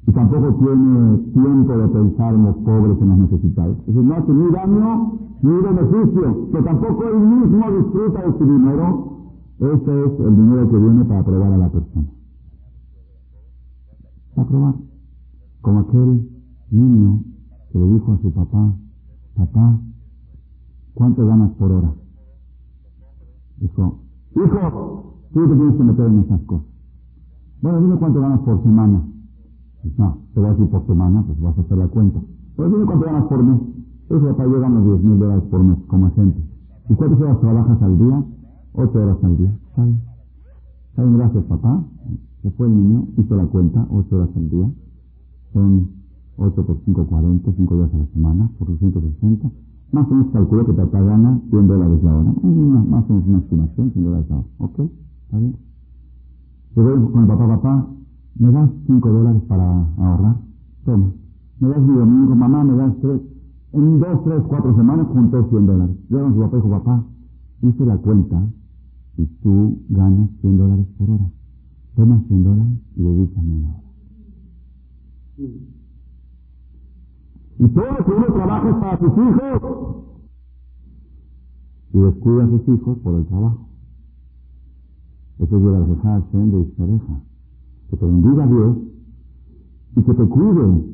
y 0.07 0.13
tampoco 0.13 0.55
tiene 0.55 1.19
tiempo 1.33 1.73
de 1.77 1.89
pensar 1.89 2.35
en 2.35 2.45
los 2.45 2.57
pobres, 2.57 2.99
en 3.01 3.09
los 3.09 3.19
necesitados. 3.19 3.77
Entonces 3.87 4.05
no 4.05 4.15
hace 4.15 4.33
ni 4.33 4.51
daño 4.51 5.13
ni 5.43 5.51
beneficio, 5.51 6.51
que 6.53 6.63
tampoco 6.63 7.05
él 7.09 7.21
mismo 7.21 7.71
disfruta 7.71 8.23
de 8.23 8.39
su 8.39 8.45
dinero. 8.45 9.09
Ese 9.59 10.05
es 10.05 10.21
el 10.21 10.37
dinero 10.37 10.71
que 10.71 10.77
viene 10.77 11.05
para 11.05 11.25
probar 11.25 11.53
a 11.53 11.57
la 11.57 11.69
persona. 11.69 12.07
Para 14.35 14.49
probar. 14.49 14.75
Como 15.61 15.79
aquel 15.81 16.29
niño 16.71 17.21
que 17.71 17.79
le 17.79 17.87
dijo 17.93 18.13
a 18.13 18.19
su 18.19 18.33
papá, 18.33 18.75
papá, 19.37 19.79
¿cuánto 20.95 21.27
ganas 21.27 21.51
por 21.53 21.73
hora? 21.73 21.93
Dijo, 23.59 23.99
hijo, 24.35 25.15
tú 25.33 25.49
te 25.49 25.55
tienes 25.57 25.77
que 25.77 25.85
meter 25.85 26.07
en 26.07 26.19
esas 26.21 26.41
cosas. 26.43 26.67
Bueno, 27.63 27.81
dime 27.81 27.97
cuánto 27.97 28.21
ganas 28.21 28.41
por 28.41 28.63
semana. 28.63 29.03
no, 29.97 30.19
te 30.35 30.41
voy 30.41 30.49
a 30.49 30.53
decir 30.53 30.69
por 30.69 30.87
semana, 30.87 31.23
pues 31.27 31.41
vas 31.41 31.59
a 31.59 31.61
hacer 31.61 31.79
la 31.79 31.89
cuenta. 31.89 32.21
Pero 32.57 32.71
dime 32.71 32.87
cuánto 32.87 33.07
ganas 33.07 33.25
por 33.25 33.43
mes. 33.43 33.61
Eso 34.11 34.27
papá, 34.29 34.45
yo 34.45 34.61
gano 34.61 34.85
10 34.85 35.03
mil 35.05 35.19
dólares 35.19 35.45
por 35.51 35.63
mes 35.63 35.79
como 35.87 36.07
agente. 36.07 36.43
¿Y 36.89 36.95
cuántas 36.95 37.21
horas 37.21 37.41
trabajas 37.41 37.83
al 37.83 37.99
día? 37.99 38.25
Ocho 38.75 38.99
horas 39.03 39.19
al 39.23 39.39
día. 39.39 39.55
¿Está 39.69 39.85
bien? 39.85 40.03
Gracias, 41.17 41.45
papá. 41.45 41.85
Se 42.43 42.51
fue 42.51 42.67
el 42.67 42.77
niño, 42.77 43.07
hizo 43.17 43.37
la 43.37 43.47
cuenta, 43.47 43.87
ocho 43.91 44.17
horas 44.17 44.31
al 44.37 44.51
día. 44.51 44.71
Son 45.53 45.89
8 46.37 46.67
por 46.67 46.79
5, 46.85 47.07
40, 47.07 47.53
5 47.57 47.77
días 47.77 47.95
a 47.95 47.99
la 47.99 48.07
semana, 48.07 48.51
por 48.59 48.69
260. 48.69 49.51
Más 49.93 50.07
o 50.07 50.11
menos 50.11 50.33
calculo 50.33 50.67
que 50.67 50.73
papá 50.73 51.03
gana 51.03 51.39
100 51.51 51.69
dólares 51.69 52.03
la 52.03 52.17
hora. 52.17 52.33
más 52.33 53.05
o 53.09 53.13
menos 53.13 53.29
una 53.29 53.39
estimación, 53.39 53.93
100 53.93 54.05
dólares 54.05 54.27
la 54.31 54.37
hora. 54.37 54.47
¿Ok? 54.59 54.81
¿Está 54.81 55.39
bien? 55.39 55.57
Voy 56.75 57.11
con 57.13 57.23
el 57.23 57.29
papá, 57.29 57.47
papá, 57.47 57.87
¿me 58.39 58.51
das 58.51 58.71
5 58.87 59.09
dólares 59.11 59.43
para 59.43 59.87
ahorrar? 59.99 60.37
Toma. 60.87 61.13
¿Me 61.61 61.69
das 61.69 61.83
mi 61.83 61.95
domingo? 61.95 62.35
Mamá, 62.35 62.65
¿me 62.65 62.75
das 62.75 62.97
3? 63.03 63.21
En 63.75 63.99
2, 64.01 64.25
3, 64.25 64.43
4 64.49 64.77
semanas 64.77 65.07
juntó 65.13 65.49
100 65.51 65.67
dólares. 65.67 65.97
A 66.11 66.33
su 66.33 66.41
papá 66.41 66.57
y 66.57 66.61
dijo, 66.61 66.71
papá, 66.71 67.05
hice 67.61 67.87
la 67.87 67.97
cuenta 67.99 68.51
y 69.19 69.27
tú 69.43 69.79
ganas 69.91 70.31
100 70.41 70.59
dólares 70.59 70.87
por 70.97 71.11
hora. 71.11 71.31
Toma 71.97 72.23
100 72.29 72.45
dólares 72.45 72.79
y 72.97 73.03
dedícame 73.03 73.55
una 73.57 73.69
hora. 73.69 73.83
Y 77.59 77.69
todo 77.69 78.05
que 78.05 78.13
uno 78.13 78.27
trabaja 78.27 78.71
es 78.71 78.77
para 78.77 78.99
sus 78.99 79.13
hijos. 79.13 79.97
Y 81.93 81.99
descuida 81.99 82.45
a 82.45 82.49
sus 82.49 82.69
hijos 82.69 82.99
por 82.99 83.15
el 83.15 83.27
trabajo. 83.27 83.69
Eso 85.39 85.57
es 85.57 85.63
la 85.63 85.81
dejar 85.81 86.23
de 86.33 86.61
Ispareja. 86.61 87.21
Que 87.91 87.97
te 87.97 88.07
bendiga 88.07 88.47
Dios 88.47 88.77
y 89.97 90.03
que 90.03 90.15
te 90.15 90.25
cuide. 90.25 90.85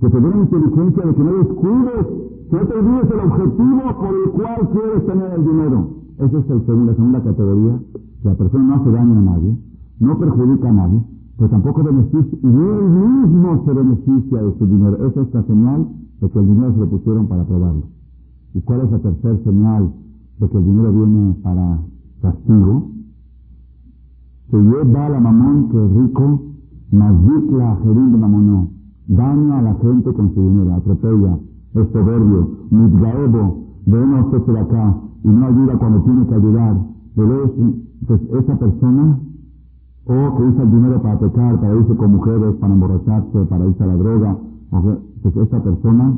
Que 0.00 0.08
te 0.08 0.20
dé 0.20 0.28
la 0.28 0.36
inteligencia 0.36 1.06
de 1.06 1.14
que 1.14 1.24
no 1.24 1.32
descuides, 1.32 2.06
que 2.50 2.56
no 2.56 2.66
te 2.66 2.74
olvides 2.74 3.10
el 3.10 3.20
objetivo 3.20 3.82
por 3.98 4.14
el 4.14 4.30
cual 4.30 4.68
quieres 4.70 5.06
tener 5.06 5.32
el 5.32 5.44
dinero. 5.44 5.88
Esa 6.18 6.38
es 6.38 6.50
el 6.50 6.66
segundo, 6.66 6.92
la 6.92 6.96
segunda 6.96 7.22
categoría. 7.22 7.80
La 8.22 8.34
persona 8.34 8.64
no 8.64 8.74
hace 8.74 8.90
daño 8.90 9.18
a 9.18 9.22
nadie, 9.22 9.56
no 9.98 10.18
perjudica 10.18 10.68
a 10.68 10.72
nadie, 10.72 11.02
pero 11.40 11.50
tampoco 11.52 11.82
beneficia, 11.82 12.38
y 12.42 12.46
él 12.46 12.84
mismo 12.84 13.64
se 13.64 13.72
beneficia 13.72 14.42
de 14.42 14.58
su 14.58 14.66
dinero. 14.66 15.06
Esa 15.06 15.22
es 15.22 15.32
la 15.32 15.42
señal 15.44 15.88
de 16.20 16.28
que 16.28 16.38
el 16.38 16.46
dinero 16.46 16.72
se 16.74 16.80
lo 16.80 16.90
pusieron 16.90 17.28
para 17.28 17.44
probarlo. 17.44 17.84
¿Y 18.52 18.60
cuál 18.60 18.82
es 18.82 18.90
la 18.90 18.98
tercera 18.98 19.38
señal 19.42 19.90
de 20.38 20.48
que 20.50 20.58
el 20.58 20.64
dinero 20.66 20.92
viene 20.92 21.34
para 21.42 21.80
castigo? 22.20 22.90
Que 24.50 24.58
lleva 24.58 25.06
a 25.06 25.08
la 25.08 25.20
mamón 25.20 25.70
que 25.70 25.82
es 25.82 25.94
rico, 25.94 26.42
Mazdikla 26.92 27.78
Jerim 27.84 28.12
de 28.12 28.18
Mamonó, 28.18 28.68
daña 29.08 29.60
a 29.60 29.62
la 29.62 29.74
gente 29.76 30.12
con 30.12 30.34
su 30.34 30.42
dinero, 30.42 30.74
atropella, 30.74 31.38
es 31.72 31.88
soberbio, 31.90 32.50
mitgaebo, 32.70 33.64
de 33.86 33.98
uno 33.98 34.28
de 34.28 34.60
acá, 34.60 34.94
y 35.24 35.28
no 35.28 35.46
ayuda 35.46 35.78
cuando 35.78 36.02
tiene 36.02 36.26
que 36.26 36.34
ayudar. 36.34 36.76
Pues 37.14 38.20
esa 38.30 38.58
persona, 38.58 39.18
o 40.06 40.36
que 40.36 40.42
usa 40.42 40.62
el 40.62 40.70
dinero 40.70 41.02
para 41.02 41.18
pecar, 41.18 41.60
para 41.60 41.74
irse 41.76 41.96
con 41.96 42.12
mujeres, 42.12 42.54
para 42.56 42.74
emborracharse, 42.74 43.44
para 43.44 43.66
irse 43.66 43.82
a 43.82 43.86
la 43.86 43.96
droga, 43.96 44.38
pues 45.22 45.36
esa 45.36 45.62
persona 45.62 46.16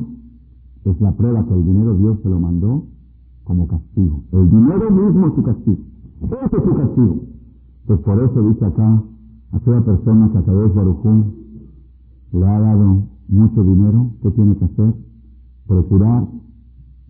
es 0.84 1.00
la 1.00 1.12
prueba 1.12 1.44
que 1.44 1.54
el 1.54 1.64
dinero 1.64 1.94
Dios 1.96 2.18
se 2.22 2.28
lo 2.28 2.40
mandó 2.40 2.84
como 3.44 3.66
castigo. 3.66 4.22
El 4.32 4.50
dinero 4.50 4.90
mismo 4.90 5.26
es 5.28 5.34
su 5.34 5.42
castigo. 5.42 5.78
Ese 6.22 6.56
es 6.56 6.64
su 6.64 6.74
castigo. 6.74 7.16
Pues 7.86 8.00
por 8.00 8.22
eso 8.22 8.48
dice 8.48 8.64
acá, 8.64 9.02
aquella 9.52 9.80
persona 9.80 10.30
que 10.32 10.38
a 10.38 10.42
través 10.42 10.70
le 12.32 12.46
ha 12.46 12.60
dado 12.60 13.02
mucho 13.28 13.62
dinero, 13.64 14.10
¿qué 14.22 14.30
tiene 14.30 14.56
que 14.56 14.64
hacer? 14.64 14.94
Procurar 15.66 16.26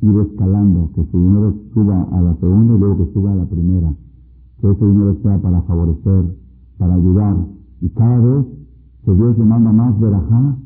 ir 0.00 0.18
escalando, 0.18 0.90
que 0.94 1.04
su 1.10 1.18
dinero 1.18 1.54
suba 1.72 2.02
a 2.10 2.20
la 2.22 2.34
segunda 2.36 2.74
y 2.74 2.78
luego 2.78 2.98
que 2.98 3.12
suba 3.12 3.32
a 3.32 3.36
la 3.36 3.44
primera. 3.44 3.94
Que 4.60 4.70
ese 4.70 4.84
dinero 4.84 5.16
sea 5.22 5.38
para 5.38 5.62
favorecer, 5.62 6.36
para 6.82 6.94
ayudar. 6.94 7.36
Y 7.80 7.88
cada 7.90 8.18
vez 8.18 8.46
que 9.04 9.14
Dios 9.14 9.38
le 9.38 9.44
manda 9.44 9.70
más 9.70 10.00
verajá, 10.00 10.56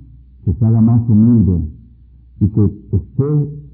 que 0.45 0.55
se 0.55 0.64
haga 0.64 0.81
más 0.81 1.07
humilde 1.11 1.61
y 2.41 2.49
que 2.49 2.64
esté 2.64 3.29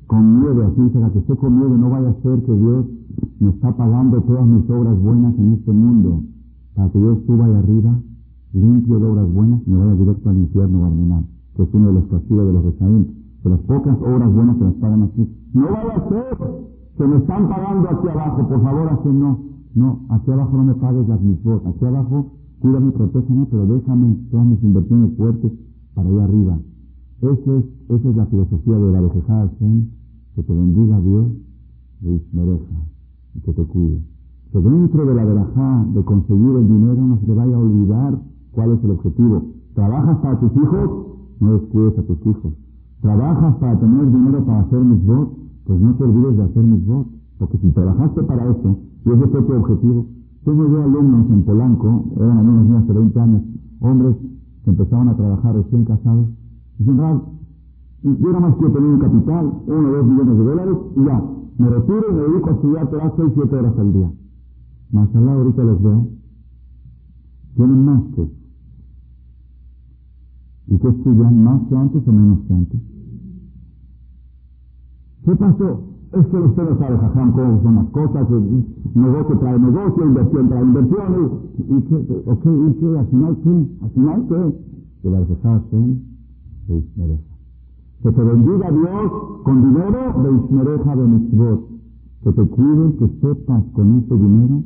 con 0.09 0.41
miedo, 0.41 0.67
así 0.67 0.83
dice, 0.83 0.99
que 1.13 1.19
esté 1.21 1.37
con 1.37 1.57
miedo, 1.57 1.77
no 1.79 1.91
vaya 1.91 2.09
a 2.11 2.23
ser 2.23 2.43
que 2.43 2.53
Dios 2.53 2.87
me 3.39 3.51
está 3.51 3.77
pagando 3.77 4.21
todas 4.23 4.45
mis 4.45 4.69
obras 4.71 5.01
buenas 5.01 5.39
en 5.39 5.53
este 5.53 5.71
mundo 5.71 6.23
para 6.75 6.91
que 6.91 7.01
yo 7.01 7.17
suba 7.27 7.47
ahí 7.47 7.55
arriba, 7.55 7.95
limpio 8.53 8.99
de 8.99 9.07
obras 9.07 9.33
buenas 9.33 9.67
me 9.67 9.79
vaya 9.79 9.95
directo 9.95 10.31
al 10.31 10.39
infierno 10.39 10.89
terminar, 10.89 11.23
que 11.55 11.63
es 11.63 11.69
uno 11.73 11.87
de 11.87 11.93
los 11.93 12.05
castigos 12.07 12.47
de 12.47 12.53
los 12.55 12.65
resaín. 12.65 13.23
Que 13.45 13.49
las 13.51 13.61
pocas 13.61 13.97
obras 14.01 14.35
buenas 14.35 14.57
se 14.57 14.65
las 14.65 14.75
pagan 14.75 15.03
aquí. 15.03 15.29
No 15.55 15.67
vaya 15.67 15.95
a 15.95 16.09
ser 16.09 16.39
que 16.99 17.07
me 17.07 17.17
están 17.19 17.49
pagando 17.49 17.89
aquí 17.89 18.09
abajo, 18.09 18.49
por 18.49 18.63
favor, 18.63 18.89
así 18.89 19.09
no. 19.09 19.53
No, 19.75 20.01
aquí 20.11 20.31
abajo 20.31 20.57
no 20.57 20.65
me 20.65 20.75
pagues 20.75 21.09
las 21.09 21.21
mitzvot. 21.21 21.67
Aquí 21.67 21.85
abajo, 21.85 22.33
cuídame 22.61 22.93
protégeme, 22.93 23.47
pero 23.51 23.67
déjame 23.67 24.17
todas 24.31 24.47
mis 24.47 24.63
inversiones 24.63 25.17
fuertes 25.17 25.53
para 25.95 26.09
allá 26.09 26.25
arriba. 26.25 26.59
Esa 27.21 27.57
es, 27.59 27.65
esa 27.89 28.09
es 28.11 28.17
la 28.17 28.27
filosofía 28.27 28.79
de 28.79 28.93
la 28.93 29.01
Bejejá 29.01 29.51
que 30.35 30.43
te 30.43 30.53
bendiga 30.53 31.01
Dios 31.01 31.27
y 32.03 32.21
mereja 32.33 32.87
y 33.35 33.41
que 33.41 33.53
te 33.53 33.65
cuide 33.65 34.03
que 34.53 34.61
dentro 34.61 35.07
de 35.07 35.15
la 35.15 35.25
verajá 35.25 35.87
de 35.95 36.05
conseguir 36.05 36.57
el 36.57 36.69
dinero 36.69 37.01
no 37.01 37.19
se 37.21 37.27
te 37.27 37.33
vaya 37.33 37.57
a 37.57 37.59
olvidar 37.59 38.21
cuál 38.53 38.73
es 38.73 38.85
el 38.85 38.91
objetivo. 38.91 39.45
¿Trabajas 39.75 40.19
para 40.19 40.39
tus 40.41 40.53
hijos? 40.53 41.07
No 41.41 41.55
descuides 41.55 41.99
a 41.99 42.03
tus 42.03 42.21
hijos. 42.27 42.53
¿Trabajas 43.01 43.57
para 43.57 43.81
tener 43.81 44.13
dinero 44.13 44.45
para 44.45 44.61
hacer 44.61 44.79
mis 44.81 45.03
votos? 45.07 45.39
Pues 45.65 45.81
no 45.81 45.95
te 45.95 46.05
olvides 46.05 46.37
de 46.37 46.43
hacer 46.43 46.63
mis 46.63 46.87
votos. 46.87 47.13
Porque 47.39 47.59
si 47.59 47.71
trabajaste 47.71 48.23
para 48.25 48.51
eso, 48.51 48.77
y 49.05 49.11
ese 49.11 49.27
fue 49.29 49.43
tu 49.43 49.53
objetivo, 49.53 50.07
tengo 50.45 50.69
yo 50.69 50.83
alumnos 50.83 51.31
en 51.31 51.43
Polanco, 51.45 52.05
eran 52.17 52.39
alumnos 52.39 52.67
míos 52.67 52.87
de 52.89 52.95
20 52.95 53.21
años, 53.21 53.43
hombres 53.81 54.17
que 54.65 54.71
empezaban 54.71 55.09
a 55.09 55.17
trabajar 55.17 55.55
recién 55.57 55.85
casados, 55.85 56.29
y 56.79 56.85
dicen, 56.85 56.97
yo 56.97 58.29
nada 58.29 58.41
más 58.41 58.57
quiero 58.57 58.73
tener 58.73 58.91
un 58.91 58.99
capital, 58.99 59.53
uno 59.67 59.89
o 59.89 59.93
dos 59.93 60.07
millones 60.07 60.39
de 60.39 60.45
dólares, 60.45 60.77
y 60.97 61.05
ya, 61.05 61.25
me 61.59 61.69
retiro 61.71 62.05
y 62.11 62.13
me 62.15 62.21
dedico 62.23 62.51
a 62.51 62.53
estudiar 62.53 62.91
todas 62.91 63.13
6, 63.17 63.33
7 63.35 63.57
horas 63.57 63.79
al 63.79 63.93
día. 63.93 64.13
Más 64.93 65.15
allá 65.15 65.33
ahorita 65.33 65.65
los 65.65 65.83
veo, 65.83 66.09
tienen 67.55 67.85
más 67.85 68.03
que 68.15 68.43
¿Y 70.69 70.79
qué 70.79 70.89
estudian 70.89 71.45
más 71.45 71.61
que 71.69 71.77
antes 71.77 72.07
o 72.07 72.13
menos 72.13 72.39
que 72.47 72.55
antes? 72.55 72.81
¿Qué 75.25 75.37
pasó? 75.37 75.92
Es 76.13 76.27
que 76.27 76.37
usted 76.37 76.63
no 76.63 76.79
sabe, 76.79 76.99
jajam, 76.99 77.33
cómo 77.33 77.63
son 77.63 77.75
las 77.75 77.87
cosas, 77.87 78.29
negocio 78.95 79.39
trae 79.39 79.59
negocio, 79.59 80.05
inversión 80.05 80.49
trae 80.49 80.63
inversión, 80.63 81.41
y, 81.57 81.81
qué, 81.83 82.23
ok, 82.27 82.45
y 82.45 82.75
qué, 82.81 82.99
al 82.99 83.07
final 83.07 83.37
qué, 83.43 83.67
al 83.83 83.91
final 83.91 84.27
qué, 84.29 84.55
que 85.03 85.11
las 85.11 85.29
dejasen 85.29 86.03
de 86.69 86.77
Ismereja. 86.77 87.23
Que 88.03 88.13
te 88.13 88.23
bendiga 88.23 88.71
Dios 88.71 89.13
con 89.45 89.63
dinero 89.63 90.23
de 90.23 90.45
Ismereja 90.45 90.97
de 90.97 91.07
mitzvot. 91.07 91.69
Que 92.23 92.33
te 92.33 92.47
cuide, 92.47 92.97
que 92.99 93.09
sepas 93.21 93.65
con 93.73 93.99
ese 93.99 94.15
dinero 94.15 94.63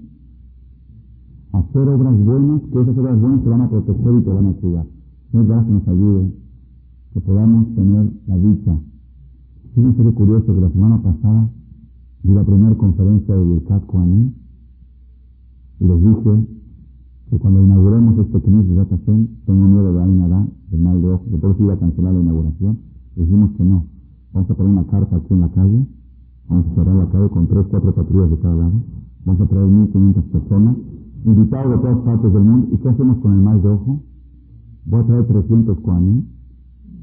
hacer 1.53 1.88
obras 1.88 2.24
buenas, 2.24 2.62
que 2.72 2.80
esas 2.80 2.99
obras 2.99 3.20
buenas 3.20 3.42
te 3.42 3.49
van 3.49 3.61
a 3.61 3.70
proteger 3.70 4.14
y 4.14 4.22
te 4.22 4.32
van 4.32 4.47
a 4.47 4.53
cuidar. 4.55 4.86
Que 5.30 5.38
nos 5.38 5.88
ayude, 5.88 6.32
que 7.12 7.20
podamos 7.20 7.74
tener 7.74 8.11
la 8.26 8.36
dicha. 8.36 8.78
Fíjense 9.77 10.03
qué 10.03 10.11
curioso 10.14 10.55
que 10.55 10.61
la 10.62 10.70
semana 10.70 11.03
pasada 11.03 11.51
di 12.22 12.33
la 12.33 12.43
primera 12.45 12.74
conferencia 12.77 13.37
de 13.37 13.45
Birkat 13.45 13.85
Koanim 13.85 14.33
y 15.81 15.85
les 15.87 16.01
dije 16.01 16.47
que 17.29 17.39
cuando 17.39 17.62
inauguremos 17.62 18.18
este 18.20 18.41
Knis 18.41 18.68
de 18.70 18.74
Hashem, 18.74 19.27
tengo 19.44 19.69
miedo 19.69 19.93
de 19.93 20.07
nada, 20.07 20.48
de 20.70 20.78
mal 20.78 21.03
de 21.03 21.09
ojos, 21.11 21.31
de 21.31 21.36
por 21.36 21.51
eso 21.51 21.62
iba 21.62 21.74
a 21.74 21.78
cancelar 21.78 22.15
la 22.15 22.20
inauguración. 22.20 22.78
Dijimos 23.16 23.51
que 23.59 23.65
no. 23.65 23.85
Vamos 24.32 24.51
a 24.51 24.55
poner 24.55 24.73
una 24.73 24.86
carta 24.86 25.15
aquí 25.15 25.35
en 25.35 25.40
la 25.43 25.51
calle, 25.51 25.86
vamos 26.48 26.66
a 26.69 26.74
cerrar 26.74 26.97
la 26.97 27.11
calle 27.11 27.28
con 27.28 27.47
tres, 27.47 27.66
cuatro 27.69 27.94
patrullas 27.94 28.31
de 28.31 28.39
cada 28.39 28.57
lado, 28.57 28.81
vamos 29.27 29.43
a 29.43 29.47
traer 29.47 29.66
1.500 29.66 30.23
personas 30.23 30.77
invitados 31.27 31.77
de 31.77 31.78
todas 31.82 31.98
partes 31.98 32.32
del 32.32 32.44
mundo. 32.44 32.69
¿Y 32.73 32.78
qué 32.78 32.89
hacemos 32.89 33.19
con 33.19 33.32
el 33.35 33.43
mal 33.43 33.61
de 33.61 33.69
ojo? 33.69 34.01
Voy 34.86 35.01
a 35.01 35.05
traer 35.05 35.27
300 35.27 35.81
cuanes 35.81 36.24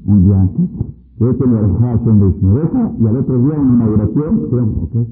un 0.06 0.24
día 0.24 0.40
antes, 0.40 0.70
este 1.20 1.46
me 1.46 1.58
haciendo 1.58 2.26
deja 2.54 2.92
y 2.98 3.06
al 3.06 3.16
otro 3.16 3.38
día 3.38 3.60
una 3.60 3.74
inauguración, 3.74 4.48
okay. 4.82 5.06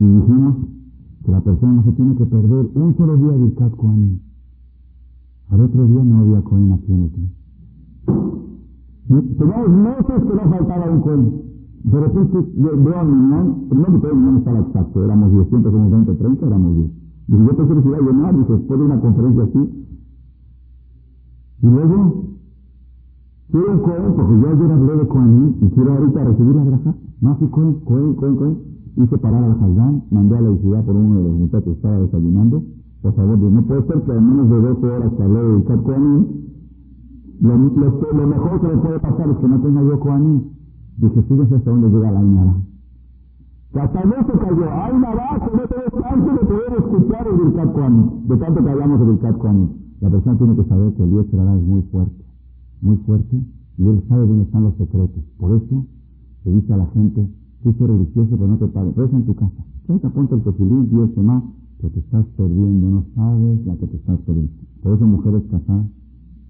y 0.00 0.04
dijimos 0.04 0.56
que 1.24 1.30
la 1.30 1.40
persona 1.40 1.72
no 1.74 1.84
se 1.84 1.92
tiene 1.92 2.16
que 2.16 2.26
perder 2.26 2.68
un 2.74 2.96
solo 2.96 3.16
día 3.16 3.30
de 3.30 3.54
Kat 3.54 3.74
Kuanim. 3.76 4.18
Al 5.50 5.60
otro 5.60 5.86
día 5.86 6.02
no 6.02 6.18
había 6.20 6.40
Cohen 6.42 6.72
aquí 6.72 6.92
en 6.92 7.02
el 7.02 7.10
Teníamos 9.36 9.68
meses 9.68 10.22
que 10.24 10.34
no 10.34 10.50
faltaba 10.50 10.90
un 10.90 11.00
Cohen. 11.02 11.42
De 11.84 12.00
repente 12.00 12.38
veo 12.56 12.98
a 12.98 13.04
mi 13.04 13.68
primero 13.68 13.92
que 13.92 13.98
todo 13.98 14.12
el 14.12 14.36
estaba 14.38 14.58
exacto, 14.60 15.04
éramos 15.04 15.32
10, 15.32 15.48
somos 15.50 15.90
20, 15.90 16.14
30, 16.14 16.46
éramos 16.46 16.76
10. 16.76 16.90
Y 17.28 17.32
yo 17.32 17.56
pensé 17.56 17.74
que 17.74 17.82
se 17.82 17.88
iba 17.88 17.96
a 17.96 18.00
llenar, 18.00 18.38
dije, 18.38 18.52
después 18.52 18.80
de 18.80 18.86
una 18.86 19.00
conferencia 19.00 19.42
así. 19.44 19.86
Y 21.62 21.66
luego, 21.66 22.31
quiero 23.52 23.82
Cohen, 23.82 24.14
porque 24.16 24.40
yo 24.40 24.48
ayer 24.48 24.72
hablé 24.72 24.96
de 24.96 25.06
Cohen 25.06 25.56
y 25.60 25.68
quiero 25.70 25.92
ahorita 25.92 26.24
recibir 26.24 26.56
la 26.56 26.64
gracia. 26.64 26.94
No, 27.20 27.30
así 27.30 27.46
Cohen, 27.46 27.74
Cohen, 27.84 28.14
Cohen, 28.14 28.36
Cohen. 28.36 28.58
Hice 28.96 29.18
parar 29.18 29.44
al 29.44 29.58
Jaldán, 29.58 30.02
mandé 30.10 30.36
a 30.36 30.40
la 30.40 30.56
ciudad 30.56 30.84
por 30.84 30.96
uno 30.96 31.16
de 31.18 31.22
los 31.28 31.38
muchachos 31.38 31.64
que 31.64 31.72
estaba 31.72 31.98
desayunando. 31.98 32.62
Por 33.02 33.14
favor, 33.14 33.38
no 33.38 33.62
puede 33.62 33.82
ser 33.86 34.02
que 34.02 34.12
en 34.12 34.28
menos 34.28 34.50
de 34.50 34.60
12 34.60 34.86
horas 34.86 35.12
que 35.16 35.22
hablé 35.22 35.40
de 35.40 35.64
Kat 35.64 35.82
Cohen, 35.82 36.26
lo, 37.40 37.56
lo, 37.56 38.26
mejor 38.26 38.60
que 38.60 38.68
le 38.68 38.76
puede 38.76 38.98
pasar 39.00 39.28
es 39.28 39.36
que 39.36 39.48
no 39.48 39.60
tenga 39.60 39.82
yo 39.82 40.00
Cohen. 40.00 40.44
Dije, 40.98 41.22
fíjese 41.22 41.54
hasta 41.54 41.70
dónde 41.70 41.88
llega 41.88 42.10
la 42.10 42.22
Inara. 42.22 42.54
Hasta 43.74 44.04
no 44.04 44.14
se 44.26 44.38
cayó. 44.38 44.70
Hay 44.70 44.92
una 44.94 45.14
base, 45.14 45.50
no 45.52 45.62
tengo 45.66 46.02
chance 46.02 46.30
de 46.30 46.46
poder 46.46 46.72
escuchar 46.78 47.26
el 47.26 47.36
Birkat 47.38 47.72
Kohanim. 47.72 48.28
De 48.28 48.36
tanto 48.36 48.64
que 48.64 48.70
hablamos 48.70 49.00
del 49.00 49.08
Birkat 49.12 49.38
Kohanim. 49.38 49.68
La 50.00 50.10
persona 50.10 50.36
tiene 50.36 50.56
que 50.56 50.64
saber 50.64 50.92
que 50.92 51.02
el 51.02 51.10
Dios 51.10 51.26
es 51.32 51.62
muy 51.62 51.82
fuerte. 51.90 52.22
Muy 52.82 52.96
fuerte. 52.98 53.40
Y 53.78 53.86
él 53.86 54.02
sabe 54.08 54.26
dónde 54.26 54.44
están 54.44 54.64
los 54.64 54.74
secretos. 54.76 55.24
Por 55.38 55.56
eso, 55.56 55.86
se 56.44 56.50
dice 56.50 56.72
a 56.74 56.76
la 56.76 56.86
gente, 56.88 57.26
tú 57.62 57.70
eres 57.70 57.96
religioso, 57.96 58.30
pero 58.30 58.48
no 58.48 58.58
te 58.58 58.66
pares. 58.66 58.94
Reza 58.94 59.16
en 59.16 59.24
tu 59.24 59.34
casa. 59.34 59.64
te 59.86 60.08
ponte 60.10 60.34
el 60.34 60.42
tefilín, 60.42 60.90
Dios 60.90 61.14
te 61.14 61.22
más, 61.22 61.42
pero 61.78 61.92
te 61.94 62.00
estás 62.00 62.26
perdiendo. 62.36 62.90
No 62.90 63.04
sabes 63.14 63.64
la 63.66 63.76
que 63.76 63.86
te 63.86 63.96
estás 63.96 64.18
perdiendo. 64.20 64.52
Por 64.82 64.94
eso, 64.94 65.06
mujeres 65.06 65.42
casadas, 65.50 65.86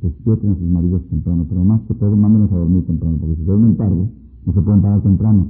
despierten 0.03 0.51
a 0.51 0.55
sus 0.57 0.69
maridos 0.69 1.03
temprano, 1.09 1.47
pero 1.49 1.65
más 1.65 1.81
que 1.83 1.95
todo, 1.95 2.17
mándenlos 2.17 2.51
a 2.53 2.57
dormir 2.57 2.85
temprano, 2.87 3.19
porque 3.21 3.37
si 3.37 3.43
se 3.43 3.47
duermen 3.47 3.77
tarde, 3.77 4.11
no 4.47 4.53
se 4.53 4.61
pueden 4.61 4.83
parar 4.83 5.01
temprano. 5.03 5.47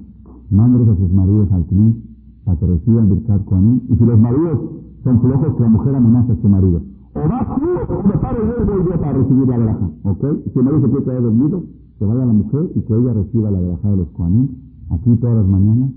Mándenlos 0.51 0.89
a 0.89 0.97
sus 0.97 1.13
maridos 1.13 1.51
al 1.53 1.65
CNI 1.67 2.03
para 2.45 2.59
que 2.59 2.67
reciban 2.67 3.09
Birkat 3.09 3.45
Kohanim. 3.45 3.81
Y 3.89 3.97
si 3.97 4.05
los 4.05 4.19
maridos 4.19 4.59
son 5.05 5.21
flojos, 5.21 5.57
que 5.57 5.63
la 5.63 5.69
mujer 5.69 5.95
amenaza 5.95 6.33
a 6.33 6.37
su 6.37 6.49
marido. 6.49 6.83
O 7.15 7.21
va 7.21 7.57
tú, 7.57 8.09
me 8.09 8.17
paro 8.19 8.39
yo 8.45 8.63
y 8.63 8.67
voy 8.67 8.91
yo 8.91 9.01
para 9.01 9.13
recibir 9.13 9.49
la 9.49 9.59
veraja. 9.59 9.91
¿Ok? 10.05 10.25
Si 10.53 10.59
marido 10.59 10.83
se 10.83 10.89
quiere 10.89 11.05
quedar 11.05 11.23
dormido, 11.23 11.63
que 11.99 12.05
vaya 12.05 12.25
la 12.25 12.33
mujer 12.33 12.71
y 12.75 12.81
que 12.81 12.95
ella 12.95 13.13
reciba 13.13 13.51
la 13.51 13.61
veraja 13.61 13.91
de 13.91 13.97
los 13.97 14.09
Kohanim 14.09 14.49
aquí 14.91 15.17
todas 15.17 15.37
las 15.37 15.47
mañanas, 15.47 15.91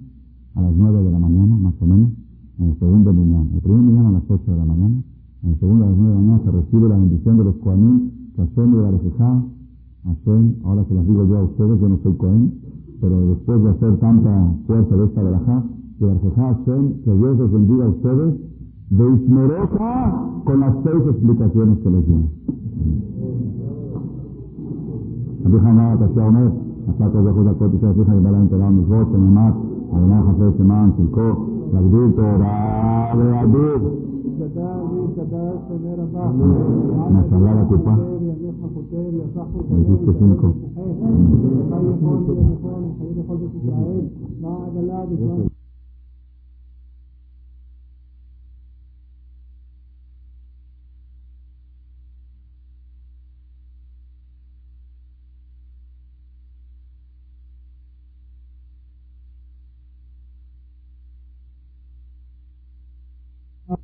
a 0.55 0.61
las 0.61 0.73
9 0.73 1.03
de 1.03 1.11
la 1.11 1.19
mañana, 1.19 1.55
más 1.57 1.73
o 1.81 1.85
menos, 1.85 2.11
en 2.59 2.69
el 2.69 2.79
segundo 2.79 3.13
mañana. 3.13 3.47
El 3.53 3.61
primer 3.61 3.81
mañana 3.81 4.09
a 4.09 4.11
las 4.13 4.23
8 4.29 4.51
de 4.51 4.57
la 4.57 4.65
mañana, 4.65 5.03
en 5.43 5.49
el 5.49 5.59
segundo 5.59 5.85
a 5.85 5.89
las 5.89 5.97
9 5.97 6.09
de 6.09 6.15
la 6.15 6.21
mañana 6.21 6.43
se 6.45 6.51
recibe 6.51 6.89
la 6.89 6.97
bendición 6.97 7.37
de 7.37 7.43
los 7.43 7.55
Kohanim, 7.57 8.11
que 8.35 8.41
hacen 8.41 8.71
de 8.71 8.81
la 8.81 8.91
reflejada, 8.91 9.43
hacen, 10.05 10.57
ahora 10.63 10.85
se 10.85 10.93
las 10.93 11.07
digo 11.07 11.25
yo 11.25 11.37
a 11.37 11.43
ustedes, 11.43 11.79
yo 11.81 11.89
no 11.89 11.97
soy 12.03 12.13
Kohen, 12.13 12.53
pero 13.01 13.27
después 13.27 13.63
de 13.63 13.69
hacer 13.69 13.97
tanta 13.97 14.55
fuerza 14.67 14.95
de 14.95 15.05
esta 15.05 15.23
verajá, 15.23 15.63
que 15.97 16.05
la 16.05 16.13
reflejada 16.13 16.49
hacen, 16.51 17.01
que 17.03 17.13
Dios 17.15 17.39
les 17.39 17.51
bendiga 17.51 17.85
a 17.85 17.89
ustedes, 17.89 18.35
de 18.90 19.14
Ismerosa 19.14 19.92
con 20.44 20.60
las 20.60 20.74
seis 20.84 21.02
explicaciones 21.06 21.78
que 21.78 21.90
les 21.90 22.06
dimos. 22.06 22.30
Abijana, 25.46 25.96
Tasia 25.98 26.26
Omer, 26.26 26.50
hasta 26.88 27.12
que 27.12 27.18
dejó 27.18 27.42
la 27.42 27.54
cótica, 27.54 27.92
fija 27.94 28.16
y 28.16 28.20
bala 28.20 28.38
enterado 28.38 28.70
mis 28.72 28.88
votos, 28.88 29.18
mi 29.18 29.30
más, 29.30 29.54
además, 29.92 30.24
Jafé 30.26 30.58
Semán, 30.58 30.96
Silco, 30.96 31.50
להגדיל 31.72 32.10
תורה 32.16 33.12
ויהדות. 33.16 33.82
Nos 37.12 37.28
hablaba 37.32 37.62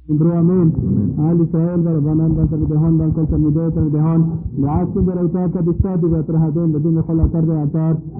امين 0.09 0.72
آل 1.19 1.47
سائل 1.51 1.81
در 1.81 1.99
بنان 1.99 2.31
در 2.34 2.45
سر 2.51 2.57
دهان 2.57 2.97
در 2.97 3.09
کل 3.09 3.26
سر 3.31 3.38
میده 3.38 3.69
سر 3.69 3.81
دهان. 3.81 4.26
لعاس 4.57 4.89
در 5.07 5.19
اوتاک 5.19 5.51
بشتاد 5.51 6.03
و 6.03 6.15
اترهدون 6.15 6.72
بدون 6.72 7.01
خلا 7.01 7.27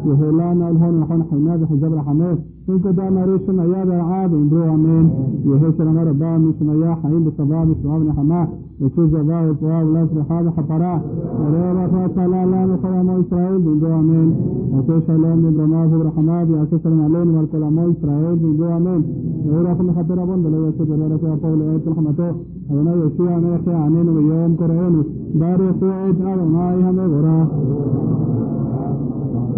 يهولان 0.06 0.62
الهون 0.62 1.04
وحون 1.04 1.22
حماد 1.32 1.64
حجاب 1.64 1.94
الحماد. 1.94 2.38
انك 2.70 2.82
دام 2.82 3.18
ريشن 3.18 3.60
اياد 3.60 3.90
العاب 3.90 4.34
امرو 4.34 4.74
امين 4.74 5.12
يهوشن 5.46 5.98
ربا 5.98 6.38
مشن 6.38 6.70
ايا 6.70 6.96
حين 6.96 7.24
بصباب 7.24 7.68
سواب 7.84 8.10
حماه 8.18 8.48
وشوز 8.82 9.16
ذاهب 9.16 9.56
وهذا 9.62 9.90
لا 9.94 10.08
سحاب 10.16 10.50
حطراء 10.58 11.02
وريلا 11.40 11.88
فاتلا 11.88 12.46
لا 12.52 12.66
نقوى 12.66 13.04
ما 13.04 13.22
إسرائيل 13.22 13.60
من 13.68 13.80
جوا 13.80 14.02
مين 14.10 14.30
وفي 14.74 15.12
عليهم 15.12 15.38
من 15.44 15.54
برماز 15.58 15.94
ورحمات 15.94 16.48
يأتوش 16.50 16.86
عليهم 16.86 17.36
والكلا 17.38 17.70
ما 17.70 17.84
إسرائيل 17.92 18.38
من 18.44 18.58
جوا 18.58 18.80
مين 18.86 19.02
ويرا 19.46 19.74
كل 19.74 19.90
خطر 19.98 20.24
أبون 20.24 20.40
بلا 20.44 20.68
يسجد 20.68 20.90
ولا 21.00 21.18
فيها 21.18 21.36
قول 21.44 21.62
آيات 21.62 21.88
رحمته 21.88 22.32
أنا 22.72 22.94
يشيع 23.06 23.38
أنا 23.38 23.56
يخشى 23.56 23.74
عنين 23.74 24.10
ويوم 24.10 24.56
كرعين 24.60 25.04
دار 25.36 25.60
يخشى 25.70 25.86
آيات 25.86 26.16
أرمائها 26.22 26.92
مغرا 26.92 27.48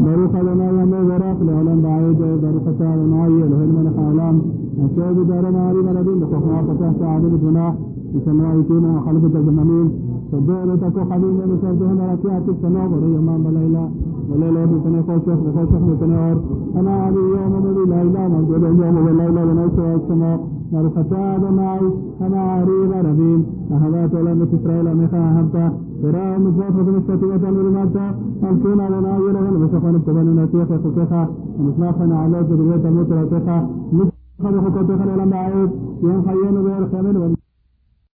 بروخ 0.06 0.36
أدناي 0.36 0.86
مغرا 0.86 1.32
لعلم 1.48 1.82
بعيد 1.86 2.20
بروخ 2.44 2.66
أدناي 2.82 3.28
الهلم 3.48 3.78
الحالام 3.88 4.41
أشهد 4.86 5.28
دار 5.28 5.52
ماري 5.52 5.78
مردين 5.88 6.20
بخوفنا 6.20 6.62
فتح 6.62 6.91
سعادة 7.00 7.28
بجناح 7.28 7.74
විසමයිතේන 8.14 8.85
කලබදගමනේ 9.06 9.85
සබ්බනත 10.31 10.84
කොහලින් 10.95 11.38
යන 11.44 11.53
සබ්බහන 11.61 11.99
රකියාත් 12.10 12.48
සනා 12.61 12.90
වරේ 12.91 13.14
යමම 13.19 13.48
ලයිලා 13.56 13.88
වලලෝ 14.30 14.65
මෙතන 14.72 14.95
කොසක් 15.07 15.27
කොසක් 15.56 15.81
මෙතන 15.88 16.14
ඕර් 16.18 16.38
أنا 16.80 16.94
علي 16.95 17.23
يوم 17.35 17.53
الذي 17.61 17.84
لا 17.90 18.02
إله 18.02 18.27
من 18.27 18.44
دون 18.48 18.64
يوم 18.81 19.07
الليل 19.07 19.38
ونيس 19.49 19.77
والسماء 19.80 20.40
نرفتا 20.73 21.52
معي. 21.52 21.88
أنا 22.22 22.41
عريض 22.41 22.91
ربيم. 23.07 23.41
اهوات 23.72 24.14
لم 24.15 24.40
تسرائيل 24.45 24.88
مخا 24.98 25.22
هبتا 25.38 25.65
ترى 26.03 26.38
مزاف 26.38 26.76
بن 26.88 26.95
السفينة 26.95 27.49
المرمادة 27.49 28.06
ألقينا 28.44 28.85
لنا 28.94 29.18
يلغى 29.18 29.49
المسخن 29.49 29.95
التبن 29.95 30.27
نتيخ 30.40 30.72
يخطيخا 30.72 31.23
ومسلافا 31.60 32.15
على 32.15 32.38
ذرية 32.49 32.84
الموت 32.90 33.11
لتيخا 33.11 33.57
مدخل 33.94 34.56
خطيخا 34.65 35.15
إلى 35.15 35.26
معيب 35.26 35.69
ينخيين 36.03 36.56
بير 36.64 36.84
خمل 36.91 37.35